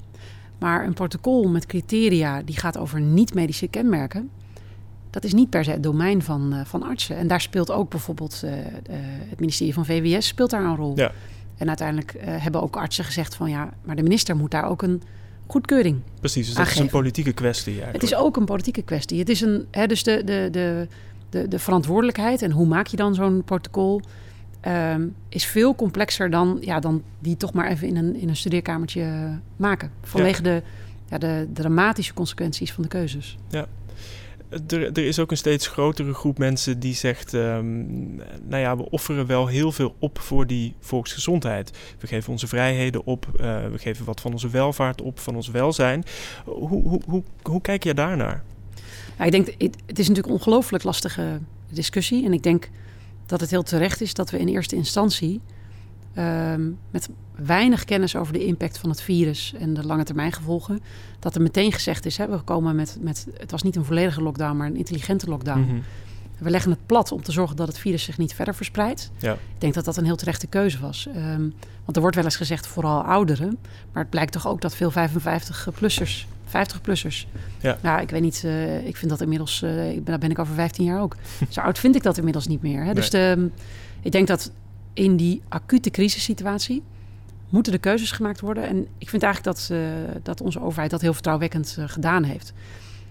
Maar 0.59 0.85
een 0.85 0.95
protocol 0.95 1.49
met 1.49 1.67
criteria 1.67 2.43
die 2.43 2.57
gaat 2.57 2.79
over 2.79 3.01
niet-medische 3.01 3.69
kenmerken, 3.69 4.31
dat 5.11 5.25
is 5.25 5.33
niet 5.33 5.51
per 5.51 5.65
se 5.65 5.71
het 5.71 5.83
domein 5.83 6.23
van, 6.23 6.53
eh, 6.53 6.61
van 6.65 6.83
artsen. 6.83 7.17
En 7.17 7.27
daar 7.27 7.41
speelt 7.41 7.71
ook 7.71 7.91
bijvoorbeeld 7.91 8.43
eh, 8.45 8.59
eh, 8.67 8.73
het 9.29 9.41
ministerie 9.41 9.75
van 9.75 9.85
VWS 9.85 10.27
speelt 10.27 10.51
daar 10.51 10.65
een 10.65 10.77
rol. 10.77 10.93
Ja. 10.97 11.13
En 11.57 11.69
uiteindelijk 11.69 12.15
hebben 12.21 12.63
ook 12.63 12.77
artsen 12.77 13.05
gezegd 13.05 13.35
van 13.35 13.51
ja, 13.51 13.73
maar 13.85 13.97
de 13.97 14.03
minister 14.03 14.37
moet 14.37 14.51
daar 14.51 14.69
ook 14.69 14.83
een 14.83 15.03
goedkeuring. 15.47 16.01
Precies, 16.21 16.47
dus 16.47 16.55
dat 16.55 16.67
is 16.67 16.79
een 16.79 16.89
politieke 16.89 17.33
kwestie 17.33 17.73
eigenlijk. 17.73 18.03
Het 18.03 18.13
is 18.13 18.19
ook 18.19 18.37
een 18.37 18.45
politieke 18.45 18.83
kwestie. 18.83 19.19
Het 19.19 19.29
is 19.29 19.41
een, 19.41 19.67
hè, 19.71 19.87
dus 19.87 20.03
de, 20.03 20.25
de, 20.25 20.49
de, 20.51 20.89
de, 21.29 21.49
de 21.49 21.59
verantwoordelijkheid 21.59 22.43
en 22.43 22.51
hoe 22.51 22.67
maak 22.67 22.87
je 22.87 22.97
dan 22.97 23.15
zo'n 23.15 23.43
protocol 23.45 24.01
ehm, 24.61 25.07
is 25.29 25.47
veel 25.47 25.75
complexer 25.75 26.31
dan, 26.31 26.59
ja, 26.61 26.81
dan 26.81 27.03
die 27.19 27.37
toch 27.37 27.53
maar 27.53 27.71
even 27.71 27.89
in 27.89 27.97
een, 27.97 28.17
in 28.17 28.29
een 28.29 28.37
studeerkamertje 28.37 29.03
eh, 29.03 29.31
maken. 29.57 29.91
Vanwege 30.03 30.43
de, 30.43 30.63
ja, 31.09 31.19
de 31.19 31.49
dramatische 31.53 32.15
consequenties 32.15 32.73
van 32.73 32.83
de 32.83 32.89
keuzes. 32.89 33.39
Er, 34.51 34.93
er 34.93 35.07
is 35.07 35.19
ook 35.19 35.31
een 35.31 35.37
steeds 35.37 35.67
grotere 35.67 36.15
groep 36.15 36.39
mensen 36.39 36.81
die 36.81 36.95
zegt: 36.95 37.35
ehm, 37.35 38.17
Nou 38.49 38.63
ja, 38.63 38.77
we 38.77 38.91
offeren 38.91 39.27
wel 39.27 39.47
heel 39.47 39.73
veel 39.73 39.95
op 39.99 40.19
voor 40.19 40.47
die 40.47 40.75
volksgezondheid. 40.81 41.71
We 41.99 42.07
geven 42.07 42.33
onze 42.33 42.47
vrijheden 42.47 43.07
op, 43.07 43.27
eh, 43.37 43.67
we 43.71 43.79
geven 43.79 44.05
wat 44.05 44.21
van 44.21 44.33
onze 44.33 44.49
welvaart 44.49 45.03
op, 45.03 45.19
van 45.19 45.37
ons 45.37 45.49
welzijn. 45.49 46.05
Hoe, 46.45 46.69
hoe, 46.69 47.01
hoe, 47.07 47.23
hoe 47.43 47.61
kijk 47.61 47.85
jij 47.85 47.95
daarnaar? 47.95 48.43
Ja, 49.19 49.25
ik 49.25 49.31
denk, 49.31 49.47
het, 49.47 49.77
het 49.87 49.99
is 49.99 50.09
natuurlijk 50.09 50.27
een 50.27 50.33
ongelooflijk 50.33 50.85
lastige 50.85 51.39
discussie. 51.71 52.25
En 52.25 52.33
ik 52.33 52.43
denk 52.43 52.69
dat 53.29 53.41
het 53.41 53.51
heel 53.51 53.63
terecht 53.63 54.01
is 54.01 54.15
dat 54.15 54.31
we 54.31 54.39
in 54.39 54.49
eerste 54.49 54.77
instantie 54.77 55.41
ehm, 56.15 56.71
met 56.91 57.09
weinig 57.37 57.85
kennis 57.85 58.17
over 58.17 58.33
de 58.33 58.45
impact 58.45 58.79
van 58.79 58.91
het 58.91 59.01
virus 59.01 59.55
en 59.59 59.75
de 59.75 59.87
lange 59.87 60.05
termijn 60.05 60.33
gevolgen, 60.33 60.81
dat 61.19 61.35
er 61.35 61.43
meteen 61.43 61.73
gezegd 61.73 62.07
is, 62.07 62.17
hè, 62.17 62.29
we 62.29 62.41
komen 62.41 62.77
met, 62.77 62.99
met, 63.01 63.27
het 63.37 63.51
was 63.51 63.63
niet 63.63 63.77
een 63.77 63.85
volledige 63.85 64.23
lockdown, 64.23 64.57
maar 64.57 64.67
een 64.67 64.77
intelligente 64.77 65.29
lockdown. 65.29 65.61
Mhm. 65.61 65.77
We 66.39 66.51
leggen 66.51 66.71
het 66.71 66.87
plat 66.87 67.13
om 67.13 67.23
te 67.23 67.33
zorgen 67.33 67.57
dat 67.57 67.69
het 67.69 67.79
virus 67.79 68.03
zich 68.03 68.19
niet 68.19 68.35
verder 68.35 68.55
verspreidt. 68.55 69.11
Ja. 69.19 69.33
Ik 69.33 69.61
denk 69.61 69.75
dat 69.75 69.85
dat 69.85 69.97
een 69.97 70.05
heel 70.05 70.17
terechte 70.17 70.47
keuze 70.47 70.79
was. 70.81 71.07
Ehm, 71.15 71.41
want 71.85 71.97
er 71.97 72.01
wordt 72.01 72.17
wel 72.17 72.25
eens 72.25 72.37
gezegd 72.37 72.67
vooral 72.67 73.03
ouderen. 73.03 73.59
Maar 73.93 74.03
het 74.03 74.11
blijkt 74.11 74.33
toch 74.33 74.49
ook 74.49 74.61
dat 74.61 74.75
veel 74.75 74.91
55-plussers, 74.91 76.27
50-plussers... 76.49 77.27
Ja. 77.61 77.99
ik 77.99 78.11
weet 78.11 78.21
niet, 78.21 78.43
eh, 78.45 78.87
ik 78.87 78.97
vind 78.97 79.11
dat 79.11 79.21
inmiddels... 79.21 79.63
eh, 79.63 79.89
ik 79.89 79.95
ben, 79.95 80.05
daar 80.05 80.19
ben 80.19 80.31
ik 80.31 80.39
over 80.39 80.55
15 80.55 80.85
jaar 80.85 81.01
ook. 81.01 81.17
Zo 81.49 81.61
oud 81.61 81.79
vind 81.79 81.95
ik 81.95 82.03
dat 82.03 82.17
inmiddels 82.17 82.47
niet 82.47 82.63
meer. 82.63 82.85
Hè? 82.85 82.95
Dus 82.95 83.11
de, 83.11 83.51
ik 84.03 84.13
denk 84.13 84.27
dat 84.27 84.53
in 84.93 85.17
die 85.17 85.43
acute 85.49 85.91
crisissituatie... 85.91 86.83
moeten 87.49 87.73
de 87.73 87.79
keuzes 87.79 88.11
gemaakt 88.11 88.41
worden. 88.41 88.69
En 88.69 88.87
ik 88.99 89.09
vind 89.09 89.23
eigenlijk 89.23 89.57
dat, 89.57 89.69
eh, 89.71 89.79
dat 90.23 90.41
onze 90.41 90.61
overheid 90.61 90.91
dat 90.91 91.01
heel 91.01 91.13
vertrouwwekkend 91.13 91.77
gedaan 91.87 92.23
heeft. 92.23 92.53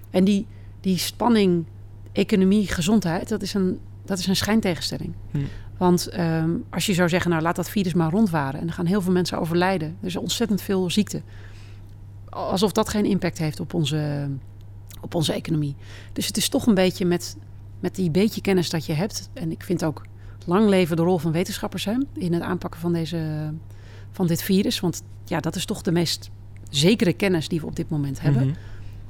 En 0.10 0.24
die, 0.24 0.46
die 0.82 0.98
spanning 0.98 1.66
economie, 2.12 2.68
gezondheid, 2.68 3.30
dat 3.30 3.42
is 3.42 3.54
een, 3.54 3.80
dat 4.06 4.20
is 4.20 4.28
een 4.28 4.36
schijntegenstelling. 4.36 5.14
Hm. 5.32 5.40
Want 5.78 6.08
ehm, 6.08 6.50
als 6.70 6.86
je 6.86 6.94
zou 6.94 7.10
zeggen, 7.10 7.32
nou 7.32 7.42
laat 7.42 7.56
dat 7.56 7.70
virus 7.70 7.94
maar 7.94 8.12
rondwaren... 8.12 8.60
en 8.60 8.68
er 8.68 8.74
gaan 8.74 8.86
heel 8.86 9.02
veel 9.02 9.14
mensen 9.14 9.40
overlijden. 9.40 9.98
Er 10.02 10.08
is 10.08 10.16
ontzettend 10.16 10.62
veel 10.62 10.90
ziekte. 10.90 11.22
Alsof 12.30 12.72
dat 12.72 12.90
geen 12.90 13.06
impact 13.06 13.38
heeft 13.38 13.60
op 13.60 13.74
onze, 13.74 14.30
op 15.02 15.16
onze 15.16 15.34
economie. 15.34 15.76
Dus 16.14 16.28
het 16.28 16.38
is 16.38 16.50
toch 16.50 16.68
een 16.68 16.74
beetje 16.74 17.06
met, 17.06 17.38
met 17.80 17.96
die 17.96 18.12
beetje 18.12 18.42
kennis 18.42 18.70
dat 18.70 18.86
je 18.86 18.94
hebt... 18.94 19.30
en 19.34 19.52
ik 19.52 19.64
vind 19.64 19.84
ook 19.84 20.06
lang 20.46 20.70
leven 20.70 20.96
de 20.96 21.02
rol 21.02 21.18
van 21.18 21.32
wetenschappers 21.32 21.86
hè, 21.86 21.96
in 22.14 22.34
het 22.34 22.42
aanpakken 22.42 22.80
van, 22.80 22.94
deze, 22.94 23.52
van 24.12 24.28
dit 24.28 24.42
virus. 24.42 24.80
Want 24.80 25.04
ja, 25.26 25.40
dat 25.40 25.56
is 25.56 25.66
toch 25.66 25.82
de 25.82 25.92
meest 25.92 26.30
zekere 26.70 27.14
kennis 27.14 27.48
die 27.48 27.60
we 27.60 27.66
op 27.66 27.76
dit 27.76 27.90
moment 27.90 28.22
hebben. 28.22 28.46
Mhm. 28.46 28.56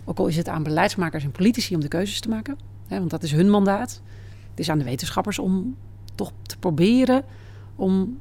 Ook 0.05 0.17
al 0.17 0.27
is 0.27 0.37
het 0.37 0.47
aan 0.47 0.63
beleidsmakers 0.63 1.23
en 1.23 1.31
politici 1.31 1.75
om 1.75 1.81
de 1.81 1.87
keuzes 1.87 2.19
te 2.19 2.29
maken. 2.29 2.57
Hè, 2.87 2.97
want 2.97 3.09
dat 3.09 3.23
is 3.23 3.31
hun 3.31 3.49
mandaat. 3.49 4.01
Het 4.49 4.59
is 4.59 4.69
aan 4.69 4.77
de 4.77 4.83
wetenschappers 4.83 5.39
om 5.39 5.75
toch 6.15 6.31
te 6.41 6.57
proberen 6.57 7.23
om 7.75 8.17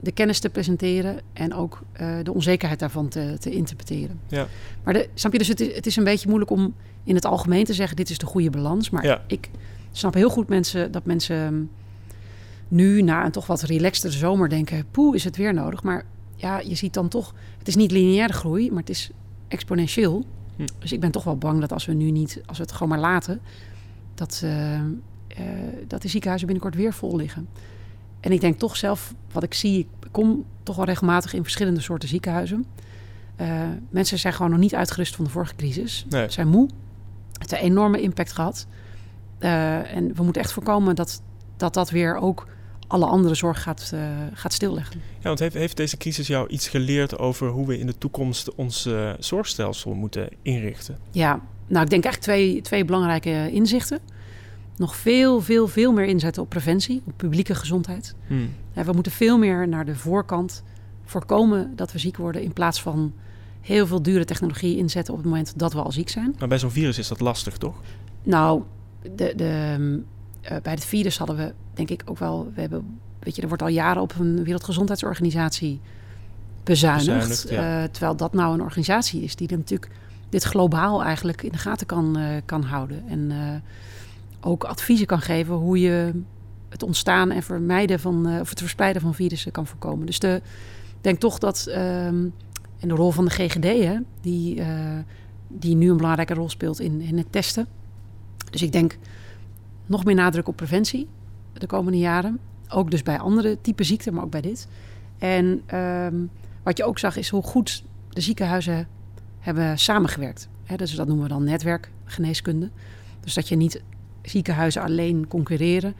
de 0.00 0.12
kennis 0.12 0.38
te 0.38 0.48
presenteren 0.48 1.20
en 1.32 1.54
ook 1.54 1.82
eh, 1.92 2.16
de 2.22 2.34
onzekerheid 2.34 2.80
daarvan 2.80 3.08
te, 3.08 3.36
te 3.40 3.50
interpreteren. 3.50 4.20
Ja. 4.26 4.46
Maar 4.84 4.94
de, 4.94 5.08
snap 5.14 5.32
je, 5.32 5.38
dus 5.38 5.48
het 5.48 5.60
is, 5.60 5.74
het 5.74 5.86
is 5.86 5.96
een 5.96 6.04
beetje 6.04 6.28
moeilijk 6.28 6.50
om 6.50 6.74
in 7.04 7.14
het 7.14 7.24
algemeen 7.24 7.64
te 7.64 7.72
zeggen: 7.74 7.96
dit 7.96 8.10
is 8.10 8.18
de 8.18 8.26
goede 8.26 8.50
balans. 8.50 8.90
Maar 8.90 9.04
Ja. 9.04 9.22
ik 9.26 9.50
snap 9.92 10.14
heel 10.14 10.30
goed 10.30 10.48
mensen, 10.48 10.92
dat 10.92 11.04
mensen 11.04 11.36
um, 11.36 11.70
nu 12.68 13.02
na 13.02 13.24
een 13.24 13.32
toch 13.32 13.46
wat 13.46 13.62
relaxtere 13.62 14.12
zomer 14.12 14.48
denken: 14.48 14.84
poeh, 14.90 15.14
is 15.14 15.24
het 15.24 15.36
weer 15.36 15.54
nodig. 15.54 15.82
Maar 15.82 16.04
ja, 16.36 16.58
je 16.58 16.74
ziet 16.74 16.94
dan 16.94 17.08
toch, 17.08 17.34
het 17.58 17.68
is 17.68 17.76
niet 17.76 17.90
lineaire 17.90 18.32
groei, 18.32 18.68
maar 18.68 18.80
het 18.80 18.90
is 18.90 19.10
exponentieel. 19.48 20.24
Hm. 20.56 20.66
Dus 20.78 20.92
ik 20.92 21.00
ben 21.00 21.10
toch 21.10 21.24
wel 21.24 21.36
bang 21.36 21.60
dat 21.60 21.72
als 21.72 21.86
we 21.86 21.92
nu 21.92 22.10
niet, 22.10 22.40
als 22.46 22.56
we 22.56 22.62
het 22.62 22.72
gewoon 22.72 22.88
maar 22.88 22.98
laten, 22.98 23.40
dat, 24.14 24.40
uh, 24.44 24.74
uh, 24.74 24.82
dat 25.86 26.02
de 26.02 26.08
ziekenhuizen 26.08 26.48
binnenkort 26.48 26.76
weer 26.82 26.92
vol 26.92 27.16
liggen. 27.16 27.48
En 28.20 28.32
ik 28.32 28.40
denk 28.40 28.58
toch 28.58 28.76
zelf, 28.76 29.14
wat 29.32 29.42
ik 29.42 29.54
zie, 29.54 29.78
ik 29.78 30.08
kom 30.10 30.44
toch 30.62 30.76
wel 30.76 30.84
regelmatig 30.84 31.32
in 31.32 31.42
verschillende 31.42 31.80
soorten 31.80 32.08
ziekenhuizen. 32.08 32.66
Uh, 33.40 33.62
mensen 33.90 34.18
zijn 34.18 34.32
gewoon 34.32 34.50
nog 34.50 34.60
niet 34.60 34.74
uitgerust 34.74 35.16
van 35.16 35.24
de 35.24 35.30
vorige 35.30 35.54
crisis. 35.54 36.06
Nee. 36.08 36.24
Ze 36.24 36.32
zijn 36.32 36.48
moe. 36.48 36.68
Het 37.38 37.50
heeft 37.50 37.62
een 37.62 37.68
enorme 37.68 38.00
impact 38.00 38.32
gehad. 38.32 38.66
Uh, 39.40 39.94
en 39.94 40.14
we 40.14 40.22
moeten 40.22 40.42
echt 40.42 40.52
voorkomen 40.52 40.94
dat, 40.94 41.22
dat 41.56 41.74
dat 41.74 41.90
weer 41.90 42.16
ook 42.16 42.46
alle 42.86 43.06
andere 43.06 43.34
zorg 43.34 43.62
gaat, 43.62 43.90
uh, 43.94 44.00
gaat 44.32 44.52
stilleggen. 44.52 45.00
Ja, 45.18 45.22
want 45.22 45.38
heeft, 45.38 45.54
heeft 45.54 45.76
deze 45.76 45.96
crisis 45.96 46.26
jou 46.26 46.48
iets 46.48 46.68
geleerd 46.68 47.18
over 47.18 47.48
hoe 47.48 47.66
we 47.66 47.78
in 47.78 47.86
de 47.86 47.98
toekomst 47.98 48.54
ons 48.54 48.88
zorgstelsel 49.18 49.94
moeten 49.94 50.28
inrichten? 50.42 50.98
Ja, 51.10 51.40
nou 51.66 51.84
ik 51.84 51.90
denk 51.90 52.04
eigenlijk 52.04 52.22
twee, 52.22 52.60
twee 52.60 52.84
belangrijke 52.84 53.50
inzichten. 53.52 53.98
Nog 54.78 54.96
veel, 54.96 55.40
veel, 55.40 55.68
veel 55.68 55.92
meer 55.92 56.04
inzetten 56.04 56.42
op 56.42 56.48
preventie, 56.48 57.02
op 57.06 57.12
publieke 57.16 57.54
gezondheid. 57.54 58.14
Hmm. 58.26 58.50
We 58.72 58.92
moeten 58.92 59.12
veel 59.12 59.38
meer 59.38 59.68
naar 59.68 59.84
de 59.84 59.96
voorkant 59.96 60.62
voorkomen 61.04 61.72
dat 61.76 61.92
we 61.92 61.98
ziek 61.98 62.16
worden 62.16 62.42
in 62.42 62.52
plaats 62.52 62.82
van 62.82 63.12
heel 63.60 63.86
veel 63.86 64.02
dure 64.02 64.24
technologie 64.24 64.76
inzetten 64.76 65.14
op 65.14 65.20
het 65.20 65.28
moment 65.28 65.58
dat 65.58 65.72
we 65.72 65.82
al 65.82 65.92
ziek 65.92 66.08
zijn. 66.08 66.34
Maar 66.38 66.48
bij 66.48 66.58
zo'n 66.58 66.70
virus 66.70 66.98
is 66.98 67.08
dat 67.08 67.20
lastig, 67.20 67.56
toch? 67.56 67.80
Nou, 68.22 68.62
de, 69.02 69.32
de, 69.36 69.76
uh, 70.42 70.56
bij 70.62 70.72
het 70.72 70.84
virus 70.84 71.18
hadden 71.18 71.36
we 71.36 71.52
denk 71.74 71.90
ik 71.90 72.02
ook 72.04 72.18
wel... 72.18 72.50
We 72.54 72.60
hebben, 72.60 72.98
weet 73.18 73.36
je, 73.36 73.42
er 73.42 73.48
wordt 73.48 73.62
al 73.62 73.68
jaren 73.68 74.02
op 74.02 74.14
een 74.18 74.44
Wereldgezondheidsorganisatie 74.44 75.80
bezuinigd. 76.64 77.06
bezuinigd 77.06 77.48
ja. 77.50 77.82
uh, 77.82 77.88
terwijl 77.90 78.16
dat 78.16 78.32
nou 78.32 78.54
een 78.54 78.62
organisatie 78.62 79.22
is 79.22 79.36
die 79.36 79.50
natuurlijk 79.50 79.90
dit 80.28 80.42
globaal 80.42 81.02
eigenlijk 81.02 81.42
in 81.42 81.52
de 81.52 81.58
gaten 81.58 81.86
kan, 81.86 82.18
uh, 82.18 82.26
kan 82.44 82.62
houden. 82.62 83.02
En 83.08 83.32
ook 84.40 84.64
adviezen 84.64 85.06
kan 85.06 85.20
geven 85.20 85.54
hoe 85.54 85.80
je 85.80 86.22
het 86.68 86.82
ontstaan 86.82 87.30
en 87.30 87.42
vermijden 87.42 88.00
van... 88.00 88.40
of 88.40 88.50
het 88.50 88.58
verspreiden 88.58 89.02
van 89.02 89.14
virussen 89.14 89.52
kan 89.52 89.66
voorkomen. 89.66 90.06
Dus 90.06 90.18
de, 90.18 90.40
ik 90.86 90.98
denk 91.00 91.18
toch 91.18 91.38
dat... 91.38 91.66
Um, 91.68 92.34
en 92.78 92.88
de 92.88 92.94
rol 92.94 93.10
van 93.10 93.24
de 93.24 93.30
GGD, 93.30 93.64
hè, 93.64 93.96
die, 94.20 94.62
die 95.48 95.74
nu 95.74 95.90
een 95.90 95.96
belangrijke 95.96 96.34
rol 96.34 96.48
speelt 96.48 96.80
in, 96.80 97.00
in 97.00 97.18
het 97.18 97.32
testen. 97.32 97.66
Dus 98.50 98.62
ik 98.62 98.72
denk 98.72 98.98
nog 99.86 100.04
meer 100.04 100.14
nadruk 100.14 100.48
op 100.48 100.56
preventie 100.56 101.08
de 101.52 101.66
komende 101.66 101.98
jaren. 101.98 102.38
Ook 102.68 102.90
dus 102.90 103.02
bij 103.02 103.18
andere 103.18 103.58
type 103.60 103.84
ziekten, 103.84 104.14
maar 104.14 104.24
ook 104.24 104.30
bij 104.30 104.40
dit. 104.40 104.68
En 105.18 105.76
um, 105.78 106.30
wat 106.62 106.76
je 106.76 106.84
ook 106.84 106.98
zag 106.98 107.16
is 107.16 107.28
hoe 107.28 107.42
goed 107.42 107.84
de 108.08 108.20
ziekenhuizen 108.20 108.88
hebben 109.38 109.78
samengewerkt. 109.78 110.48
Dus 110.76 110.94
dat 110.94 111.06
noemen 111.06 111.24
we 111.24 111.32
dan 111.32 111.44
netwerkgeneeskunde. 111.44 112.70
Dus 113.20 113.34
dat 113.34 113.48
je 113.48 113.56
niet 113.56 113.82
ziekenhuizen 114.28 114.82
alleen 114.82 115.28
concurreren, 115.28 115.94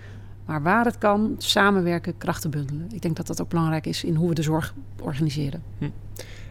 maar 0.45 0.63
waar 0.63 0.85
het 0.85 0.99
kan 0.99 1.35
samenwerken, 1.39 2.19
krachten 2.19 2.51
bundelen. 2.51 2.87
Ik 2.93 3.03
denk 3.03 3.17
dat 3.17 3.27
dat 3.27 3.41
ook 3.41 3.49
belangrijk 3.49 3.87
is 3.87 4.05
in 4.05 4.15
hoe 4.15 4.29
we 4.29 4.35
de 4.35 4.43
zorg 4.43 4.75
organiseren. 5.01 5.63
Hm. 5.79 5.89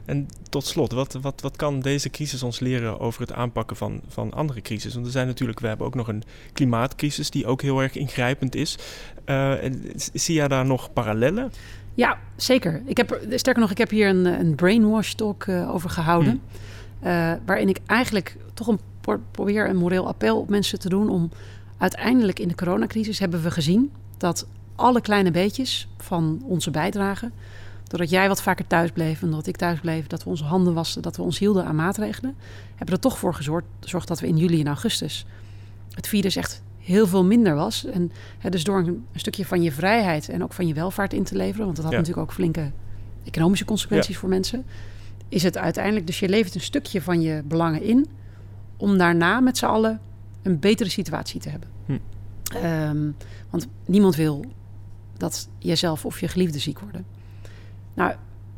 En 0.06 0.28
tot 0.50 0.66
slot, 0.66 0.92
wat, 0.92 1.14
wat, 1.14 1.42
wat 1.42 1.56
kan 1.56 1.80
deze 1.80 2.10
crisis 2.10 2.44
ons 2.44 2.60
leren 2.60 3.00
over 3.00 3.22
het 3.22 3.34
aanpakken 3.34 3.76
van, 3.76 4.02
van 4.08 4.34
andere 4.34 4.62
crisis? 4.62 4.94
Want 4.94 5.06
er 5.06 5.12
zijn 5.12 5.28
natuurlijk, 5.28 5.60
we 5.60 5.68
hebben 5.68 5.88
ook 5.88 5.96
nog 5.96 6.08
een 6.08 6.24
klimaatcrisis 6.54 7.30
die 7.30 7.46
ook 7.46 7.62
heel 7.62 7.82
erg 7.82 7.96
ingrijpend 7.96 8.56
is. 8.56 8.78
Uh, 9.26 9.54
zie 10.14 10.36
jij 10.36 10.48
daar 10.48 10.66
nog 10.66 10.94
parallellen? 10.94 11.52
Ja, 11.94 12.18
zeker. 12.36 12.82
Ik 12.86 12.98
heb, 12.98 13.20
sterker 13.30 13.62
nog, 13.62 13.72
ik 13.72 13.78
heb 13.78 13.90
hier 13.90 14.10
een, 14.10 14.26
een 14.26 14.56
brainwash 14.56 15.12
talk 15.12 15.46
uh, 15.46 15.74
over 15.74 15.90
gehouden. 15.90 16.42
Hmm. 17.00 17.10
Uh, 17.10 17.34
waarin 17.46 17.70
ik 17.70 17.80
eigenlijk 17.86 18.38
toch 18.54 18.68
een, 18.68 18.80
probeer 19.32 19.70
een 19.70 19.78
moreel 19.78 20.08
appel 20.08 20.40
op 20.40 20.50
mensen 20.50 20.80
te 20.80 20.90
doen 20.90 21.10
om 21.10 21.32
uiteindelijk 21.78 22.40
in 22.40 22.48
de 22.48 22.56
coronacrisis 22.56 23.20
hebben 23.20 23.42
we 23.42 23.52
gezien 23.52 23.92
dat 24.18 24.48
alle 24.76 25.02
kleine 25.02 25.32
beetjes 25.32 25.88
van 25.98 26.42
onze 26.46 26.72
bijdrage, 26.72 27.32
doordat 27.88 28.10
jij 28.10 28.28
wat 28.28 28.42
vaker 28.42 28.68
thuis 28.68 28.92
bleef 28.92 29.22
en 29.22 29.32
dat 29.32 29.48
ik 29.48 29.56
thuis 29.56 29.80
bleef, 29.80 30.08
dat 30.08 30.24
we 30.24 30.30
onze 30.30 30.44
handen 30.44 30.74
wassen, 30.74 31.02
dat 31.02 31.16
we 31.16 31.22
ons 31.22 31.40
hielden 31.40 31.66
aan 31.66 31.76
maatregelen, 31.76 32.36
hebben 32.76 32.96
er 32.96 33.02
toch 33.02 33.18
voor 33.18 33.34
gezorgd, 33.34 34.08
dat 34.08 34.20
we 34.20 34.28
in 34.28 34.38
juli 34.38 34.60
en 34.60 34.68
augustus 34.68 35.26
het 35.94 36.08
virus 36.08 36.36
echt 36.36 36.62
heel 36.78 37.08
veel 37.08 37.26
minder 37.26 37.56
was. 37.56 37.86
En 37.86 38.12
hè, 38.40 38.50
dus 38.50 38.64
door 38.64 38.78
een, 38.78 39.06
stukje 39.16 39.46
van 39.46 39.62
je 39.62 39.72
vrijheid 39.72 40.30
en 40.30 40.44
ook 40.44 40.54
van 40.54 40.68
je 40.68 40.74
welvaart 40.74 41.14
in 41.14 41.24
te 41.24 41.36
leveren, 41.36 41.66
want 41.66 41.76
dat 41.76 41.86
had 41.86 41.94
natuurlijk 41.94 42.22
ook 42.28 42.34
flinke 42.34 42.72
economische 43.24 43.66
consequenties 43.66 44.18
voor 44.18 44.30
mensen, 44.30 44.66
is 45.30 45.44
het 45.44 45.58
uiteindelijk, 45.58 46.08
dus 46.08 46.20
je 46.20 46.30
levert 46.30 46.56
een 46.56 46.62
stukje 46.62 47.02
van 47.02 47.22
je 47.22 47.42
belangen 47.46 47.82
in 47.82 48.08
om 48.78 48.98
daarna 48.98 49.40
met 49.40 49.58
z'n 49.58 49.66
allen 49.66 50.00
een 50.48 50.60
betere 50.60 50.90
situatie 50.90 51.40
te 51.40 51.50
hebben. 51.50 51.70
Hm. 51.86 51.98
Um, 52.66 53.16
want 53.50 53.68
niemand 53.86 54.16
wil 54.16 54.46
dat 55.18 55.48
jezelf 55.58 56.06
of 56.06 56.20
je 56.20 56.28
geliefde 56.28 56.60
ziek 56.60 56.80
worden. 56.80 57.06
Nou, 57.94 58.14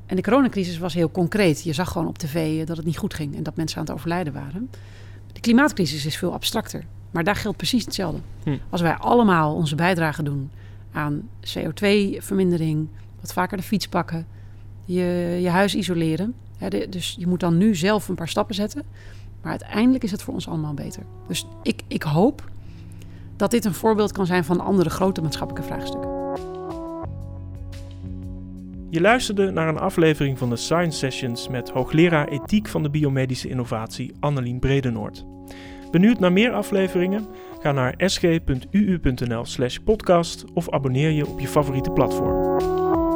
en 0.06 0.16
de 0.16 0.22
coronacrisis 0.22 0.78
was 0.78 0.94
heel 0.94 1.12
concreet. 1.12 1.64
Je 1.64 1.74
zag 1.74 1.92
gewoon 1.92 2.08
op 2.08 2.18
tv 2.18 2.66
dat 2.66 2.78
het 2.78 2.86
niet 2.86 2.98
goed 2.98 3.14
ging 3.14 3.36
en 3.36 3.44
dat 3.44 3.56
mensen 3.56 3.78
aan 3.78 3.86
het 3.86 3.94
overlijden 3.94 4.34
waren. 4.34 4.70
De 5.32 5.40
klimaatcrisis 5.40 6.06
is 6.06 6.18
veel 6.18 6.34
abstracter. 6.34 6.84
Maar 7.12 7.24
daar 7.24 7.36
geldt 7.36 7.58
precies 7.58 7.86
hetzelfde. 7.86 8.20
Hm. 8.44 8.58
Als 8.70 8.82
wij 8.82 8.94
allemaal 8.94 9.56
onze 9.56 9.76
bijdrage 9.76 10.24
doen 10.24 10.52
aan 10.92 11.30
CO2-vermindering, 11.46 12.88
wat 13.22 13.34
vaker 13.34 13.58
de 13.58 13.64
fiets 13.64 13.88
pakken, 13.88 14.28
je, 14.86 15.38
je 15.42 15.50
huis 15.50 15.76
isoleren. 15.76 16.34
Hè, 16.58 16.90
dus 16.90 17.16
je 17.20 17.28
moet 17.28 17.40
dan 17.40 17.58
nu 17.58 17.76
zelf 17.76 18.08
een 18.08 18.16
paar 18.16 18.28
stappen 18.28 18.56
zetten. 18.56 18.84
Maar 19.42 19.52
uiteindelijk 19.52 20.04
is 20.04 20.12
het 20.12 20.22
voor 20.22 20.34
ons 20.34 20.48
allemaal 20.48 20.74
beter. 20.74 21.04
Dus 21.28 21.48
ik, 21.64 21.82
ik 21.88 22.04
hoop 22.04 22.50
dat 23.36 23.52
dit 23.52 23.66
een 23.66 23.74
voorbeeld 23.74 24.12
kan 24.12 24.26
zijn 24.26 24.44
van 24.44 24.60
andere 24.60 24.90
grote 24.90 25.22
maatschappelijke 25.22 25.68
vraagstukken. 25.68 26.10
Je 28.90 29.02
luisterde 29.02 29.52
naar 29.52 29.68
een 29.68 29.80
aflevering 29.80 30.38
van 30.38 30.50
de 30.50 30.56
Science 30.56 30.98
Sessions 30.98 31.48
met 31.48 31.70
hoogleraar 31.70 32.28
ethiek 32.28 32.68
van 32.68 32.84
de 32.84 32.90
biomedische 32.90 33.50
innovatie 33.50 34.14
Annelien 34.20 34.60
Bredenoord. 34.60 35.26
Benieuwd 35.92 36.20
naar 36.20 36.34
meer 36.34 36.52
afleveringen? 36.52 37.28
Ga 37.60 37.72
naar 37.72 37.94
sg.uu.nl/podcast 37.98 40.46
of 40.54 40.70
abonneer 40.70 41.12
je 41.12 41.28
op 41.28 41.40
je 41.40 41.48
favoriete 41.48 41.92
platform. 41.92 43.09